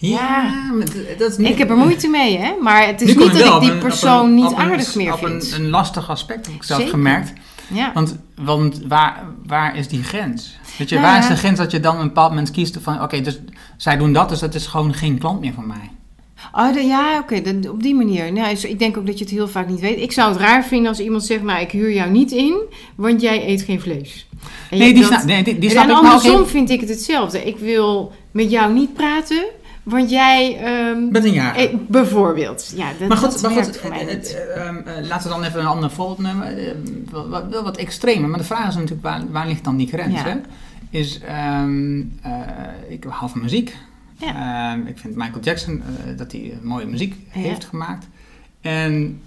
[0.00, 0.86] Ja, maar
[1.18, 2.52] dat is niet- Ik heb er moeite mee, hè?
[2.62, 4.58] Maar het is Nu niet dat ik die op op persoon een- niet op een-
[4.58, 5.52] aardig meer op vind.
[5.52, 6.94] Een, een lastig aspect heb ik zelf Zeker.
[6.96, 7.32] gemerkt.
[7.68, 7.90] ja.
[7.94, 10.56] Want, want waar, waar is die grens?
[10.78, 13.02] Weet je, Nou waar is de grens dat je dan een bepaald moment kiest van...
[13.02, 13.40] Oké, dus
[13.76, 15.90] zij doen dat, dus dat is gewoon geen klant meer van mij.
[16.52, 18.32] Oh, de- ja, oké, op die manier.
[18.32, 20.00] Nou, dus ik denk ook dat je het heel vaak niet weet.
[20.00, 22.56] Ik zou het raar vinden als iemand zegt, nou, ik huur jou niet in,
[22.94, 24.26] want jij eet geen vlees.
[24.70, 25.90] En Nee, die, dat- snap, nee, die, die en snap ik.
[25.90, 27.44] Maar andersom vind ik het hetzelfde.
[27.44, 29.44] Ik wil met jou niet praten,
[29.88, 30.56] want jij...
[30.58, 31.56] ehm, met een jaar.
[31.56, 32.72] eh, bijvoorbeeld.
[32.76, 35.34] Ja, dat, maar goed, dat maar goed voor mij eh, eh, ehm, eh, laten we
[35.36, 36.56] dan even een ander voorbeeld nemen.
[37.50, 40.14] Wel, wat extremer, maar de vraag is natuurlijk, waar, waar ligt dan die grens?
[40.14, 40.22] Ja.
[40.24, 40.36] Hè?
[40.90, 42.32] Is, ehm, eh,
[42.88, 43.76] ik hou van muziek.
[44.16, 44.74] Ja.
[44.86, 45.82] Ik vind Michael Jackson,
[46.16, 47.40] dat hij mooie muziek Ja.
[47.40, 48.06] heeft gemaakt.
[48.60, 49.20] En,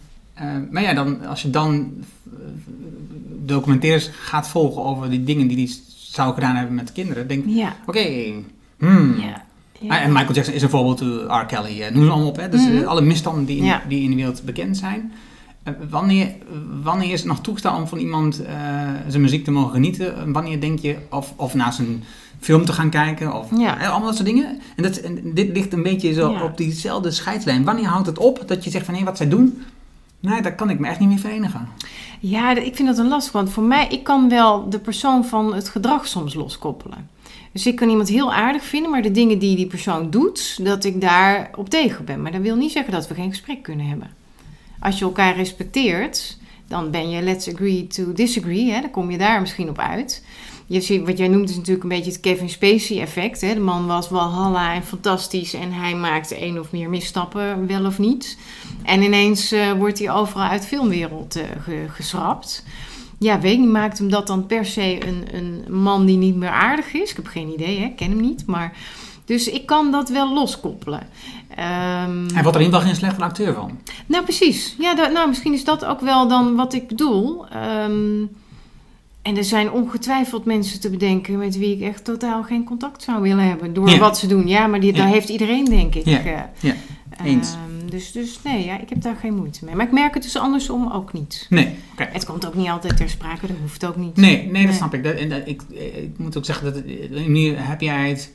[0.71, 1.93] maar ja, dan, als je dan
[3.45, 7.49] documentaires gaat volgen over die dingen die hij zou gedaan hebben met kinderen, denk ik,
[7.55, 8.33] Ja, oké,
[8.77, 9.43] hmm, ja,
[9.81, 9.95] Ja.
[9.95, 11.09] Ah, En Michael Jackson is een voorbeeld, uh,
[11.41, 11.45] R.
[11.45, 12.35] Kelly, eh, noem ze allemaal op.
[12.37, 12.49] Hè?
[12.49, 12.77] Dus Mhm.
[12.77, 13.81] eh, alle misstanden die in, Ja.
[13.87, 15.11] die in de wereld bekend zijn.
[15.63, 16.33] Eh, wanneer,
[16.83, 18.53] wanneer is het nog toegestaan om van iemand eh,
[19.07, 20.17] zijn muziek te mogen genieten?
[20.17, 22.03] En Wanneer denk je, of, of naar zijn
[22.39, 23.79] film te gaan kijken, of Ja.
[23.79, 24.59] eh, allemaal dat soort dingen.
[24.75, 26.43] En, dat, en dit ligt een beetje zo Ja.
[26.43, 27.63] op diezelfde scheidslijn.
[27.63, 29.61] Wanneer houdt het op dat je zegt van, hé, wat zij doen,
[30.19, 31.67] nee, daar kan ik me echt niet meer verenigen.
[32.19, 35.53] Ja, ik vind dat een lastig, want voor mij, ik kan wel de persoon van
[35.53, 37.09] het gedrag soms loskoppelen.
[37.51, 40.83] Dus ik kan iemand heel aardig vinden, maar de dingen die die persoon doet, dat
[40.83, 42.21] ik daar op tegen ben.
[42.21, 44.11] Maar dat wil niet zeggen dat we geen gesprek kunnen hebben.
[44.79, 46.37] Als je elkaar respecteert,
[46.67, 48.71] dan ben je let's agree to disagree.
[48.71, 48.81] Hè?
[48.81, 50.23] Dan kom je daar misschien op uit.
[50.65, 53.41] Je ziet, wat jij noemt is natuurlijk een beetje het Kevin Spacey effect.
[53.41, 53.53] Hè?
[53.53, 57.99] De man was walhalla en fantastisch en hij maakte één of meer misstappen, wel of
[57.99, 58.37] niet.
[58.83, 62.63] En ineens eh, wordt hij overal uit filmwereld ge- geschrapt.
[63.23, 66.35] Ja, weet ik niet, maakt hem dat dan per se een, een man die niet
[66.35, 67.09] meer aardig is?
[67.09, 67.85] Ik heb geen idee, hè?
[67.85, 68.45] ik ken hem niet.
[68.45, 68.73] Maar,
[69.25, 71.07] dus ik kan dat wel loskoppelen.
[71.55, 73.79] Ehm, Hij wordt er in geval geen slechte acteur van.
[74.05, 74.75] nou, precies.
[74.79, 77.47] Ja, dat, nou, misschien is dat ook wel dan wat ik bedoel.
[77.47, 78.21] Ehm,
[79.21, 83.21] en er zijn ongetwijfeld mensen te bedenken met wie ik echt totaal geen contact zou
[83.21, 83.73] willen hebben.
[83.73, 83.97] Door Ja.
[83.97, 84.47] wat ze doen.
[84.47, 84.97] Ja, maar die, Ja.
[84.97, 86.05] daar heeft iedereen, denk ik.
[86.05, 86.17] Ja.
[86.23, 86.73] eh, Ja,
[87.23, 87.49] eens.
[87.53, 89.75] ehm, dus, dus nee, ja, ik heb daar geen moeite mee.
[89.75, 91.45] Maar ik merk het dus andersom ook niet.
[91.49, 91.75] Nee.
[91.95, 94.15] Het komt ook niet altijd ter sprake, dat hoeft ook niet.
[94.15, 94.73] Nee, nee, dat Nee.
[94.73, 95.03] snap ik.
[95.03, 95.61] Dat, en dat, ik,
[95.95, 98.33] ik moet ook zeggen dat een manier heb jij het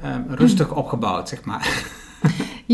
[0.00, 1.82] ehm, rustig opgebouwd, zeg maar.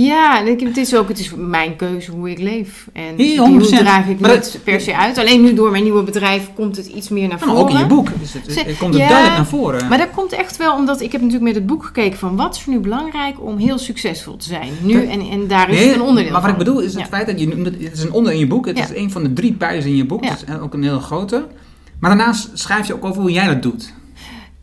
[0.04, 2.88] Ja, en ik- het is ook het is mijn keuze hoe ik leef.
[2.92, 3.42] En die 100%.
[3.78, 5.18] hoe draag ik Maar niet dat- per se uit.
[5.18, 7.62] Alleen nu door mijn nieuwe bedrijf komt het iets meer naar Maar voren.
[7.62, 9.88] ook in je boek is het, het komt het ja, duidelijk naar voren.
[9.88, 12.54] Maar dat komt echt wel omdat ik heb natuurlijk met het boek gekeken van wat
[12.56, 14.68] is er nu belangrijk om heel succesvol te zijn.
[14.82, 17.02] Nu en, en daar is Nee, het een onderdeel Maar wat ik bedoel is het
[17.02, 17.08] Ja.
[17.08, 18.66] feit dat je noemt het, het is een onder in je boek.
[18.66, 18.84] Het Ja.
[18.84, 20.24] is een van de drie pijlers in je boek.
[20.24, 21.46] Het is ook een heel grote.
[22.00, 23.92] Maar daarnaast schrijf je ook over hoe jij dat doet.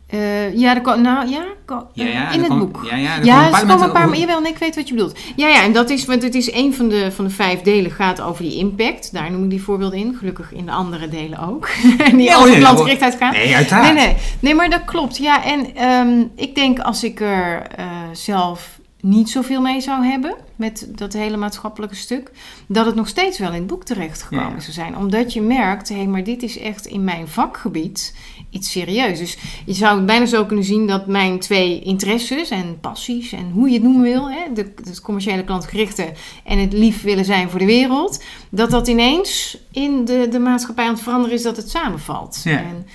[0.06, 1.44] Eh, ja, er ko- nou, ja,
[1.92, 2.86] ja, in het boek.
[2.90, 4.94] Ja, ja, er Ja, komen een paar momenten maar jawel, nee, ik weet wat je
[4.94, 5.18] bedoelt.
[5.36, 7.90] Ja, ja, en dat is, want het is een van de, van de vijf delen
[7.90, 9.12] gaat over die impact.
[9.12, 10.16] Daar noem ik die voorbeelden in.
[10.18, 11.68] Gelukkig in de andere delen ook.
[12.10, 13.32] die Ja, over ja, klantgerichtheid gaan.
[13.32, 13.94] Nee, uiteraard.
[13.94, 14.16] Nee, nee.
[14.40, 15.16] nee, maar dat klopt.
[15.16, 20.34] Ja, en ehm, ik denk als ik er eh, zelf niet zoveel mee zou hebben
[20.56, 22.30] met dat hele maatschappelijke stuk,
[22.66, 24.60] dat het nog steeds wel in het boek terecht gekomen Ja.
[24.60, 24.96] zou zijn.
[24.96, 28.16] Omdat je merkt, hé, maar dit is echt in mijn vakgebied
[28.50, 29.18] iets serieus.
[29.18, 33.50] Dus je zou het bijna zo kunnen zien dat mijn twee interesses en passies en
[33.50, 36.12] hoe je het noemen wil, hè, de, het commerciële klantgerichte
[36.44, 40.84] en het lief willen zijn voor de wereld, dat dat ineens in de, de maatschappij
[40.84, 42.40] aan het veranderen is dat het samenvalt.
[42.44, 42.58] Ja.
[42.64, 42.86] En,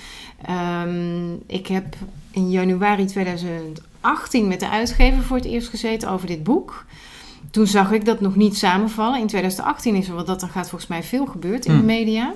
[0.44, 1.96] ehm, ik heb
[2.30, 3.06] in januari
[4.06, 6.84] 2018 met de uitgever voor het eerst gezeten over dit boek.
[7.50, 9.20] Toen zag ik dat nog niet samenvallen.
[9.20, 11.86] In 2018 is er wat dat er gaat volgens mij veel gebeurd in de Hmm.
[11.86, 12.34] media.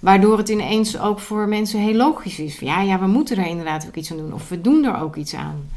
[0.00, 2.58] Waardoor het ineens ook voor mensen heel logisch is.
[2.58, 4.32] Ja, ja, we moeten er inderdaad ook iets aan doen.
[4.32, 5.68] Of we doen er ook iets aan.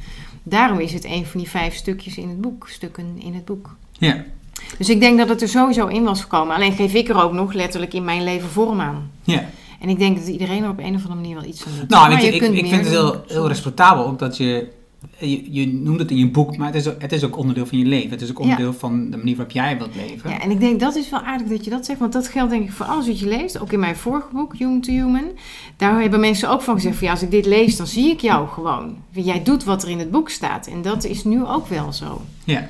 [0.44, 2.68] Daarom is het een van die vijf stukjes in het boek.
[2.70, 3.76] Stukken in het boek.
[3.92, 4.24] Ja,
[4.78, 6.56] Dus ik denk dat het er sowieso in was gekomen.
[6.56, 9.12] Alleen geef ik er ook nog letterlijk in mijn leven vorm aan.
[9.24, 9.46] ja.
[9.80, 11.90] En ik denk dat iedereen er op een of andere manier wel iets aan doet.
[11.90, 14.68] Nou, je, ik, kunt ik vind het heel, heel respectabel ook dat je,
[15.20, 15.54] je...
[15.54, 17.78] Je noemt het in je boek, maar het is, ook, het is ook onderdeel van
[17.78, 18.10] je leven.
[18.10, 18.44] Het is ook Ja.
[18.44, 20.30] onderdeel van de manier waarop jij wilt leven.
[20.30, 22.00] Ja, en ik denk dat is wel aardig dat je dat zegt.
[22.00, 23.60] Want dat geldt denk ik voor alles wat je leest.
[23.60, 25.26] Ook in mijn vorige boek, Human to Human.
[25.78, 28.20] Daar hebben mensen ook van gezegd van ja, als ik dit lees, dan zie ik
[28.20, 28.96] jou gewoon.
[29.12, 30.68] Jij doet wat er in het boek staat.
[30.68, 32.22] En dat is nu ook wel zo.
[32.44, 32.70] Ja.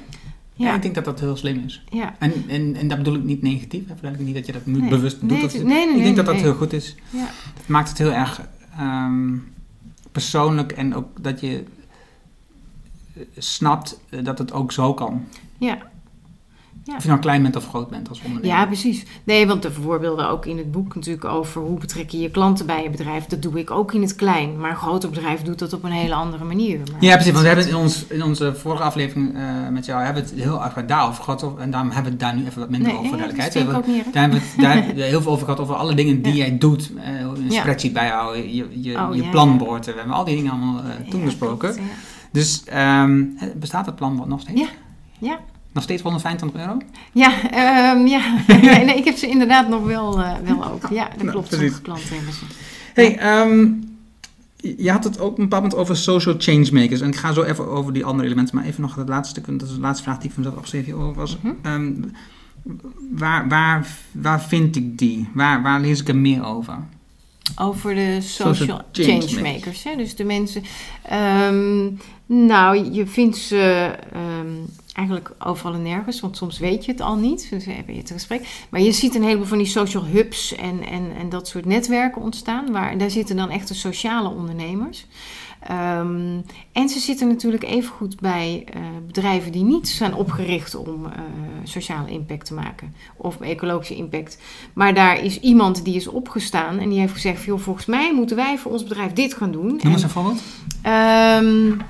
[0.55, 1.84] Ja, Ja, ik denk dat dat heel slim is.
[1.89, 2.15] ja.
[2.19, 3.82] En, en, en dat bedoel ik niet negatief.
[3.88, 4.89] Hè, verduidelijk niet dat je dat Nee.
[4.89, 5.29] bewust doet.
[5.29, 6.95] Nee, nee, nee, ik denk dat dat heel goed is.
[7.09, 7.19] ja.
[7.57, 8.41] Het maakt het heel erg
[8.77, 9.36] ehm,
[10.11, 11.63] persoonlijk en ook dat je
[13.38, 15.24] snapt eh, dat het ook zo kan.
[15.57, 15.78] ja.
[16.84, 16.95] Ja.
[16.95, 18.57] Of je nou klein bent of groot bent als ondernemer.
[18.57, 19.05] Ja, precies.
[19.24, 22.65] Nee, want de voorbeelden ook in het boek natuurlijk over hoe betrek je je klanten
[22.65, 23.26] bij je bedrijf.
[23.26, 24.57] Dat doe ik ook in het klein.
[24.59, 26.78] Maar een groter bedrijf doet dat op een hele andere manier.
[26.78, 27.32] Maar Ja, precies.
[27.32, 30.30] Want we hebben het in, ons, in onze vorige aflevering eh, met jou hebben we
[30.30, 31.43] het heel erg daarover gehad.
[31.43, 33.36] over- En daarom hebben we het daar nu even wat minder Nee, over, dat ik
[33.36, 33.86] We hebben- ook.
[33.86, 36.38] Daar hebben we het daar heel veel over gehad, over alle dingen die Ja.
[36.45, 36.91] jij doet.
[37.03, 37.59] Eh, een Ja.
[37.59, 39.22] spreadsheet bijhouden, je, je, Oh, je.
[39.22, 41.74] We hebben al die dingen allemaal toen besproken.
[41.74, 41.80] ja.
[42.32, 43.23] Dus ehm,
[43.55, 44.59] bestaat het planbord nog steeds?
[44.59, 44.67] Ja.
[45.19, 45.39] Ja.
[45.71, 46.77] Nog steeds 125 euro?
[47.11, 48.36] Ja, ehm, ja.
[48.61, 50.88] nee, nee, ik heb ze inderdaad nog wel, eh, wel ook.
[50.89, 51.47] Ja, dat Nou, klopt.
[51.53, 52.45] Sommige klanten hebben ze.
[52.93, 53.67] Hey, ehm,
[54.77, 57.01] je had het ook een bepaald moment over social changemakers.
[57.01, 59.59] En ik ga zo even over die andere elementen, maar even nog het laatste stuk.
[59.59, 61.38] Dat is de laatste vraag die ik van mezelf opgeschreven over was.
[61.41, 61.53] Mhm.
[61.61, 61.91] Ehm,
[63.11, 65.29] waar, waar, waar vind ik die?
[65.34, 66.77] Waar, waar lees ik er meer over?
[67.55, 69.83] Over de social, Social changemakers.
[69.83, 69.95] Hè?
[69.95, 70.63] Dus de mensen.
[71.03, 71.89] ehm,
[72.25, 74.55] nou, je vindt ze ehm,
[74.93, 76.19] eigenlijk overal en nergens.
[76.19, 77.47] Want soms weet je het al niet.
[77.49, 78.65] Dus we hebben je het gesprek.
[78.69, 82.21] Maar je ziet een heleboel van die social hubs en, en, en dat soort netwerken
[82.21, 82.71] ontstaan.
[82.71, 85.05] Waar, daar zitten dan echte sociale ondernemers.
[85.68, 86.39] Ehm,
[86.72, 91.12] en ze zitten natuurlijk even goed bij eh, bedrijven die niet zijn opgericht om uh,
[91.64, 94.38] sociale impact te maken of ecologische impact.
[94.74, 98.36] Maar daar is iemand die is opgestaan en die heeft gezegd: joh, volgens mij moeten
[98.36, 99.80] wij voor ons bedrijf dit gaan doen.
[99.82, 100.41] Noem eens een voorbeeld.
[100.86, 101.82] Um,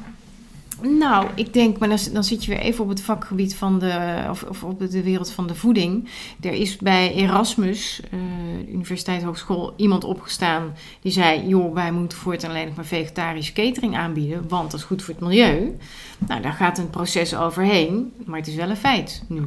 [0.82, 4.44] nou, ik denk, maar dan, zit je weer even op het vakgebied van de, of,
[4.44, 6.10] of op de wereld van de voeding.
[6.42, 12.50] Er is bij Erasmus, uh, Universiteit Hogeschool, iemand opgestaan die zei: joh, wij moeten voortaan
[12.50, 15.78] alleen nog maar vegetarische catering aanbieden, want dat is goed voor het milieu.
[16.18, 19.42] Nou, daar gaat een proces overheen, maar het is wel een feit nu.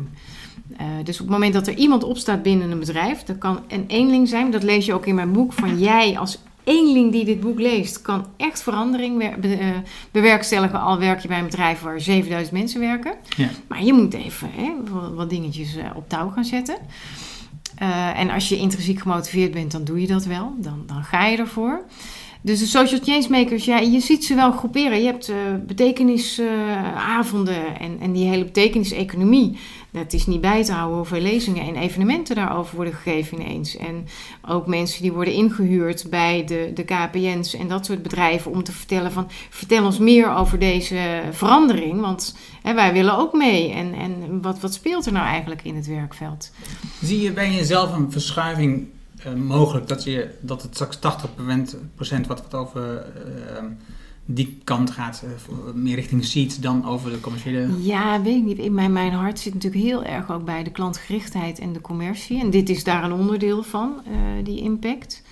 [0.80, 3.84] Uh, dus op het moment dat er iemand opstaat binnen een bedrijf, dat kan een
[3.86, 7.40] eenling zijn, dat lees je ook in mijn boek, van jij als eenling die dit
[7.40, 9.68] boek leest kan echt verandering eh,
[10.10, 10.80] bewerkstelligen.
[10.80, 13.14] Al werk je bij een bedrijf waar 7000 mensen werken.
[13.36, 13.48] Ja.
[13.66, 14.72] Maar je moet even hè,
[15.14, 16.76] wat dingetjes eh, op touw gaan zetten.
[17.82, 20.54] Uh, en als je intrinsiek gemotiveerd bent, dan doe je dat wel.
[20.58, 21.84] Dan, dan ga je ervoor.
[22.44, 24.98] Dus de social changemakers, ja, je ziet ze wel groeperen.
[24.98, 25.36] Je hebt uh,
[25.66, 29.58] betekenisavonden en, en die hele betekeniseconomie.
[29.92, 33.76] Het is niet bij te houden hoeveel lezingen en evenementen daarover worden gegeven ineens.
[33.76, 34.06] En
[34.48, 38.72] ook mensen die worden ingehuurd bij de, de KPN's en dat soort bedrijven om te
[38.72, 39.30] vertellen van...
[39.50, 43.72] vertel ons meer over deze verandering, want hè, wij willen ook mee.
[43.72, 46.50] En, en wat, wat speelt er nou eigenlijk in het werkveld?
[47.02, 48.86] Zie je bij jezelf een verschuiving
[49.36, 51.00] mogelijk dat, je, dat het straks 80%
[52.26, 53.04] wat, wat over...
[53.26, 53.64] Uh,
[54.26, 57.68] die kant gaat, uh, meer richting seeds dan over de commerciële?
[57.82, 58.58] Ja, weet ik niet.
[58.58, 62.40] In mijn, mijn hart zit natuurlijk heel erg ook bij de klantgerichtheid en de commercie.
[62.40, 65.22] En dit is daar een onderdeel van, uh, die impact.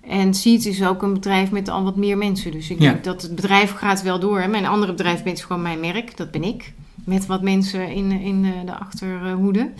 [0.00, 2.52] En Seeds is ook een bedrijf met al wat meer mensen.
[2.52, 2.90] Dus ik ja.
[2.90, 4.40] denk dat het bedrijf gaat wel door.
[4.40, 4.48] Hè.
[4.48, 6.72] Mijn andere bedrijf is gewoon mijn merk, dat ben ik.
[7.04, 9.70] Met wat mensen in, in de achterhoede.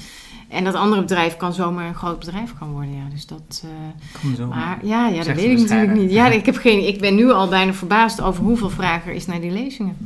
[0.53, 2.95] En dat andere bedrijf kan zomaar een groot bedrijf gaan worden.
[2.95, 3.03] Ja.
[3.11, 3.65] Dus dat.
[3.65, 4.47] Uh, zo.
[4.47, 6.11] Maar ja, ja dat weet ik natuurlijk niet.
[6.11, 9.27] Ja, ik, heb geen, ik ben nu al bijna verbaasd over hoeveel vragen er is
[9.27, 9.97] naar die lezingen.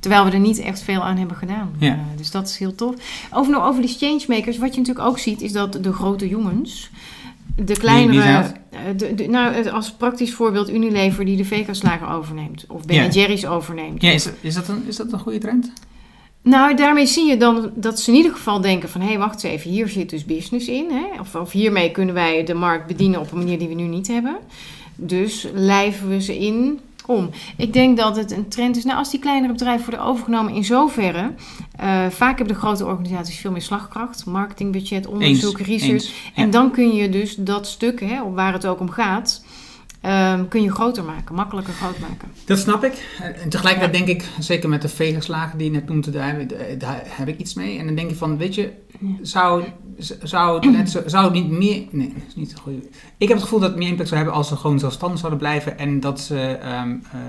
[0.00, 1.70] Terwijl we er niet echt veel aan hebben gedaan.
[1.78, 1.92] Ja.
[1.92, 2.94] Uh, dus dat is heel tof.
[3.32, 6.90] Over, nou, over die changemakers, wat je natuurlijk ook ziet, is dat de grote jongens.
[7.56, 8.52] De kleinere,
[8.96, 12.64] de, de, nou, als praktisch voorbeeld Unilever die de Vegaslager overneemt.
[12.68, 13.08] Of Ben ja.
[13.08, 14.02] Jerry's overneemt.
[14.02, 15.72] Ja, is, is, dat een, is dat een goede trend?
[16.42, 19.00] Nou, daarmee zie je dan dat ze in ieder geval denken van...
[19.00, 20.90] hé, hey, wacht eens even, hier zit dus business in.
[20.90, 21.20] Hè?
[21.20, 24.08] Of, of hiermee kunnen wij de markt bedienen op een manier die we nu niet
[24.08, 24.36] hebben.
[24.96, 27.30] Dus lijven we ze in om.
[27.56, 28.84] Ik denk dat het een trend is.
[28.84, 31.32] Nou, als die kleinere bedrijven worden overgenomen in zoverre.
[31.80, 35.92] Uh, vaak hebben de grote organisaties veel meer slagkracht, marketingbudget, onderzoek, eens, research.
[35.92, 39.44] Eens, en dan kun je dus dat stuk, hè, waar het ook om gaat.
[40.02, 42.28] Um, kun je groter maken, makkelijker groot maken.
[42.44, 43.16] Dat snap ik.
[43.42, 44.04] En tegelijkertijd ja.
[44.04, 46.46] denk ik, zeker met de veegslagen die je net noemde, daar,
[46.78, 47.78] daar, heb ik iets mee.
[47.78, 48.72] En dan denk je van, weet je,
[49.22, 49.64] zou,
[50.22, 51.86] zou, het, net zo, zou het niet meer...
[51.90, 52.78] Nee, dat is niet een goede...
[53.16, 55.40] Ik heb het gevoel dat het meer impact zou hebben als ze gewoon zelfstandig zouden
[55.40, 57.20] blijven en dat ze um, uh,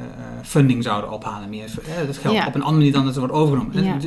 [0.43, 1.49] funding zouden ophalen.
[1.49, 2.47] Meer, uh, dat geldt ja.
[2.47, 3.83] op een andere manier dan dat ze wordt overgenomen.
[3.83, 3.97] Ja.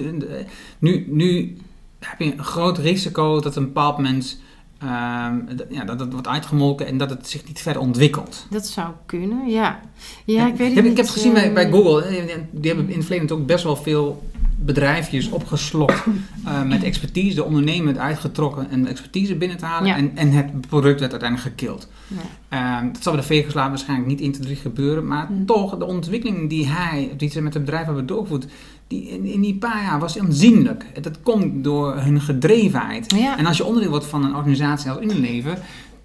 [0.79, 1.57] Nu, nu
[1.99, 4.41] heb je een groot risico dat een bepaald moment
[4.85, 8.47] Um, ja, dat het wordt uitgemolken en dat het zich niet verder ontwikkelt.
[8.51, 9.81] Dat zou kunnen, ja.
[10.25, 10.93] Ja, ik weet het heb, niet.
[10.93, 12.25] Ik heb het gezien bij, bij Google.
[12.51, 14.23] Die hebben in het verleden ook best wel veel
[14.57, 16.05] bedrijfjes opgeslokt
[16.45, 19.89] uh, met expertise, de ondernemer uitgetrokken en expertise binnen te halen.
[19.89, 19.97] Ja.
[19.97, 21.89] En, en het product werd uiteindelijk gekild.
[22.51, 22.81] Ja.
[22.81, 25.07] Um, dat zal bij de veegeslagen waarschijnlijk niet 1, 2, 3 gebeuren.
[25.07, 25.45] Maar Hm.
[25.45, 28.47] toch, de ontwikkeling die hij, die ze met het bedrijf hebben doorgevoerd,
[28.93, 30.85] die, in, die paar jaar was aanzienlijk.
[31.03, 33.15] Dat komt door hun gedrevenheid.
[33.17, 33.39] Ja.
[33.39, 35.59] En als je onderdeel wordt van een organisatie als Unilever,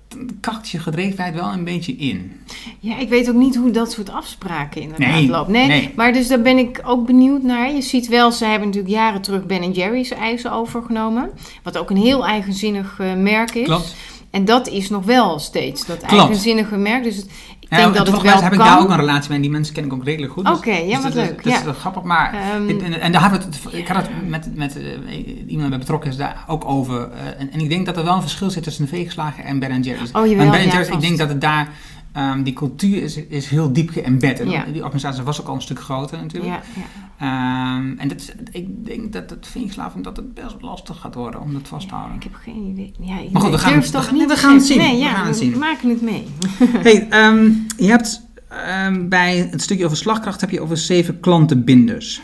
[0.07, 2.31] dan kakt je gedrevenheid wel een beetje in.
[2.79, 5.49] Ja, ik weet ook niet hoe dat soort afspraken inderdaad Nee, loopt.
[5.49, 5.93] Nee, nee.
[5.95, 7.73] maar dus daar ben ik ook benieuwd naar.
[7.73, 11.29] Je ziet wel, ze hebben natuurlijk jaren terug Ben Jerry's ijzer overgenomen.
[11.63, 13.65] Wat ook een heel eigenzinnig uh, merk is.
[13.65, 13.95] Klopt.
[14.29, 16.13] En dat is nog wel steeds dat Klopt.
[16.13, 17.03] eigenzinnige merk.
[17.03, 17.29] Dus het,
[17.69, 19.51] ik denk Ja, dat het wel heb ik daar ook een relatie mee en die
[19.51, 20.49] mensen ken ik ook redelijk goed.
[20.49, 21.57] Oké, ja, wat dat, leuk, Dat, ja.
[21.57, 24.55] is wel grappig, maar Ehm, en, en, en daar we het, ik had het met,
[24.55, 26.95] met uh, iemand bij betrokken is daar ook over.
[26.95, 29.59] Uh, en, en ik denk dat er wel een verschil zit tussen de veegeslagen en
[29.59, 30.11] Ben Jerry's.
[30.11, 31.69] Oh, jawel, en Ben ja, Jerry's, ik denk dat het daar,
[32.17, 34.39] um, die cultuur is, is heel diep geëmbed.
[34.39, 34.65] En Ja.
[34.71, 36.53] Die organisatie was ook al een stuk groter natuurlijk.
[36.53, 37.06] Ja, ja.
[37.21, 41.41] Um, en dat, is- ik denk dat het veegeslagen dat het best lastig gaat worden
[41.41, 42.15] om dat vast te houden.
[42.17, 42.93] Ik heb geen idee.
[42.99, 44.77] Ja, ik Maar goed, we gaan- durf we toch gaan- niet we gaan het zien.
[44.77, 45.57] Nee, We ja, gaan het zien.
[45.57, 46.27] maken het mee.
[46.87, 52.21] Hey, ehm, je hebt ehm, bij het stukje over slagkracht heb je over zeven klantenbinders.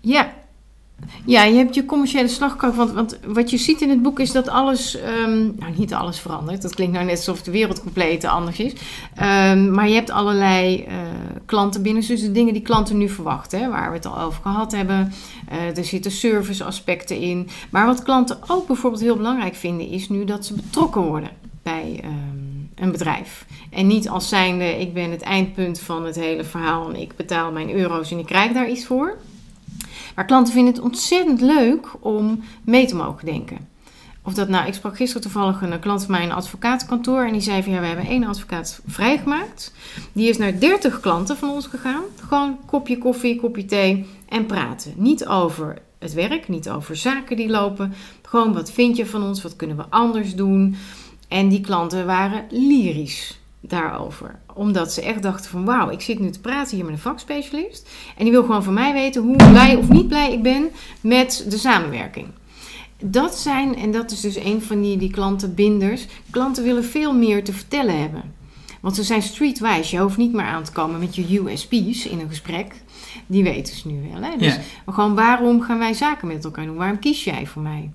[0.00, 0.34] Ja.
[1.24, 2.76] Ja, je hebt je commerciële slagkracht.
[2.76, 6.18] Want, want wat je ziet in het boek is dat alles, ehm, nou niet alles
[6.18, 6.62] verandert.
[6.62, 8.72] Dat klinkt nou net alsof de wereld compleet anders is.
[9.14, 10.96] Ehm, maar je hebt allerlei eh,
[11.46, 12.06] klanten binnen.
[12.06, 15.12] Dus de dingen die klanten nu verwachten, hè, waar we het al over gehad hebben.
[15.48, 17.48] Eh, er zitten serviceaspecten in.
[17.70, 21.30] Maar wat klanten ook bijvoorbeeld heel belangrijk vinden, is nu dat ze betrokken worden
[21.62, 23.46] bij, ehm, een bedrijf.
[23.70, 27.52] En niet als zijnde, ik ben het eindpunt van het hele verhaal en ik betaal
[27.52, 29.16] mijn euro's en ik krijg daar iets voor.
[30.16, 33.68] Maar klanten vinden het ontzettend leuk om mee te mogen denken.
[34.22, 37.24] Of dat nou, ik sprak gisteren toevallig een klant van mij in een advocatenkantoor.
[37.24, 39.72] En die zei van ja, we hebben één advocaat vrijgemaakt.
[40.12, 42.02] Die is naar 30 klanten van ons gegaan.
[42.28, 44.92] Gewoon kopje koffie, kopje thee en praten.
[44.96, 47.94] Niet over het werk, niet over zaken die lopen.
[48.22, 50.76] Gewoon wat vind je van ons, wat kunnen we anders doen.
[51.28, 53.38] En die klanten waren lyrisch
[53.70, 54.38] daarover.
[54.54, 57.88] Omdat ze echt dachten van wauw, ik zit nu te praten hier met een vakspecialist.
[58.16, 60.68] En die wil gewoon van mij weten hoe blij of niet blij ik ben
[61.00, 62.26] met de samenwerking.
[63.04, 66.06] Dat zijn, en dat is dus een van die, die klantenbinders.
[66.30, 68.34] Klanten willen veel meer te vertellen hebben.
[68.80, 69.96] Want ze zijn streetwise.
[69.96, 72.74] Je hoeft niet meer aan te komen met je USP's in een gesprek.
[73.26, 74.22] Die weten ze nu wel.
[74.30, 74.36] Hè?
[74.36, 74.92] Dus Ja.
[74.92, 76.76] gewoon waarom gaan wij zaken met elkaar doen?
[76.76, 77.90] Waarom kies jij voor mij?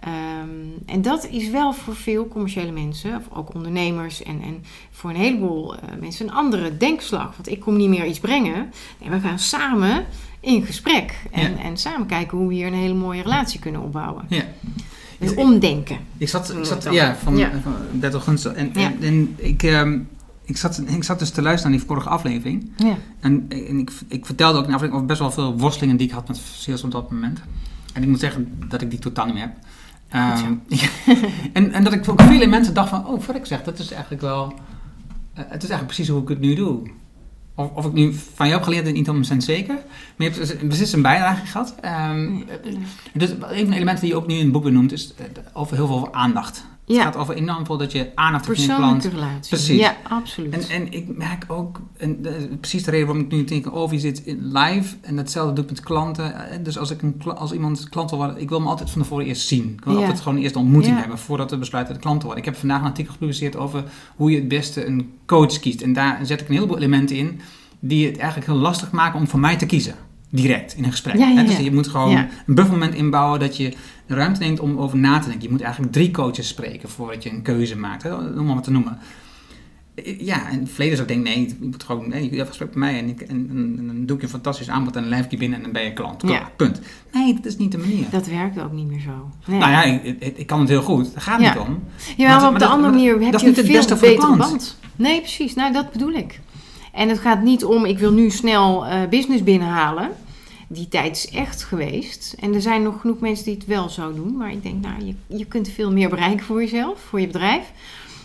[0.00, 0.48] Ehm,
[0.86, 5.16] en dat is wel voor veel commerciële mensen, of ook ondernemers en, en voor een
[5.16, 7.36] heleboel eh, mensen een andere denkslag.
[7.36, 8.72] Want ik kom niet meer iets brengen.
[9.00, 10.04] Nee, we gaan samen
[10.40, 11.58] in gesprek en, Ja.
[11.62, 14.24] en samen kijken hoe we hier een hele mooie relatie kunnen opbouwen.
[14.28, 14.42] Ja.
[15.18, 15.98] Dus Ik- omdenken.
[16.18, 17.50] Ik zat, ik zat ja, van, Ja.
[17.62, 18.52] van Bertel Gunstel.
[18.52, 18.80] En, Ja.
[18.80, 19.98] en, en ik, ehm,
[20.44, 22.70] ik, zat, ik zat dus te luisteren naar die vorige aflevering.
[22.76, 22.96] Ja.
[23.20, 26.06] En, en ik, ik vertelde ook in de aflevering over best wel veel worstelingen die
[26.06, 27.40] ik had met sales op dat moment.
[27.92, 29.56] En ik moet zeggen dat ik die totaal niet meer heb.
[30.10, 30.54] Ehm,
[31.52, 33.90] en, en dat ik ook vele mensen dacht van, oh, wat ik zeg, dat is
[33.90, 34.54] eigenlijk wel...
[35.34, 36.90] eh, het is eigenlijk precies hoe ik het nu doe.
[37.54, 39.74] Of, of ik nu van jou heb geleerd, is niet 100% zeker.
[40.16, 41.74] Maar je hebt beslist een bijdrage gehad.
[41.80, 42.36] Ehm,
[43.12, 45.24] dus een van de elementen die je ook nu in het boek benoemt, is eh,
[45.52, 46.64] over heel veel aandacht.
[46.96, 48.92] Het gaat over enorm veel dat je aandacht hebt in je klant.
[49.02, 49.48] Persoonlijke relatie.
[49.56, 49.78] Precies.
[49.80, 50.52] Ja, absoluut.
[50.52, 53.94] En, en ik merk ook, en is precies de reden waarom ik nu denk over
[53.94, 54.96] je zit in live.
[55.00, 56.50] En datzelfde doe ik met klanten.
[56.50, 59.02] Eh, Dus als, ik een, als iemand klant wil worden, ik wil hem altijd van
[59.02, 59.72] tevoren eerst zien.
[59.78, 60.00] Ik wil Ja.
[60.00, 61.00] altijd gewoon eerst een ontmoeting Ja.
[61.00, 62.44] hebben voordat we besluiten de klant te worden.
[62.44, 63.84] Ik heb vandaag een artikel gepubliceerd over
[64.16, 65.80] hoe je het beste een coach kiest.
[65.80, 67.40] En daar zet ik een heleboel elementen in
[67.80, 69.94] die het eigenlijk heel lastig maken om voor mij te kiezen.
[70.30, 71.16] Direct in een gesprek.
[71.16, 73.72] Ja, ja, Dus je moet gewoon een buffermoment inbouwen dat je
[74.06, 75.42] ruimte neemt om over na te denken.
[75.44, 78.02] Je moet eigenlijk drie coaches spreken voordat je een keuze maakt.
[78.02, 78.98] Hè, om maar wat te noemen.
[80.18, 82.68] Ja, en het verleden zou ik denken, nee, je moet gewoon, nee, je hebt gesprek
[82.68, 83.46] met mij en, ik, en,
[83.86, 85.72] dan doe ik je een fantastisch aanbod en dan lijf ik je binnen en dan
[85.72, 86.22] ben je klant.
[86.22, 86.50] Klaar.
[86.56, 86.80] Punt.
[87.12, 88.04] Nee, dat is niet de manier.
[88.10, 89.30] Dat werkt ook niet meer zo.
[89.46, 89.58] Nee.
[89.58, 91.82] Nou ja, ik, ik, ik kan het heel goed, daar gaat niet om.
[92.16, 94.36] Ja, Maar op de dat- andere manier heb je niet het veel beste voor de
[94.36, 94.78] band.
[94.96, 95.54] Nee, precies.
[95.54, 96.40] Nou, dat bedoel ik.
[96.92, 100.08] En het gaat niet om, ik wil nu snel eh, business binnenhalen.
[100.72, 102.34] Die tijd is echt geweest.
[102.38, 104.36] En er zijn nog genoeg mensen die het wel zo doen.
[104.36, 107.72] Maar ik denk, nou, je, je kunt veel meer bereiken voor jezelf, voor je bedrijf.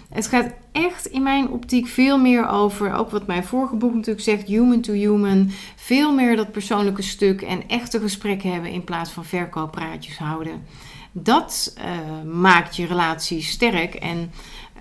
[0.09, 4.26] Het gaat echt in mijn optiek veel meer over, ook wat mijn vorige boek natuurlijk
[4.26, 5.51] zegt, human to human.
[5.76, 10.63] Veel meer dat persoonlijke stuk en echte gesprekken hebben in plaats van verkooppraatjes houden.
[11.11, 14.31] Dat eh, maakt je relatie sterk en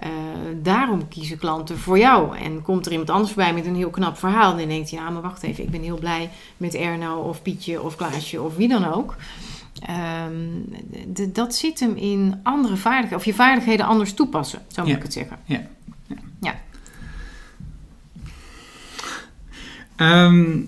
[0.01, 0.11] eh,
[0.63, 2.37] daarom kiezen klanten voor jou.
[2.39, 5.11] En komt er iemand anders bij met een heel knap verhaal, dan denkt hij, ja,
[5.11, 8.69] maar wacht even, ik ben heel blij met Erno of Pietje of Klaasje of wie
[8.69, 9.17] dan ook.
[9.87, 10.35] Ehm,
[11.15, 14.97] d- dat zit hem in andere vaardigheden, of je vaardigheden anders toepassen, zo moet Ja.
[14.97, 15.39] ik het zeggen.
[15.45, 15.61] Ja.
[16.07, 16.17] Ja.
[16.41, 16.55] Ja.
[19.97, 20.61] Ehm,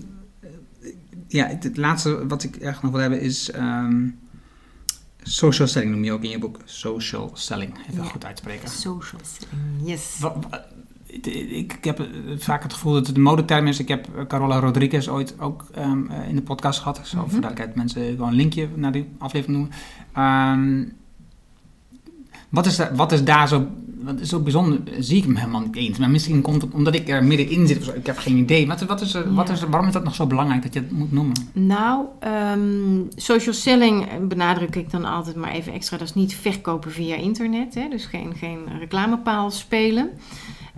[1.27, 4.07] ja, het, het laatste wat ik echt nog wil hebben is ehm,
[5.27, 6.59] social selling noem je ook in je boek.
[6.65, 8.09] Social selling, even Ja.
[8.09, 8.69] goed uitspreken.
[8.69, 10.19] Social selling, yes.
[11.05, 12.05] Ik, ik heb eh,
[12.37, 13.79] vaak het gevoel dat het een modeterm is.
[13.79, 16.97] Ik heb eh, Carola Rodriguez ooit ook ehm, eh, in de podcast gehad.
[16.97, 17.29] Ik zal Mhm.
[17.29, 19.75] voor duidelijkheid mensen gewoon een linkje naar die aflevering noemen.
[20.13, 20.83] Ehm,
[22.49, 23.67] wat, is wat is daar zo,
[24.07, 24.79] wat is zo bijzonder?
[24.99, 25.97] Zie ik hem helemaal niet eens.
[25.97, 27.87] Maar misschien komt het omdat ik er middenin zit.
[27.95, 28.67] Ik heb geen idee.
[28.67, 30.79] Wat, wat is er, wat is er, waarom is dat nog zo belangrijk dat je
[30.79, 31.35] het moet noemen?
[31.53, 35.97] Nou, ehm, social selling benadruk ik dan altijd maar even extra.
[35.97, 37.87] Dat is niet verkopen via internet, hè?
[37.89, 40.09] dus geen, geen reclamepaal spelen.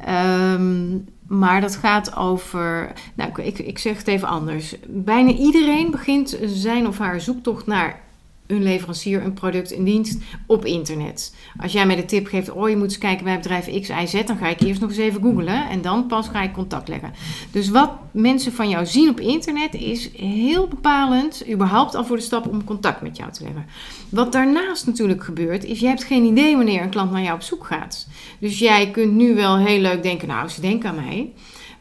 [0.05, 0.97] Ehm,
[1.27, 2.93] maar dat gaat over.
[3.15, 4.75] Nou, ik, ik zeg het even anders.
[4.87, 8.07] Bijna iedereen begint zijn of haar zoektocht naar
[8.49, 11.35] een leverancier, een product, een dienst op internet.
[11.61, 14.05] Als jij mij de tip geeft, oh je moet eens kijken bij bedrijf X, Y,
[14.05, 16.87] Z, dan ga ik eerst nog eens even googlen en dan pas ga ik contact
[16.87, 17.13] leggen.
[17.51, 22.21] Dus wat mensen van jou zien op internet is heel bepalend, überhaupt al voor de
[22.21, 23.65] stap om contact met jou te leggen.
[24.09, 27.41] Wat daarnaast natuurlijk gebeurt, is je hebt geen idee wanneer een klant naar jou op
[27.41, 28.07] zoek gaat.
[28.39, 31.31] Dus jij kunt nu wel heel leuk denken, nou ze denken aan mij.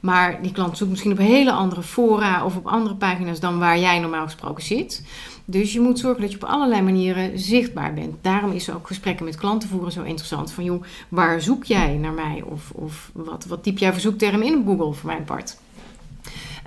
[0.01, 3.79] Maar die klant zoekt misschien op hele andere fora of op andere pagina's dan waar
[3.79, 5.03] jij normaal gesproken zit.
[5.51, 8.15] Dus je moet zorgen dat je op allerlei manieren zichtbaar bent.
[8.21, 10.53] Daarom is ook gesprekken met klanten voeren zo interessant.
[10.53, 12.43] Van joh, waar zoek jij naar mij?
[12.47, 15.57] Of, of wat, wat typ jij voor zoekterm in op Google voor mijn part?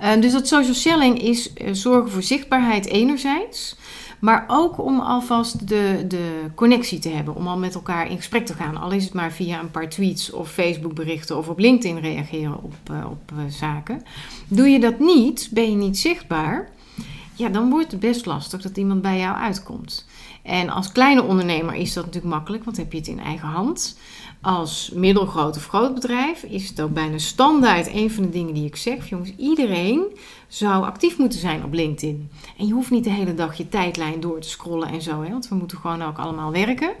[0.02, 3.76] Uh, dus dat social selling is uh, zorgen voor zichtbaarheid enerzijds.
[4.20, 7.34] Maar ook om alvast de, de connectie te hebben.
[7.34, 8.76] Om al met elkaar in gesprek te gaan.
[8.76, 12.62] Al is het maar via een paar tweets of Facebook berichten of op LinkedIn reageren
[12.62, 14.02] op, uh, op zaken.
[14.48, 16.70] Doe je dat niet, ben je niet zichtbaar.
[17.34, 20.06] Ja, dan wordt het best lastig dat iemand bij jou uitkomt.
[20.42, 23.98] En als kleine ondernemer is dat natuurlijk makkelijk, want heb je het in eigen hand.
[24.40, 28.66] Als middelgroot of groot bedrijf is het ook bijna standaard een van de dingen die
[28.66, 29.08] ik zeg.
[29.08, 30.04] Jongens, iedereen
[30.48, 32.30] zou actief moeten zijn op LinkedIn.
[32.58, 35.30] En je hoeft niet de hele dag je tijdlijn door te scrollen en zo, hè,
[35.30, 36.92] want we moeten gewoon ook allemaal werken.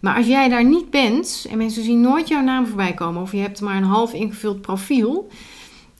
[0.00, 3.32] Maar als jij daar niet bent en mensen zien nooit jouw naam voorbij komen of
[3.32, 5.28] je hebt maar een half ingevuld profiel,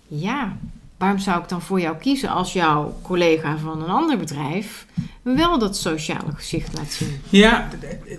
[0.07, 0.57] ja,
[1.05, 4.87] waarom zou ik dan voor jou kiezen als jouw collega van een ander bedrijf
[5.23, 7.09] wel dat sociale gezicht laat zien?
[7.29, 7.69] Ja,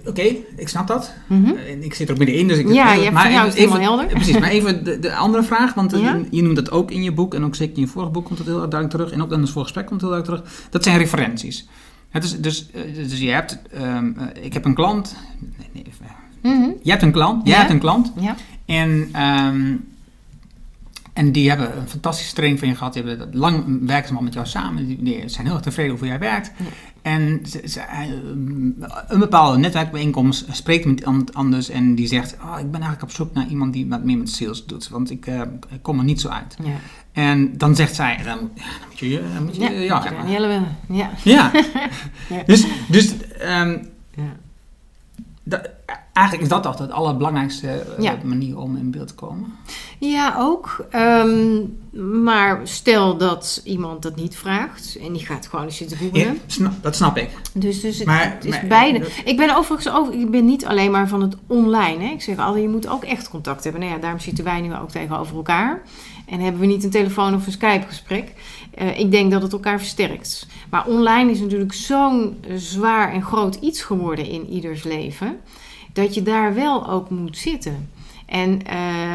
[0.06, 0.22] oké,
[0.56, 1.14] ik snap dat.
[1.28, 1.52] Mhm.
[1.52, 2.74] Uh, ik zit er ook middenin, dus ik...
[2.74, 4.06] Ja, je hebt maar is het helemaal helder.
[4.06, 6.20] Precies, maar even de, de andere vraag, want Ja?
[6.32, 8.38] je noemt dat ook in je boek en ook zeker in je vorige boek komt
[8.38, 10.28] het heel erg duidelijk terug en ook in het vorige gesprek komt het heel erg
[10.28, 10.68] terug.
[10.70, 11.68] Dat zijn referenties.
[12.10, 15.84] Het is, dus, uh, dus je hebt, um, ik heb een klant, nee, nee,
[16.54, 16.70] Mhm.
[16.84, 17.60] je hebt een klant, jij Ja.
[17.60, 18.36] hebt een klant Ja.
[18.66, 19.22] en...
[19.22, 19.94] Um,
[21.16, 22.94] en die hebben een fantastische training van je gehad.
[22.94, 24.88] Die hebben lang werken ze al met jou samen.
[24.88, 26.52] Die, die zijn heel erg tevreden over hoe jij werkt.
[26.58, 26.66] Ja.
[27.02, 27.82] En ze, ze,
[29.08, 33.12] een bepaalde netwerkbijeenkomst spreekt met iemand anders en die zegt: oh, Ik ben eigenlijk op
[33.12, 36.06] zoek naar iemand die wat meer met sales doet, want ik, uh, ik kom er
[36.06, 36.58] niet zo uit.
[36.64, 36.76] Ja.
[37.12, 38.40] En dan zegt zij: Dan,
[38.90, 39.24] moet je.
[39.34, 41.12] Dan moet je Ja, ja, ja, ja, hele, ja.
[41.24, 41.52] ja.
[42.30, 42.44] Ja.
[42.46, 44.36] Dus, dus um, Ja.
[45.44, 45.70] dat,
[46.16, 48.16] eigenlijk is dat toch de allerbelangrijkste Ja.
[48.24, 49.54] manier om in beeld te komen.
[50.00, 50.86] Ja, ook.
[50.90, 51.58] Ehm,
[52.24, 56.22] maar stel dat iemand dat niet vraagt en die gaat gewoon eens zitten googlen.
[56.22, 57.30] Ja, snap, dat snap ik.
[57.54, 59.00] Dus, dus het, Maar- het is maar- beide.
[59.00, 62.04] dat- Ik ben overigens ook, ik ben niet alleen maar van het online.
[62.04, 62.10] Hè.
[62.12, 63.82] Ik zeg altijd, je moet ook echt contact hebben.
[63.82, 65.82] Nou ja, daarom zitten wij nu ook tegenover elkaar.
[66.28, 68.32] En hebben we niet een telefoon of een Skype gesprek.
[68.82, 70.48] Uh, ik denk dat het elkaar versterkt.
[70.70, 75.38] Maar online is natuurlijk zo'n zwaar en groot iets geworden in ieders leven.
[75.94, 77.90] Dat je daar wel ook moet zitten.
[78.26, 78.62] En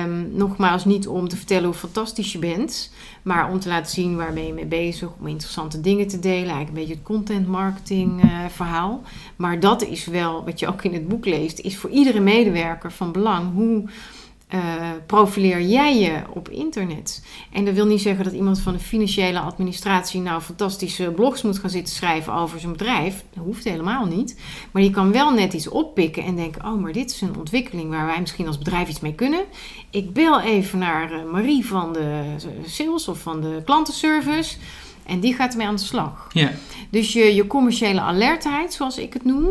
[0.03, 2.93] um, nogmaals, niet om te vertellen hoe fantastisch je bent,
[3.23, 6.37] maar om te laten zien waar ben je mee bezig, om interessante dingen te delen.
[6.37, 9.03] Eigenlijk een beetje het content marketing uh, verhaal.
[9.37, 12.93] Maar dat is wel, wat je ook in het boek leest, is voor iedere medewerker
[12.93, 13.55] van belang.
[13.55, 13.85] Hoe
[14.55, 17.25] uh, profileer jij je op internet?
[17.53, 21.59] En dat wil niet zeggen dat iemand van de financiële administratie nou fantastische blogs moet
[21.59, 23.25] gaan zitten schrijven over zijn bedrijf.
[23.35, 24.41] Dat hoeft helemaal niet.
[24.71, 27.91] Maar je kan wel net iets oppikken en denken: oh, maar dit is een ontwikkeling
[27.91, 29.45] waar wij misschien als bedrijf iets mee kunnen.
[29.91, 32.23] Ik bel even naar uh, Marie van de
[32.67, 34.57] sales of van de klantenservice.
[35.07, 36.29] En die gaat ermee aan de slag.
[36.33, 36.51] Ja.
[36.91, 39.49] Dus je, je commerciële alertheid, zoals ik het noem,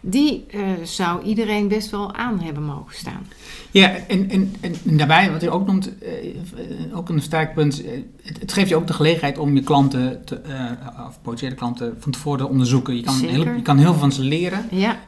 [0.00, 3.26] die uh, zou iedereen best wel aan hebben mogen staan.
[3.70, 7.90] Ja, en, en, en daarbij, wat je ook noemt, uh, ook een sterk punt, uh,
[8.22, 11.96] het, het, geeft je ook de gelegenheid om je klanten, te, uh, of potentiële klanten,
[11.98, 12.96] van tevoren te onderzoeken.
[12.96, 14.64] Je kan, heel, je kan heel veel van ze leren.
[14.70, 14.98] Ja.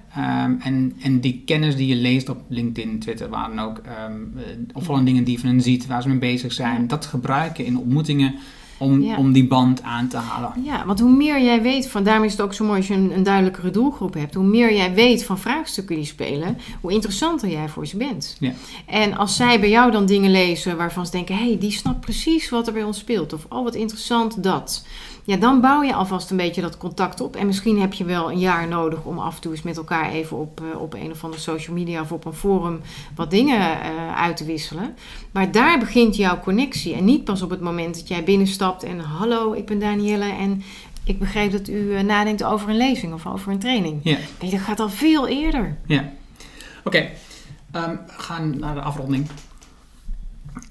[0.45, 4.35] Um, en, en die kennis die je leest op LinkedIn, Twitter, waar dan ook, um,
[4.73, 7.65] of alle dingen die je van hen ziet, waar ze mee bezig zijn, dat gebruiken
[7.65, 8.35] in ontmoetingen.
[8.81, 9.17] Om, ja.
[9.17, 10.53] om die band aan te halen.
[10.65, 12.95] Ja, want hoe meer jij weet van, daarom is het ook zo mooi als je
[12.95, 14.35] een, een, duidelijkere doelgroep hebt.
[14.35, 18.37] Hoe meer jij weet van vraagstukken die spelen, hoe interessanter jij voor ze bent.
[18.41, 18.53] Ja.
[18.87, 22.01] En als zij bij jou dan dingen lezen waarvan ze denken, hé, hey, die snapt
[22.01, 23.33] precies wat er bij ons speelt.
[23.33, 24.85] Of, oh, wat interessant dat.
[25.31, 27.37] Ja, dan bouw je alvast een beetje dat contact op.
[27.37, 30.11] En misschien heb je wel een jaar nodig om af en toe eens met elkaar
[30.11, 32.81] even op, uh, op een of andere social media of op een forum
[33.15, 34.97] wat dingen uh, uit te wisselen.
[35.31, 36.95] Maar daar begint jouw connectie.
[36.95, 40.63] En niet pas op het moment dat jij binnenstapt en hallo, ik ben Danielle en
[41.05, 44.01] ik begreep dat u uh, nadenkt over een lezing of over een training.
[44.03, 44.17] Ja.
[44.41, 45.77] Nee, dat gaat al veel eerder.
[45.87, 46.13] Ja.
[46.85, 47.11] Oké,
[47.73, 47.89] okay.
[47.91, 49.27] um, we gaan naar de afronding.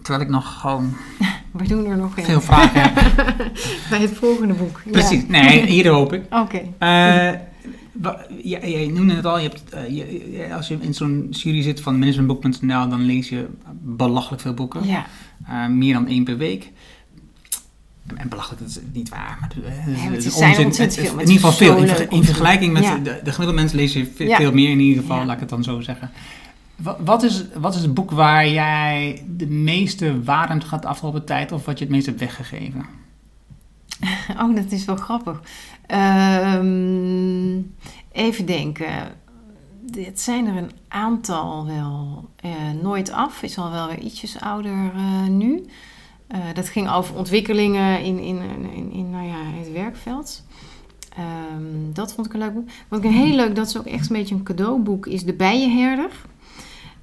[0.02, 0.94] Terwijl ik nog gewoon
[1.52, 2.94] we doen er nog veel vragen heb.
[3.90, 4.82] Bij het volgende boek.
[4.92, 5.28] Precies, ja.
[5.28, 6.24] nee, hier hoop ik.
[6.42, 6.62] Oké.
[6.80, 7.34] Okay.
[7.34, 7.40] Uh,
[8.44, 11.82] ja, jij noemde het al, je hebt, uh, je, als je in zo'n jury zit
[11.82, 13.48] van managementboek.nl, dan lees je
[13.82, 14.88] belachelijk veel boeken.
[14.88, 15.06] Ja.
[15.50, 16.72] Uh, meer dan één per week.
[18.16, 19.38] En belachelijk, dat is niet waar.
[19.40, 19.52] Maar
[19.96, 20.68] ja, het is onzin.
[20.68, 21.78] Het, het, in ieder geval veel.
[21.78, 22.96] In, in, vergelijking met ja.
[22.96, 24.38] de, de gemiddelde mensen lees je veel, ja.
[24.38, 26.12] veel, meer in ieder geval, laat ik het dan zo zeggen.
[27.00, 31.52] Wat is, wat is het boek waar jij de meeste aan gaat de afgelopen tijd
[31.52, 32.86] of wat je het meest hebt weggegeven?
[34.42, 35.42] Oh, dat is wel grappig.
[36.56, 37.76] Um,
[38.12, 38.88] even denken.
[39.92, 42.30] Het zijn er een aantal wel.
[42.46, 42.52] Uh,
[42.82, 45.66] Nooit af is al wel weer ietsjes ouder uh, nu.
[46.36, 48.42] Uh, dat ging over ontwikkelingen in, in,
[48.74, 50.44] in, in nou ja, het werkveld.
[51.54, 52.70] Um, dat vond ik een leuk boek.
[52.88, 55.34] Wat ik een heel leuk, dat is ook echt een beetje een cadeauboek, is De
[55.34, 56.12] Bijenherder.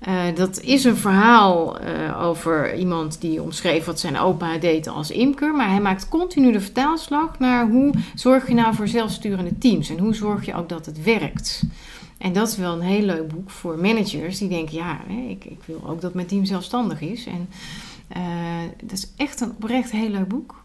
[0.06, 5.10] Eh, dat is een verhaal eh, over iemand die omschreef wat zijn opa deed als
[5.10, 5.54] imker.
[5.54, 9.90] Maar hij maakt continu de vertaalslag naar hoe zorg je nou voor zelfsturende teams.
[9.90, 11.62] En hoe zorg je ook dat het werkt.
[12.18, 15.60] En dat is wel een heel leuk boek voor managers die denken: ja, ik, ik
[15.64, 17.26] wil ook dat mijn team zelfstandig is.
[17.26, 17.48] En
[18.80, 20.62] dat is echt een oprecht heel leuk boek.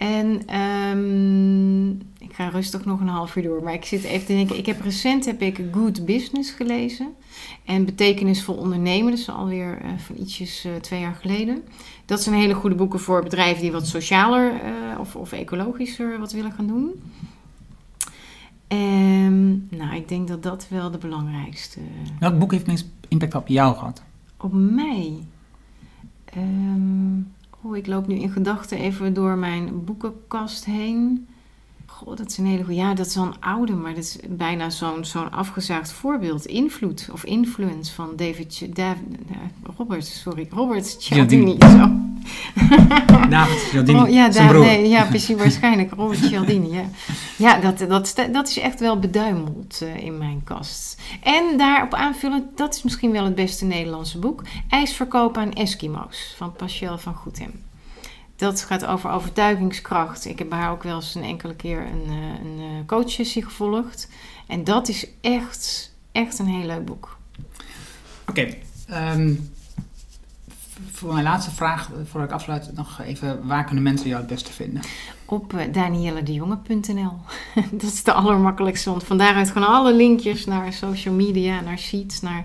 [0.00, 3.62] En um, ik ga rustig nog een half uur door.
[3.62, 4.58] Maar ik zit even te denken.
[4.58, 7.14] Ik heb recent heb ik Good Business gelezen.
[7.64, 9.10] En Betekenisvol Ondernemen.
[9.10, 11.62] Dat is alweer uh, van ietsjes uh, twee jaar geleden.
[12.04, 16.32] Dat zijn hele goede boeken voor bedrijven die wat socialer uh, of, of ecologischer wat
[16.32, 17.02] willen gaan doen.
[18.68, 21.80] En nou, ik denk dat dat wel de belangrijkste.
[22.18, 24.02] Welk boek heeft meest impact op jou gehad?
[24.36, 25.18] Op mij?
[26.36, 31.28] Um, Oh, ik loop nu in gedachten even door mijn boekenkast heen.
[32.04, 32.80] Goh, dat is een hele goede.
[32.80, 36.46] Ja, dat is wel een oude, maar dat is bijna zo'n zo'n afgezaagd voorbeeld.
[36.46, 38.68] Invloed of influence van David,
[39.76, 41.56] Robert, sorry, Robert Cialdini.
[41.60, 41.90] Zo.
[43.30, 44.52] David Cialdini, oh, ja.
[44.52, 45.92] Nee, ja, precies, waarschijnlijk.
[45.94, 46.84] Robert Cialdini, ja.
[47.38, 51.00] Ja, dat, dat, dat is echt wel beduimeld uh, in mijn kast.
[51.22, 54.42] En daarop aanvullen, dat is misschien wel het beste Nederlandse boek.
[54.68, 57.69] IJsverkoop aan Eskimo's van Pascal van Goethem.
[58.40, 60.24] Dat gaat over overtuigingskracht.
[60.24, 64.08] Ik heb bij haar ook wel eens een enkele keer een, een coachsessie gevolgd.
[64.46, 67.18] En dat is echt, echt een heel leuk boek.
[68.28, 69.50] Oké, okay, um,
[70.90, 74.52] voor mijn laatste vraag, voordat ik afsluit, nog even, waar kunnen mensen jou het beste
[74.52, 74.82] vinden?
[75.24, 77.12] Op uh, danielledejonge.nl.
[77.80, 82.20] dat is de allermakkelijkste, want van daaruit gaan alle linkjes naar social media, naar sheets,
[82.20, 82.44] naar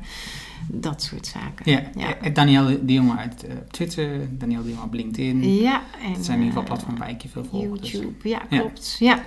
[0.68, 1.72] dat soort zaken.
[1.72, 2.30] Ja, ja.
[2.30, 5.54] Danielle de Jonge uit uh, Twitter, Danielle de Jonge op LinkedIn.
[5.54, 5.82] Ja.
[6.04, 7.80] En, dat zijn in ieder geval platformen waar ik je veel volg.
[7.80, 8.96] Dus, YouTube, dus, ja, klopt.
[9.00, 9.24] Ja.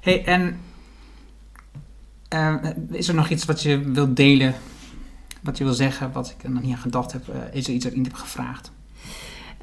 [0.00, 0.56] Hey, en
[2.90, 4.54] is er nog iets wat je wilt delen
[5.40, 7.22] wat je wil zeggen, wat ik nog niet aan gedacht heb?
[7.52, 8.72] Is er iets dat ik niet heb gevraagd?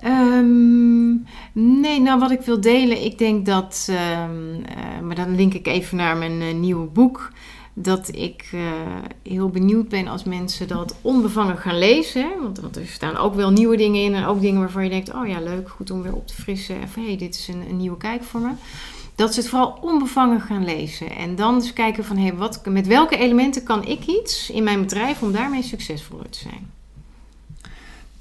[0.06, 5.54] Um, nee, nou wat ik wil delen, ik denk dat, um, uh, maar dan link
[5.54, 7.32] ik even naar mijn uh, nieuwe boek,
[7.80, 8.50] dat ik
[9.24, 12.30] heel benieuwd ben als mensen dat onbevangen gaan lezen.
[12.42, 15.14] Want, want, er staan ook wel nieuwe dingen in en ook dingen waarvan je denkt,
[15.14, 16.82] oh ja, leuk, goed om weer op te frissen.
[16.84, 18.52] Of hey, dit is een, een nieuwe kijk voor me
[19.18, 21.16] dat ze het vooral onbevangen gaan lezen.
[21.16, 24.82] En dan eens kijken van, hey, wat, met welke elementen kan ik iets in mijn
[24.82, 26.72] bedrijf om daarmee succesvoller te zijn.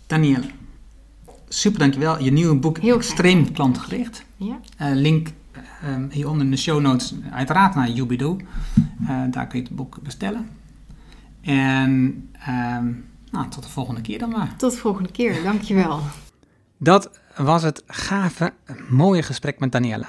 [0.07, 0.47] Danielle,
[1.49, 2.23] super dankjewel.
[2.23, 4.25] Je nieuwe boek Heel extreem klantgericht.
[4.37, 4.61] Ja.
[4.81, 5.29] Uh, link
[5.87, 8.37] uh, hieronder in de show notes uiteraard naar Yubido.
[9.03, 10.49] Uh, daar kun je het boek bestellen.
[11.41, 12.93] En ehm,
[13.31, 14.57] nou, tot de volgende keer dan maar.
[14.57, 16.01] Tot de volgende keer, dankjewel.
[16.79, 18.53] Dat was het gave,
[18.89, 20.07] mooie gesprek met Danielle.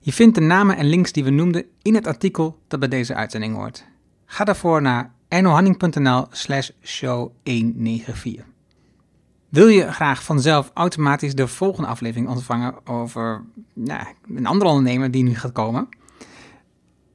[0.00, 3.14] Je vindt de namen en links die we noemden in het artikel dat bij deze
[3.14, 3.84] uitzending hoort.
[4.26, 8.51] Ga daarvoor naar ernohanning.nl slash show 194.
[9.52, 15.22] Wil je graag vanzelf automatisch de volgende aflevering ontvangen over nou, een andere ondernemer die
[15.22, 15.88] nu gaat komen?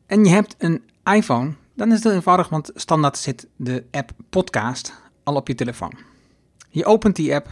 [0.06, 4.12] En je hebt een iPhone, dan is het heel eenvoudig, want standaard zit de app
[4.30, 4.94] Podcast
[5.24, 5.94] al op je telefoon.
[6.70, 7.50] Je opent die app,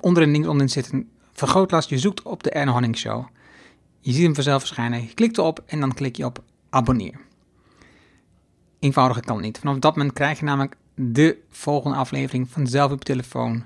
[0.00, 3.26] onderin links onderin zit een vergrootglas, je zoekt op de Erno Hanning Show.
[4.00, 5.02] Je ziet hem vanzelf verschijnen.
[5.02, 7.20] Je klikt erop en dan klik je op abonneer.
[8.78, 9.58] Eenvoudiger kan het niet.
[9.58, 13.64] Vanaf dat moment krijg je namelijk de volgende aflevering vanzelf op je telefoon.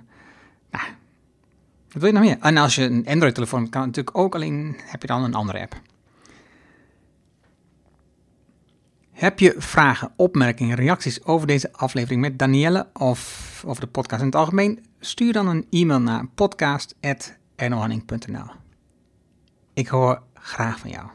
[1.93, 2.39] Wat wil je nog meer?
[2.41, 5.81] En als je een Android-telefoon kan natuurlijk ook, alleen heb je dan een andere app.
[9.13, 14.27] Heb je vragen, opmerkingen, reacties over deze aflevering met Danielle of over de podcast in
[14.27, 14.87] het algemeen?
[15.01, 18.63] Stuur dan een e-mail naar podcast.ernohanning.nl
[19.75, 21.07] ik hoor graag van jou.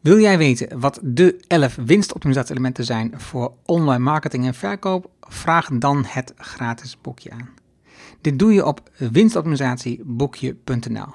[0.00, 5.10] Wil jij weten wat de 11 winstoptimalisatie-elementen zijn voor online marketing en verkoop?
[5.32, 7.48] Vraag dan het gratis boekje aan.
[8.20, 11.14] Dit doe je op winstoptimalisatieboekje.nl.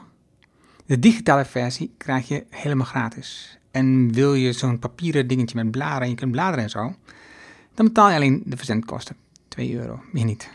[0.85, 3.57] De digitale versie krijg je helemaal gratis.
[3.72, 6.95] En wil je zo'n papieren dingetje met bladeren en je kunt bladeren en zo,
[7.73, 9.15] dan betaal je alleen de verzendkosten.
[9.48, 10.49] 2 euro, meer niet.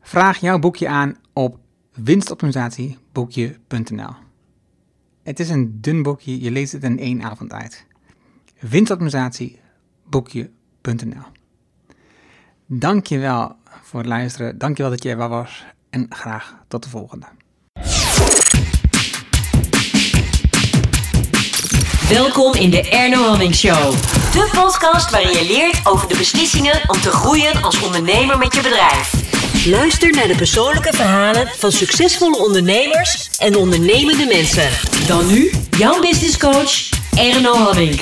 [0.00, 1.58] Vraag jouw boekje aan op
[1.94, 4.14] winstoptimalisatieboekje.nl.
[5.22, 7.86] Het is een dun boekje, je leest het in één avond uit.
[8.60, 11.35] Winstoptimalisatieboekje.nl.
[12.68, 17.26] Dankjewel voor het luisteren, dankjewel dat je er was en graag tot de volgende.
[22.08, 23.92] Welkom in de Erno Hamming Show.
[24.32, 28.62] De podcast waarin je leert over de beslissingen om te groeien als ondernemer met je
[28.62, 29.12] bedrijf.
[29.66, 34.68] Luister naar de persoonlijke verhalen van succesvolle ondernemers en ondernemende mensen.
[35.06, 38.00] Dan nu jouw business coach Erno Hamming.